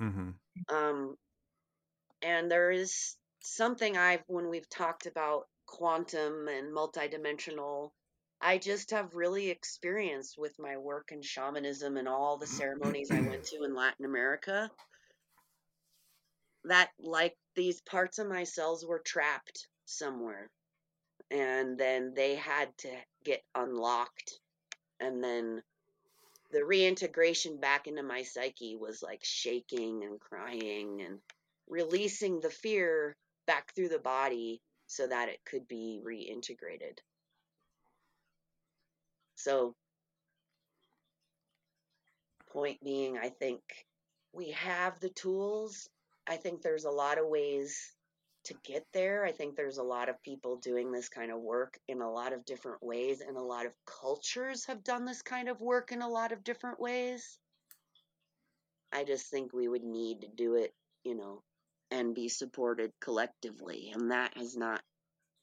mm-hmm. 0.01 0.31
um 0.73 1.15
and 2.21 2.51
there 2.51 2.71
is 2.71 3.15
something 3.41 3.97
i've 3.97 4.23
when 4.27 4.49
we've 4.49 4.69
talked 4.69 5.05
about 5.05 5.47
quantum 5.65 6.47
and 6.47 6.73
multidimensional 6.75 7.91
i 8.41 8.57
just 8.57 8.91
have 8.91 9.13
really 9.13 9.49
experienced 9.49 10.37
with 10.37 10.57
my 10.59 10.77
work 10.77 11.09
in 11.11 11.21
shamanism 11.21 11.97
and 11.97 12.07
all 12.07 12.37
the 12.37 12.47
ceremonies 12.47 13.11
i 13.11 13.21
went 13.21 13.43
to 13.43 13.63
in 13.63 13.75
latin 13.75 14.05
america 14.05 14.69
that 16.65 16.89
like 16.99 17.35
these 17.55 17.81
parts 17.81 18.19
of 18.19 18.27
my 18.27 18.43
cells 18.43 18.85
were 18.85 18.99
trapped 18.99 19.67
somewhere 19.85 20.49
and 21.31 21.77
then 21.77 22.13
they 22.15 22.35
had 22.35 22.69
to 22.77 22.89
get 23.23 23.41
unlocked 23.55 24.39
and 24.99 25.23
then 25.23 25.61
the 26.51 26.63
reintegration 26.63 27.57
back 27.59 27.87
into 27.87 28.03
my 28.03 28.23
psyche 28.23 28.75
was 28.75 29.01
like 29.01 29.21
shaking 29.23 30.03
and 30.03 30.19
crying 30.19 31.01
and 31.01 31.19
releasing 31.67 32.39
the 32.39 32.49
fear 32.49 33.15
back 33.47 33.73
through 33.73 33.89
the 33.89 33.99
body 33.99 34.61
so 34.87 35.07
that 35.07 35.29
it 35.29 35.39
could 35.45 35.67
be 35.67 36.01
reintegrated. 36.05 36.99
So, 39.43 39.75
point 42.51 42.77
being, 42.83 43.17
I 43.17 43.29
think 43.29 43.61
we 44.33 44.51
have 44.51 44.99
the 44.99 45.09
tools. 45.09 45.89
I 46.27 46.37
think 46.37 46.61
there's 46.61 46.85
a 46.85 46.91
lot 46.91 47.17
of 47.17 47.25
ways 47.27 47.91
to 48.45 48.53
get 48.63 48.85
there. 48.93 49.25
I 49.25 49.31
think 49.31 49.55
there's 49.55 49.79
a 49.79 49.83
lot 49.83 50.09
of 50.09 50.21
people 50.21 50.57
doing 50.57 50.91
this 50.91 51.09
kind 51.09 51.31
of 51.31 51.39
work 51.39 51.79
in 51.87 52.01
a 52.01 52.11
lot 52.11 52.33
of 52.33 52.45
different 52.45 52.83
ways, 52.83 53.21
and 53.21 53.35
a 53.35 53.41
lot 53.41 53.65
of 53.65 53.71
cultures 53.85 54.65
have 54.65 54.83
done 54.83 55.05
this 55.05 55.23
kind 55.23 55.49
of 55.49 55.59
work 55.59 55.91
in 55.91 56.03
a 56.03 56.09
lot 56.09 56.31
of 56.31 56.43
different 56.43 56.79
ways. 56.79 57.39
I 58.91 59.03
just 59.05 59.31
think 59.31 59.53
we 59.53 59.67
would 59.67 59.83
need 59.83 60.21
to 60.21 60.27
do 60.27 60.55
it, 60.55 60.71
you 61.03 61.15
know, 61.15 61.41
and 61.89 62.13
be 62.13 62.29
supported 62.29 62.91
collectively, 62.99 63.91
and 63.91 64.11
that 64.11 64.37
has 64.37 64.55
not 64.55 64.81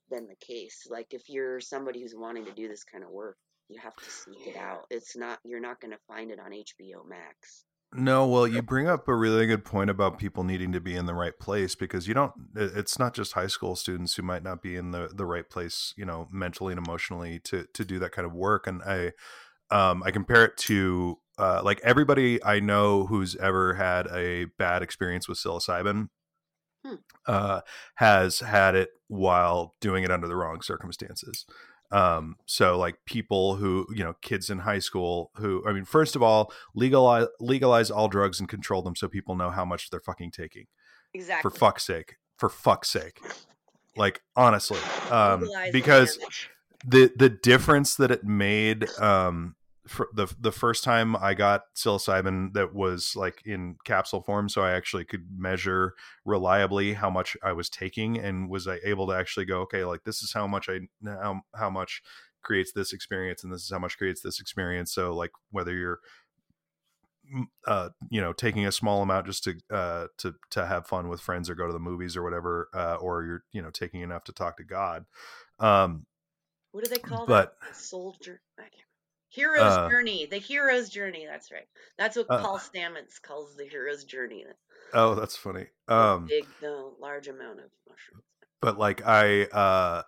been 0.08 0.28
the 0.28 0.46
case. 0.46 0.86
Like, 0.88 1.14
if 1.14 1.28
you're 1.28 1.60
somebody 1.60 2.00
who's 2.00 2.14
wanting 2.14 2.44
to 2.44 2.52
do 2.54 2.68
this 2.68 2.84
kind 2.84 3.02
of 3.02 3.10
work, 3.10 3.36
you 3.68 3.78
have 3.78 3.96
to 3.96 4.10
seek 4.10 4.46
it 4.46 4.56
out. 4.56 4.86
It's 4.90 5.16
not, 5.16 5.38
you're 5.44 5.60
not 5.60 5.80
going 5.80 5.92
to 5.92 5.98
find 6.06 6.30
it 6.30 6.38
on 6.38 6.52
HBO 6.52 7.08
Max. 7.08 7.64
No, 7.94 8.26
well, 8.26 8.46
you 8.46 8.60
bring 8.60 8.86
up 8.86 9.08
a 9.08 9.14
really 9.14 9.46
good 9.46 9.64
point 9.64 9.88
about 9.88 10.18
people 10.18 10.44
needing 10.44 10.72
to 10.72 10.80
be 10.80 10.94
in 10.94 11.06
the 11.06 11.14
right 11.14 11.38
place 11.38 11.74
because 11.74 12.06
you 12.06 12.12
don't. 12.12 12.32
It's 12.54 12.98
not 12.98 13.14
just 13.14 13.32
high 13.32 13.46
school 13.46 13.76
students 13.76 14.14
who 14.14 14.22
might 14.22 14.42
not 14.42 14.60
be 14.60 14.76
in 14.76 14.90
the 14.90 15.08
the 15.10 15.24
right 15.24 15.48
place, 15.48 15.94
you 15.96 16.04
know, 16.04 16.28
mentally 16.30 16.74
and 16.74 16.86
emotionally 16.86 17.38
to 17.44 17.66
to 17.72 17.84
do 17.86 17.98
that 18.00 18.12
kind 18.12 18.26
of 18.26 18.34
work. 18.34 18.66
And 18.66 18.82
I, 18.82 19.12
um, 19.70 20.02
I 20.04 20.10
compare 20.10 20.44
it 20.44 20.58
to 20.58 21.18
uh, 21.38 21.62
like 21.64 21.80
everybody 21.82 22.44
I 22.44 22.60
know 22.60 23.06
who's 23.06 23.36
ever 23.36 23.72
had 23.72 24.06
a 24.08 24.44
bad 24.58 24.82
experience 24.82 25.26
with 25.26 25.38
psilocybin 25.38 26.08
Hmm. 26.84 26.94
uh, 27.26 27.60
has 27.96 28.38
had 28.38 28.76
it 28.76 28.90
while 29.08 29.74
doing 29.80 30.04
it 30.04 30.12
under 30.12 30.28
the 30.28 30.36
wrong 30.36 30.60
circumstances. 30.62 31.44
Um, 31.90 32.36
so 32.46 32.78
like 32.78 32.96
people 33.06 33.56
who, 33.56 33.86
you 33.94 34.04
know, 34.04 34.14
kids 34.20 34.50
in 34.50 34.58
high 34.60 34.78
school 34.78 35.30
who, 35.36 35.64
I 35.66 35.72
mean, 35.72 35.84
first 35.84 36.16
of 36.16 36.22
all, 36.22 36.52
legalize 36.74 37.26
legalize 37.40 37.90
all 37.90 38.08
drugs 38.08 38.40
and 38.40 38.48
control 38.48 38.82
them 38.82 38.94
so 38.94 39.08
people 39.08 39.34
know 39.36 39.50
how 39.50 39.64
much 39.64 39.90
they're 39.90 40.00
fucking 40.00 40.32
taking. 40.32 40.66
Exactly. 41.14 41.50
For 41.50 41.56
fuck's 41.56 41.84
sake. 41.84 42.16
For 42.36 42.48
fuck's 42.48 42.90
sake. 42.90 43.20
Like 43.96 44.20
honestly, 44.36 44.78
um, 45.10 45.48
because 45.72 46.18
the 46.86 47.10
the 47.16 47.28
difference 47.28 47.96
that 47.96 48.10
it 48.10 48.22
made 48.22 48.88
um 49.00 49.56
the 50.14 50.32
the 50.40 50.52
first 50.52 50.84
time 50.84 51.16
I 51.16 51.34
got 51.34 51.62
psilocybin 51.74 52.52
that 52.54 52.74
was 52.74 53.14
like 53.16 53.42
in 53.44 53.76
capsule 53.84 54.22
form, 54.22 54.48
so 54.48 54.62
I 54.62 54.72
actually 54.72 55.04
could 55.04 55.26
measure 55.36 55.94
reliably 56.24 56.94
how 56.94 57.10
much 57.10 57.36
I 57.42 57.52
was 57.52 57.68
taking, 57.68 58.18
and 58.18 58.50
was 58.50 58.66
I 58.66 58.78
able 58.84 59.06
to 59.08 59.14
actually 59.14 59.46
go, 59.46 59.60
okay, 59.62 59.84
like 59.84 60.04
this 60.04 60.22
is 60.22 60.32
how 60.32 60.46
much 60.46 60.68
I 60.68 60.80
how 61.06 61.42
how 61.54 61.70
much 61.70 62.02
creates 62.42 62.72
this 62.72 62.92
experience, 62.92 63.44
and 63.44 63.52
this 63.52 63.62
is 63.62 63.70
how 63.70 63.78
much 63.78 63.98
creates 63.98 64.20
this 64.20 64.40
experience. 64.40 64.92
So 64.92 65.14
like 65.14 65.30
whether 65.50 65.74
you're 65.74 66.00
mm, 67.34 67.44
uh 67.66 67.90
you 68.10 68.20
know 68.20 68.32
taking 68.32 68.66
a 68.66 68.72
small 68.72 69.02
amount 69.02 69.26
just 69.26 69.44
to 69.44 69.54
uh 69.70 70.06
to 70.18 70.34
to 70.50 70.66
have 70.66 70.86
fun 70.86 71.08
with 71.08 71.20
friends 71.20 71.48
or 71.48 71.54
go 71.54 71.66
to 71.66 71.72
the 71.72 71.78
movies 71.78 72.16
or 72.16 72.22
whatever 72.22 72.68
uh 72.74 72.96
or 72.96 73.24
you're 73.24 73.44
you 73.52 73.62
know 73.62 73.70
taking 73.70 74.02
enough 74.02 74.24
to 74.24 74.32
talk 74.32 74.56
to 74.56 74.64
god 74.64 75.04
um 75.58 76.06
what 76.72 76.84
do 76.84 76.90
they 76.90 76.98
call 76.98 77.26
but 77.26 77.56
that? 77.60 77.76
Soldier. 77.76 78.40
I 78.58 78.62
can't 78.62 78.87
Hero's 79.30 79.60
Uh, 79.72 79.88
journey. 79.88 80.26
The 80.26 80.38
hero's 80.38 80.88
journey. 80.88 81.26
That's 81.26 81.50
right. 81.52 81.68
That's 81.98 82.16
what 82.16 82.26
Uh, 82.30 82.40
Paul 82.42 82.58
Stamets 82.58 83.20
calls 83.20 83.56
the 83.56 83.66
hero's 83.66 84.04
journey. 84.04 84.44
oh 84.94 85.14
that's 85.14 85.36
funny 85.36 85.66
um 85.88 86.26
big, 86.26 86.46
the 86.60 86.90
large 86.98 87.28
amount 87.28 87.58
of 87.60 87.70
mushrooms. 87.86 88.24
but 88.62 88.78
like 88.78 89.02
I 89.06 89.44
uh 89.44 90.02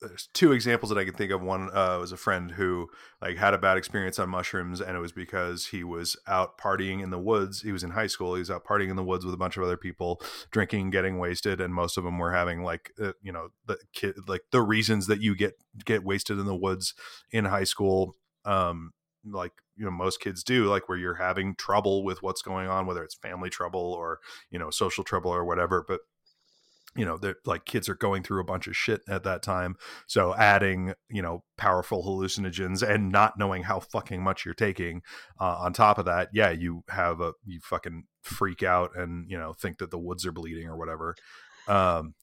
there's 0.00 0.28
two 0.34 0.52
examples 0.52 0.90
that 0.90 0.98
I 0.98 1.04
can 1.06 1.14
think 1.14 1.30
of. 1.32 1.40
One 1.40 1.70
uh, 1.74 1.96
was 1.98 2.12
a 2.12 2.18
friend 2.18 2.50
who 2.50 2.90
like 3.22 3.38
had 3.38 3.54
a 3.54 3.58
bad 3.58 3.78
experience 3.78 4.18
on 4.18 4.28
mushrooms, 4.28 4.82
and 4.82 4.94
it 4.94 5.00
was 5.00 5.12
because 5.12 5.68
he 5.68 5.82
was 5.82 6.14
out 6.26 6.58
partying 6.58 7.02
in 7.02 7.08
the 7.08 7.18
woods. 7.18 7.62
He 7.62 7.72
was 7.72 7.82
in 7.82 7.90
high 7.92 8.08
school. 8.08 8.34
He 8.34 8.40
was 8.40 8.50
out 8.50 8.66
partying 8.66 8.90
in 8.90 8.96
the 8.96 9.04
woods 9.04 9.24
with 9.24 9.32
a 9.32 9.38
bunch 9.38 9.56
of 9.56 9.62
other 9.62 9.78
people, 9.78 10.20
drinking, 10.50 10.90
getting 10.90 11.18
wasted, 11.18 11.58
and 11.58 11.72
most 11.72 11.96
of 11.96 12.04
them 12.04 12.18
were 12.18 12.34
having 12.34 12.62
like 12.62 12.92
uh, 13.02 13.12
you 13.22 13.32
know 13.32 13.48
the 13.64 13.78
kid 13.94 14.16
like 14.28 14.42
the 14.50 14.60
reasons 14.60 15.06
that 15.06 15.22
you 15.22 15.34
get 15.34 15.54
get 15.86 16.04
wasted 16.04 16.38
in 16.38 16.44
the 16.44 16.56
woods 16.56 16.92
in 17.30 17.46
high 17.46 17.64
school. 17.64 18.14
Um, 18.44 18.92
like 19.30 19.52
you 19.76 19.84
know 19.84 19.90
most 19.90 20.20
kids 20.20 20.44
do 20.44 20.66
like 20.66 20.88
where 20.88 20.98
you're 20.98 21.14
having 21.14 21.54
trouble 21.54 22.04
with 22.04 22.22
what's 22.22 22.42
going 22.42 22.68
on 22.68 22.86
whether 22.86 23.02
it's 23.02 23.14
family 23.14 23.50
trouble 23.50 23.80
or 23.80 24.18
you 24.50 24.58
know 24.58 24.70
social 24.70 25.02
trouble 25.02 25.30
or 25.30 25.44
whatever 25.44 25.84
but 25.86 26.00
you 26.96 27.04
know 27.04 27.16
they're 27.16 27.36
like 27.44 27.64
kids 27.64 27.88
are 27.88 27.94
going 27.94 28.22
through 28.22 28.40
a 28.40 28.44
bunch 28.44 28.66
of 28.66 28.76
shit 28.76 29.00
at 29.08 29.24
that 29.24 29.42
time 29.42 29.76
so 30.06 30.34
adding 30.34 30.94
you 31.10 31.22
know 31.22 31.42
powerful 31.56 32.04
hallucinogens 32.04 32.88
and 32.88 33.10
not 33.10 33.38
knowing 33.38 33.64
how 33.64 33.80
fucking 33.80 34.22
much 34.22 34.44
you're 34.44 34.54
taking 34.54 35.02
uh, 35.40 35.56
on 35.58 35.72
top 35.72 35.98
of 35.98 36.04
that 36.04 36.28
yeah 36.32 36.50
you 36.50 36.84
have 36.88 37.20
a 37.20 37.32
you 37.44 37.58
fucking 37.62 38.04
freak 38.22 38.62
out 38.62 38.90
and 38.96 39.28
you 39.28 39.38
know 39.38 39.52
think 39.52 39.78
that 39.78 39.90
the 39.90 39.98
woods 39.98 40.24
are 40.24 40.32
bleeding 40.32 40.68
or 40.68 40.76
whatever 40.76 41.14
um 41.66 42.14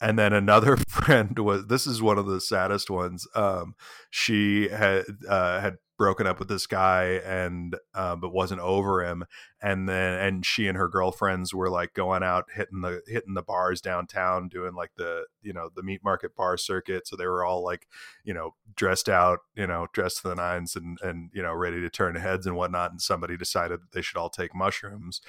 and 0.00 0.18
then 0.18 0.32
another 0.32 0.76
friend 0.88 1.38
was 1.38 1.66
this 1.66 1.86
is 1.86 2.02
one 2.02 2.18
of 2.18 2.26
the 2.26 2.40
saddest 2.40 2.90
ones 2.90 3.26
um 3.34 3.74
she 4.10 4.68
had 4.68 5.04
uh 5.28 5.60
had 5.60 5.76
broken 5.96 6.26
up 6.26 6.38
with 6.38 6.48
this 6.48 6.66
guy 6.66 7.20
and 7.24 7.76
uh, 7.94 8.16
but 8.16 8.32
wasn't 8.32 8.60
over 8.60 9.04
him. 9.04 9.24
And 9.62 9.88
then 9.88 10.18
and 10.18 10.44
she 10.44 10.66
and 10.66 10.76
her 10.76 10.88
girlfriends 10.88 11.54
were 11.54 11.70
like 11.70 11.94
going 11.94 12.22
out 12.22 12.46
hitting 12.54 12.80
the 12.80 13.02
hitting 13.06 13.34
the 13.34 13.42
bars 13.42 13.80
downtown 13.80 14.48
doing 14.48 14.74
like 14.74 14.90
the 14.96 15.24
you 15.42 15.52
know 15.52 15.70
the 15.74 15.82
meat 15.82 16.02
market 16.04 16.34
bar 16.34 16.56
circuit. 16.56 17.06
So 17.06 17.16
they 17.16 17.26
were 17.26 17.44
all 17.44 17.62
like 17.62 17.86
you 18.24 18.34
know 18.34 18.54
dressed 18.74 19.08
out 19.08 19.40
you 19.54 19.66
know 19.66 19.86
dressed 19.92 20.22
to 20.22 20.28
the 20.28 20.34
nines 20.34 20.76
and 20.76 20.98
and 21.02 21.30
you 21.32 21.42
know 21.42 21.54
ready 21.54 21.80
to 21.80 21.90
turn 21.90 22.16
heads 22.16 22.46
and 22.46 22.56
whatnot. 22.56 22.90
And 22.90 23.00
somebody 23.00 23.36
decided 23.36 23.80
that 23.80 23.92
they 23.92 24.02
should 24.02 24.18
all 24.18 24.30
take 24.30 24.54
mushrooms. 24.54 25.20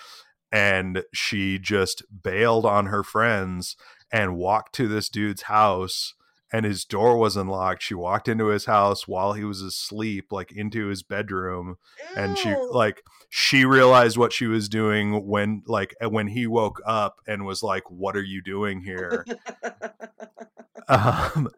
And 0.51 1.03
she 1.13 1.59
just 1.59 2.03
bailed 2.23 2.65
on 2.65 2.85
her 2.85 3.03
friends 3.03 3.75
and 4.15 4.37
walked 4.37 4.73
to 4.73 4.87
this 4.87 5.09
dude's 5.09 5.43
house 5.43 6.13
and 6.49 6.65
his 6.65 6.85
door 6.85 7.17
was 7.17 7.35
unlocked 7.35 7.83
she 7.83 7.93
walked 7.93 8.29
into 8.29 8.47
his 8.47 8.63
house 8.63 9.09
while 9.09 9.33
he 9.33 9.43
was 9.43 9.61
asleep 9.61 10.31
like 10.31 10.53
into 10.53 10.87
his 10.87 11.03
bedroom 11.03 11.75
and 12.15 12.37
she 12.37 12.55
like 12.71 13.03
she 13.29 13.65
realized 13.65 14.17
what 14.17 14.31
she 14.31 14.45
was 14.45 14.69
doing 14.69 15.27
when 15.27 15.61
like 15.67 15.93
when 16.01 16.27
he 16.27 16.47
woke 16.47 16.81
up 16.85 17.19
and 17.27 17.45
was 17.45 17.61
like 17.61 17.83
what 17.91 18.15
are 18.15 18.23
you 18.23 18.41
doing 18.41 18.81
here? 18.81 19.25
Um 20.87 21.49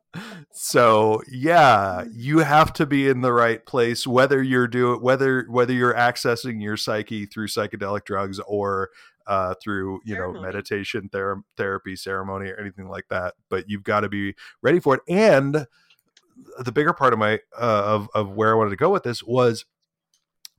so 0.53 1.21
yeah 1.29 2.05
you 2.09 2.39
have 2.39 2.71
to 2.71 2.85
be 2.85 3.09
in 3.09 3.19
the 3.19 3.33
right 3.33 3.65
place 3.65 4.07
whether 4.07 4.41
you're 4.41 4.69
doing 4.69 5.01
whether 5.01 5.45
whether 5.49 5.73
you're 5.73 5.93
accessing 5.93 6.63
your 6.63 6.77
psyche 6.77 7.25
through 7.25 7.47
psychedelic 7.47 8.05
drugs 8.05 8.39
or 8.47 8.89
uh 9.28 9.53
through 9.61 9.99
you 10.05 10.15
know 10.15 10.32
meditation 10.34 11.09
ther- 11.11 11.41
therapy 11.57 11.95
ceremony 11.95 12.49
or 12.49 12.59
anything 12.59 12.88
like 12.88 13.05
that 13.09 13.34
but 13.49 13.69
you've 13.69 13.84
got 13.84 14.01
to 14.01 14.09
be 14.09 14.34
ready 14.61 14.80
for 14.80 14.95
it 14.95 15.01
and 15.07 15.67
the 16.59 16.71
bigger 16.71 16.93
part 16.93 17.13
of 17.13 17.19
my 17.19 17.36
uh, 17.57 17.84
of 17.86 18.09
of 18.13 18.32
where 18.32 18.51
I 18.51 18.55
wanted 18.55 18.71
to 18.71 18.75
go 18.75 18.89
with 18.89 19.03
this 19.03 19.23
was 19.23 19.65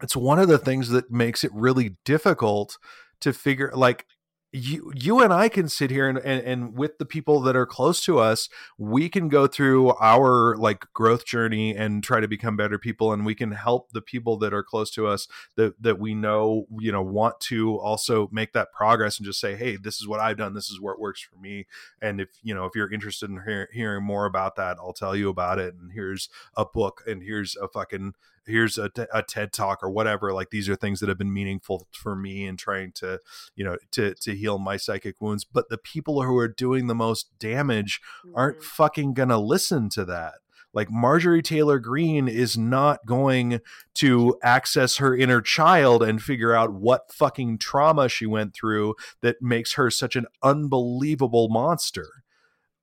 it's 0.03 0.17
one 0.17 0.39
of 0.39 0.49
the 0.49 0.59
things 0.59 0.91
that 0.91 1.11
makes 1.11 1.45
it 1.45 1.51
really 1.53 1.97
difficult 2.05 2.79
to 3.21 3.33
figure 3.33 3.71
like 3.75 4.07
you 4.53 4.93
you 4.95 5.21
and 5.21 5.33
I 5.33 5.49
can 5.49 5.69
sit 5.69 5.91
here 5.91 6.09
and, 6.09 6.19
and 6.19 6.41
and 6.41 6.77
with 6.77 6.99
the 6.99 7.05
people 7.05 7.41
that 7.41 7.57
are 7.57 7.67
close 7.67 8.03
to 8.05 8.19
us 8.19 8.49
we 8.79 9.09
can 9.09 9.29
go 9.29 9.47
through 9.47 9.93
our 10.01 10.57
like 10.57 10.87
growth 10.95 11.27
journey 11.27 11.77
and 11.77 12.03
try 12.03 12.21
to 12.21 12.29
become 12.29 12.57
better 12.57 12.79
people 12.79 13.13
and 13.13 13.27
we 13.27 13.35
can 13.35 13.53
help 13.53 13.93
the 13.93 14.01
people 14.01 14.39
that 14.39 14.55
are 14.55 14.63
close 14.63 14.91
to 14.93 15.07
us 15.07 15.29
that 15.57 15.81
that 15.83 15.99
we 15.99 16.15
know 16.15 16.67
you 16.79 16.91
know 16.91 17.03
want 17.03 17.39
to 17.41 17.77
also 17.79 18.29
make 18.33 18.53
that 18.55 18.73
progress 18.73 19.19
and 19.19 19.27
just 19.27 19.41
say 19.41 19.55
hey 19.55 19.77
this 19.77 20.01
is 20.01 20.09
what 20.09 20.21
I've 20.21 20.37
done. 20.37 20.55
This 20.55 20.71
is 20.71 20.81
what 20.81 20.99
works 20.99 21.23
for 21.23 21.37
me. 21.39 21.67
And 22.01 22.21
if 22.21 22.29
you 22.43 22.55
know 22.55 22.65
if 22.65 22.75
you're 22.75 22.93
interested 22.93 23.31
in 23.31 23.43
hear, 23.47 23.69
hearing 23.73 24.05
more 24.05 24.27
about 24.27 24.57
that 24.57 24.79
I'll 24.81 24.93
tell 24.93 25.17
you 25.17 25.29
about 25.29 25.59
it 25.59 25.75
and 25.75 25.93
here's 25.93 26.29
a 26.57 26.65
book 26.65 27.03
and 27.07 27.23
here's 27.23 27.57
a 27.57 27.69
fucking 27.69 28.15
here's 28.47 28.79
a, 28.79 28.91
a 29.13 29.23
TED 29.23 29.53
talk 29.53 29.83
or 29.83 29.91
whatever 29.91 30.33
like 30.33 30.51
these 30.51 30.69
are 30.69 30.77
things 30.77 31.01
that 31.01 31.09
have 31.09 31.19
been 31.19 31.33
meaningful 31.33 31.87
for 31.93 32.15
me 32.17 32.45
in 32.47 32.57
trying 32.57 32.93
to 32.93 33.21
you 33.57 33.65
know 33.65 33.77
to 33.93 34.15
to 34.15 34.35
heal 34.35 34.59
my 34.59 34.77
psychic 34.77 35.21
wounds 35.21 35.45
but 35.45 35.69
the 35.69 35.79
people 35.79 36.23
who 36.23 36.37
are 36.37 36.49
doing 36.49 36.87
the 36.87 36.95
most 36.95 37.39
damage 37.39 38.01
aren't 38.35 38.59
Mhm. 38.59 38.65
fucking 38.65 39.15
gonna 39.15 39.39
listen 39.39 39.89
to 39.91 40.05
that 40.07 40.35
like 40.75 40.91
Marjorie 40.91 41.41
Taylor 41.43 41.79
Greene 41.79 42.29
is 42.29 42.59
not 42.59 43.07
going 43.07 43.61
to 43.95 44.39
access 44.43 44.99
her 44.99 45.17
inner 45.17 45.41
child 45.41 46.03
and 46.03 46.23
figure 46.23 46.55
out 46.55 46.75
what 46.75 47.11
fucking 47.11 47.57
trauma 47.57 48.07
she 48.09 48.27
went 48.27 48.55
through 48.55 48.95
that 49.23 49.41
makes 49.41 49.73
her 49.75 49.91
such 49.91 50.15
an 50.15 50.27
unbelievable 50.43 51.49
monster. 51.49 52.23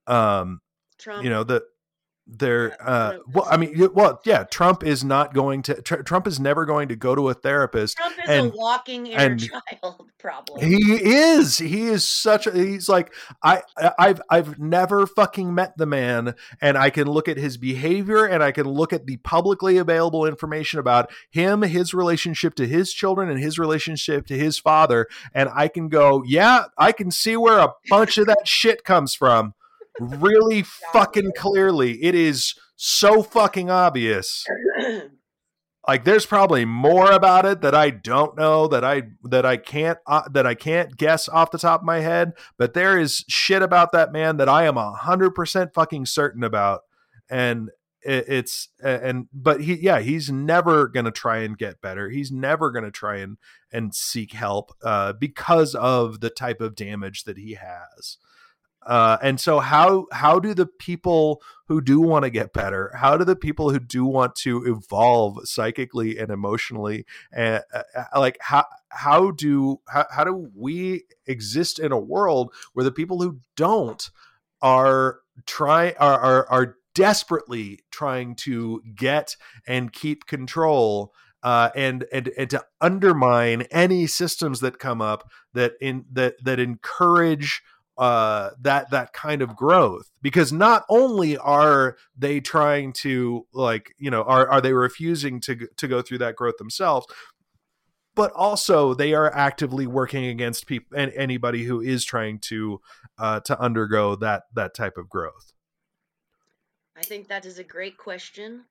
Um, 0.07 0.61
Trump. 0.97 1.23
you 1.23 1.29
know, 1.29 1.43
the 1.43 1.63
they're 2.27 2.75
uh 2.81 3.17
well 3.33 3.45
i 3.51 3.55
mean 3.55 3.87
well 3.93 4.19
yeah 4.25 4.43
trump 4.45 4.83
is 4.83 5.03
not 5.03 5.31
going 5.33 5.61
to 5.61 5.79
tr- 5.83 6.01
trump 6.01 6.25
is 6.25 6.39
never 6.39 6.65
going 6.65 6.87
to 6.87 6.95
go 6.95 7.13
to 7.13 7.29
a 7.29 7.35
therapist 7.35 7.95
Trump 7.97 8.15
is 8.23 8.29
and- 8.29 8.51
a 8.51 8.55
walking 8.57 9.05
inner 9.05 9.17
and 9.23 9.39
child 9.39 10.09
problem. 10.17 10.59
he 10.59 10.77
is 11.03 11.59
he 11.59 11.83
is 11.83 12.03
such 12.03 12.47
a 12.47 12.51
he's 12.51 12.89
like 12.89 13.13
i 13.43 13.61
I- 13.77 13.91
i've 13.99 14.21
i've 14.31 14.57
never 14.57 15.05
fucking 15.05 15.53
met 15.53 15.77
the 15.77 15.85
man 15.85 16.33
and 16.61 16.79
i 16.79 16.89
can 16.89 17.07
look 17.07 17.27
at 17.27 17.37
his 17.37 17.57
behavior 17.57 18.25
and 18.25 18.41
i 18.41 18.51
can 18.51 18.67
look 18.67 18.91
at 18.91 19.05
the 19.05 19.17
publicly 19.17 19.77
available 19.77 20.25
information 20.25 20.79
about 20.79 21.11
him 21.29 21.61
his 21.61 21.93
relationship 21.93 22.55
to 22.55 22.65
his 22.67 22.91
children 22.91 23.29
and 23.29 23.39
his 23.39 23.59
relationship 23.59 24.25
to 24.25 24.37
his 24.37 24.57
father 24.57 25.07
and 25.35 25.47
i 25.53 25.67
can 25.67 25.89
go 25.89 26.23
yeah 26.25 26.63
i 26.75 26.91
can 26.91 27.11
see 27.11 27.37
where 27.37 27.59
a 27.59 27.69
bunch 27.87 28.17
of 28.17 28.25
that 28.25 28.47
shit 28.47 28.83
comes 28.83 29.13
from 29.13 29.53
really 29.99 30.61
fucking 30.93 31.31
clearly 31.37 32.03
it 32.03 32.15
is 32.15 32.55
so 32.75 33.23
fucking 33.23 33.69
obvious. 33.69 34.45
Like 35.87 36.03
there's 36.03 36.25
probably 36.25 36.65
more 36.65 37.11
about 37.11 37.45
it 37.45 37.61
that 37.61 37.75
I 37.75 37.91
don't 37.91 38.35
know 38.35 38.67
that 38.67 38.83
I 38.83 39.03
that 39.23 39.45
I 39.45 39.57
can't 39.57 39.99
uh, 40.07 40.27
that 40.31 40.47
I 40.47 40.55
can't 40.55 40.97
guess 40.97 41.29
off 41.29 41.51
the 41.51 41.59
top 41.59 41.81
of 41.81 41.85
my 41.85 41.99
head 41.99 42.33
but 42.57 42.73
there 42.73 42.97
is 42.97 43.23
shit 43.27 43.61
about 43.61 43.91
that 43.91 44.11
man 44.11 44.37
that 44.37 44.49
I 44.49 44.65
am 44.65 44.77
a 44.77 44.93
hundred 44.93 45.35
percent 45.35 45.73
fucking 45.75 46.07
certain 46.07 46.43
about 46.43 46.81
and 47.29 47.69
it, 48.01 48.25
it's 48.27 48.69
and 48.83 49.27
but 49.31 49.61
he 49.61 49.75
yeah 49.75 49.99
he's 49.99 50.31
never 50.31 50.87
gonna 50.87 51.11
try 51.11 51.39
and 51.39 51.57
get 51.57 51.81
better. 51.81 52.09
He's 52.09 52.31
never 52.31 52.71
gonna 52.71 52.91
try 52.91 53.17
and 53.17 53.37
and 53.71 53.93
seek 53.93 54.33
help 54.33 54.71
uh 54.83 55.13
because 55.13 55.75
of 55.75 56.19
the 56.19 56.31
type 56.31 56.61
of 56.61 56.75
damage 56.75 57.25
that 57.25 57.37
he 57.37 57.53
has 57.53 58.17
Uh, 58.85 59.17
and 59.21 59.39
so 59.39 59.59
how 59.59 60.05
how 60.11 60.39
do 60.39 60.53
the 60.53 60.65
people 60.65 61.41
who 61.67 61.81
do 61.81 61.99
want 61.99 62.23
to 62.23 62.29
get 62.29 62.53
better, 62.53 62.91
how 62.95 63.17
do 63.17 63.25
the 63.25 63.35
people 63.35 63.71
who 63.71 63.79
do 63.79 64.05
want 64.05 64.35
to 64.35 64.63
evolve 64.65 65.39
psychically 65.43 66.19
and 66.19 66.29
emotionally, 66.29 67.05
uh, 67.35 67.59
uh, 67.73 68.19
like 68.19 68.37
how 68.41 68.65
how 68.89 69.31
do 69.31 69.79
how, 69.87 70.05
how 70.11 70.23
do 70.23 70.49
we 70.55 71.03
exist 71.25 71.79
in 71.79 71.91
a 71.91 71.99
world 71.99 72.53
where 72.73 72.83
the 72.83 72.91
people 72.91 73.21
who 73.21 73.39
don't 73.55 74.11
are 74.61 75.19
try 75.45 75.95
are, 75.99 76.19
are 76.19 76.49
are 76.49 76.77
desperately 76.93 77.79
trying 77.91 78.35
to 78.35 78.81
get 78.95 79.35
and 79.67 79.91
keep 79.91 80.27
control 80.27 81.11
uh, 81.43 81.69
and 81.75 82.05
and 82.11 82.29
and 82.37 82.49
to 82.49 82.63
undermine 82.81 83.63
any 83.69 84.07
systems 84.07 84.61
that 84.61 84.79
come 84.79 85.01
up 85.01 85.29
that 85.53 85.73
in 85.79 86.05
that 86.11 86.35
that 86.43 86.59
encourage 86.59 87.61
uh, 87.97 88.51
that 88.61 88.89
that 88.91 89.13
kind 89.13 89.41
of 89.41 89.55
growth 89.55 90.11
because 90.21 90.51
not 90.51 90.83
only 90.89 91.37
are 91.37 91.97
they 92.17 92.39
trying 92.39 92.91
to 92.91 93.45
like 93.53 93.93
you 93.97 94.11
know 94.11 94.23
are 94.23 94.47
are 94.49 94.61
they 94.61 94.73
refusing 94.73 95.39
to 95.39 95.67
to 95.77 95.87
go 95.87 96.01
through 96.01 96.17
that 96.17 96.35
growth 96.35 96.57
themselves 96.57 97.07
but 98.15 98.31
also 98.31 98.93
they 98.93 99.13
are 99.13 99.33
actively 99.33 99.87
working 99.87 100.25
against 100.25 100.67
people 100.67 100.97
and 100.97 101.11
anybody 101.15 101.63
who 101.63 101.81
is 101.81 102.03
trying 102.03 102.39
to 102.39 102.81
uh, 103.17 103.39
to 103.41 103.57
undergo 103.59 104.15
that 104.15 104.43
that 104.53 104.73
type 104.73 104.97
of 104.97 105.09
growth 105.09 105.53
I 106.97 107.01
think 107.01 107.27
that 107.27 107.45
is 107.45 107.59
a 107.59 107.63
great 107.63 107.97
question. 107.97 108.63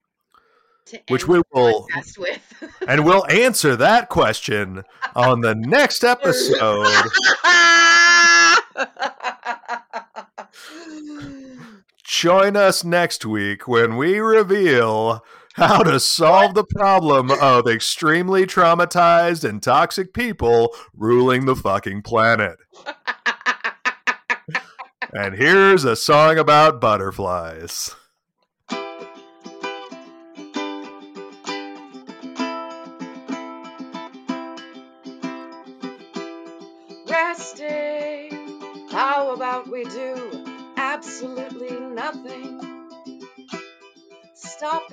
Which 1.09 1.27
we 1.27 1.41
will- 1.51 1.87
with. 2.17 2.41
and 2.87 3.05
we'll 3.05 3.25
answer 3.29 3.75
that 3.75 4.09
question 4.09 4.83
on 5.15 5.41
the 5.41 5.55
next 5.55 6.03
episode 6.03 6.87
join 12.03 12.55
us 12.55 12.83
next 12.83 13.25
week 13.25 13.67
when 13.67 13.97
we 13.97 14.19
reveal 14.19 15.23
how 15.55 15.83
to 15.83 15.99
solve 15.99 16.53
the 16.53 16.63
problem 16.63 17.29
of 17.31 17.67
extremely 17.67 18.45
traumatized 18.45 19.47
and 19.47 19.61
toxic 19.61 20.13
people 20.13 20.73
ruling 20.93 21.45
the 21.45 21.55
fucking 21.55 22.01
planet. 22.01 22.57
And 25.17 25.35
here's 25.35 25.85
a 25.85 25.95
song 25.95 26.37
about 26.37 26.81
butterflies. 26.81 27.95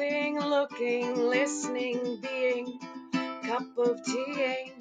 Looking, 0.03 1.15
listening, 1.15 2.19
being, 2.21 2.81
cup 3.45 3.63
of 3.79 4.05
tea. 4.05 4.73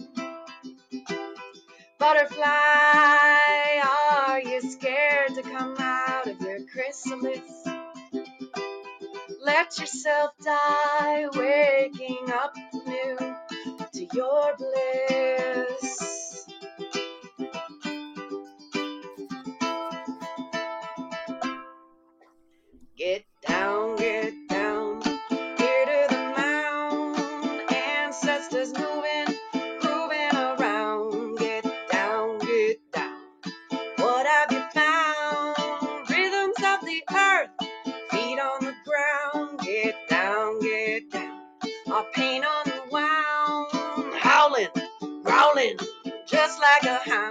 Butterfly, 2.00 2.48
are 3.84 4.40
you 4.40 4.62
scared 4.62 5.36
to 5.36 5.44
come 5.44 5.76
out 5.78 6.28
of 6.28 6.42
your 6.42 6.66
chrysalis? 6.74 7.68
Let 9.44 9.78
yourself 9.78 10.32
die, 10.44 11.28
waking 11.36 12.32
up 12.34 12.56
new 12.88 13.18
to 13.94 14.08
your 14.16 14.56
bliss. 14.58 15.71
Like 46.72 46.84
a 46.84 47.10
hound. 47.10 47.31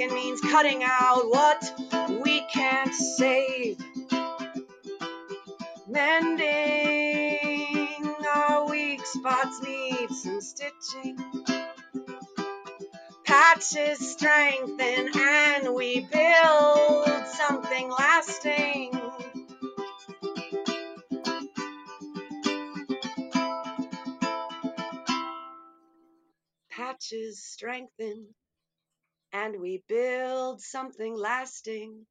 Broken 0.00 0.14
means 0.14 0.40
cutting 0.40 0.82
out 0.82 1.28
what 1.28 1.74
we 2.22 2.40
can't 2.52 2.94
save. 2.94 3.76
Mending 5.88 6.46
our 8.34 8.68
weak 8.68 9.04
spots 9.04 9.62
need 9.62 10.08
some 10.10 10.40
stitching. 10.40 11.18
Patches 13.24 14.12
strengthen 14.12 15.10
and 15.16 15.74
we 15.74 16.00
build 16.00 17.26
something 17.26 17.90
lasting. 17.90 18.92
Patches 26.70 27.42
strengthen 27.42 28.34
and 29.32 29.60
we 29.60 29.82
build 29.88 30.60
something 30.60 31.14
lasting. 31.14 32.06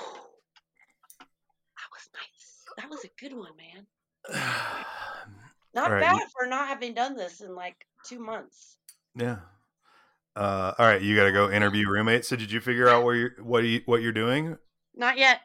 That 1.76 1.90
was 1.90 2.08
nice. 2.14 2.64
That 2.78 2.90
was 2.90 3.04
a 3.04 3.10
good 3.20 3.36
one, 3.36 3.52
man. 3.56 3.86
Not 5.74 5.90
right, 5.90 6.00
bad 6.00 6.14
you- 6.16 6.26
for 6.36 6.46
not 6.46 6.68
having 6.68 6.94
done 6.94 7.16
this 7.16 7.40
in 7.40 7.54
like 7.54 7.86
two 8.06 8.20
months. 8.20 8.76
Yeah. 9.16 9.38
Uh, 10.36 10.72
all 10.78 10.86
right, 10.86 11.02
you 11.02 11.14
got 11.16 11.24
to 11.24 11.32
go 11.32 11.50
interview 11.50 11.88
roommates. 11.88 12.28
So, 12.28 12.36
did 12.36 12.50
you 12.50 12.60
figure 12.60 12.88
out 12.88 13.04
where 13.04 13.14
you 13.14 13.30
what 13.42 13.64
you 13.64 13.80
what 13.86 14.02
you're 14.02 14.12
doing? 14.12 14.56
Not 14.94 15.18
yet. 15.18 15.40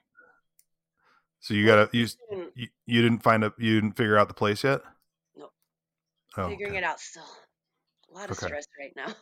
So 1.41 1.53
you 1.53 1.65
got 1.65 1.91
to 1.91 1.97
you, 1.97 2.07
you 2.55 2.67
you 2.85 3.01
didn't 3.01 3.23
find 3.23 3.43
a 3.43 3.53
you 3.57 3.79
didn't 3.79 3.95
figure 3.95 4.17
out 4.17 4.27
the 4.27 4.33
place 4.33 4.63
yet. 4.63 4.81
Nope. 5.35 5.51
Oh, 6.37 6.49
Figuring 6.49 6.71
okay. 6.73 6.79
it 6.79 6.83
out 6.83 6.99
still. 6.99 7.23
A 8.11 8.13
lot 8.13 8.29
of 8.29 8.37
Okay. 8.37 8.47
stress 8.47 8.65
right 8.79 8.93
now. 8.95 9.13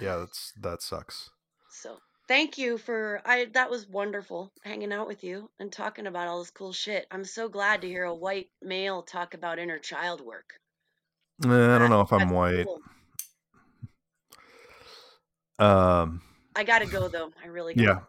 Yeah, 0.00 0.16
that's 0.18 0.52
that 0.60 0.82
sucks. 0.82 1.30
So 1.70 1.98
thank 2.28 2.58
you 2.58 2.78
for 2.78 3.22
I 3.24 3.46
that 3.54 3.70
was 3.70 3.86
wonderful 3.88 4.52
hanging 4.62 4.92
out 4.92 5.06
with 5.06 5.24
you 5.24 5.50
and 5.58 5.72
talking 5.72 6.06
about 6.06 6.28
all 6.28 6.40
this 6.40 6.50
cool 6.50 6.72
shit. 6.72 7.06
I'm 7.10 7.24
so 7.24 7.48
glad 7.48 7.80
to 7.82 7.88
hear 7.88 8.04
a 8.04 8.14
white 8.14 8.48
male 8.60 9.02
talk 9.02 9.34
about 9.34 9.58
inner 9.58 9.78
child 9.78 10.20
work. 10.20 10.54
Eh, 11.44 11.48
I 11.48 11.78
don't 11.78 11.90
know 11.90 12.00
if 12.00 12.12
I'm 12.12 12.30
white. 12.30 12.64
cool. 12.64 12.80
Um. 15.58 16.22
I 16.56 16.64
gotta 16.64 16.86
go 16.86 17.08
though. 17.08 17.30
I 17.42 17.48
really 17.48 17.74
Yeah. 17.74 17.84
gotta. 17.84 18.06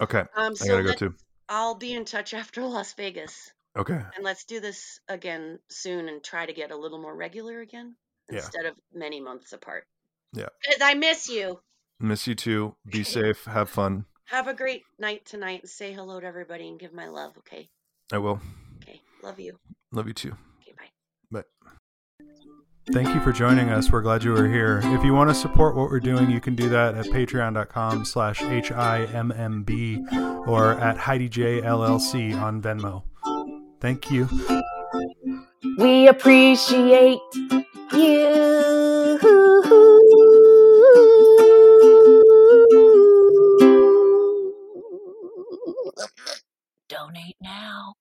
Okay. 0.00 0.24
Um 0.36 0.54
I 0.60 0.66
gotta 0.66 0.82
go 0.82 0.92
too. 0.94 1.14
I'll 1.50 1.74
be 1.74 1.92
in 1.92 2.04
touch 2.06 2.32
after 2.42 2.62
Las 2.62 2.94
Vegas. 2.94 3.52
Okay. 3.76 4.00
And 4.16 4.24
let's 4.24 4.44
do 4.44 4.60
this 4.60 4.98
again 5.08 5.58
soon 5.68 6.08
and 6.08 6.22
try 6.24 6.46
to 6.46 6.52
get 6.52 6.70
a 6.70 6.76
little 6.76 6.98
more 6.98 7.14
regular 7.14 7.60
again 7.60 7.94
Yeah. 8.30 8.38
instead 8.38 8.64
of 8.64 8.74
many 8.94 9.20
months 9.20 9.52
apart. 9.52 9.84
Yeah. 10.32 10.46
Because 10.62 10.80
I 10.82 10.94
miss 10.94 11.28
you. 11.28 11.60
Miss 12.00 12.26
you 12.26 12.34
too. 12.34 12.74
Be 12.86 13.04
safe. 13.04 13.44
Have 13.44 13.68
fun. 13.68 14.06
Have 14.26 14.48
a 14.48 14.54
great 14.54 14.82
night 14.98 15.24
tonight 15.26 15.68
say 15.68 15.92
hello 15.92 16.20
to 16.20 16.26
everybody 16.26 16.68
and 16.68 16.78
give 16.78 16.92
my 16.92 17.08
love, 17.08 17.36
okay? 17.38 17.68
I 18.12 18.18
will. 18.18 18.40
Okay. 18.82 19.00
Love 19.22 19.38
you. 19.40 19.58
Love 19.92 20.06
you 20.06 20.14
too. 20.14 20.36
Okay, 20.62 20.72
bye. 20.78 21.40
Bye. 21.42 21.70
Thank 22.92 23.14
you 23.14 23.20
for 23.20 23.30
joining 23.32 23.68
us. 23.70 23.90
We're 23.92 24.02
glad 24.02 24.24
you 24.24 24.32
were 24.32 24.48
here. 24.48 24.80
If 24.84 25.04
you 25.04 25.14
want 25.14 25.30
to 25.30 25.34
support 25.34 25.76
what 25.76 25.90
we're 25.90 26.00
doing, 26.00 26.28
you 26.30 26.40
can 26.40 26.56
do 26.56 26.68
that 26.70 26.96
at 26.96 27.06
patreon.com 27.06 28.04
slash 28.04 28.42
H-I-M-M-B 28.42 30.04
or 30.46 30.72
at 30.72 30.96
Heidi 30.96 31.28
J 31.28 31.60
LLC 31.60 32.34
on 32.40 32.60
Venmo. 32.60 33.04
Thank 33.80 34.10
you. 34.10 34.28
We 35.78 36.08
appreciate 36.08 37.20
You 37.92 39.18
donate 46.88 47.36
now. 47.40 47.94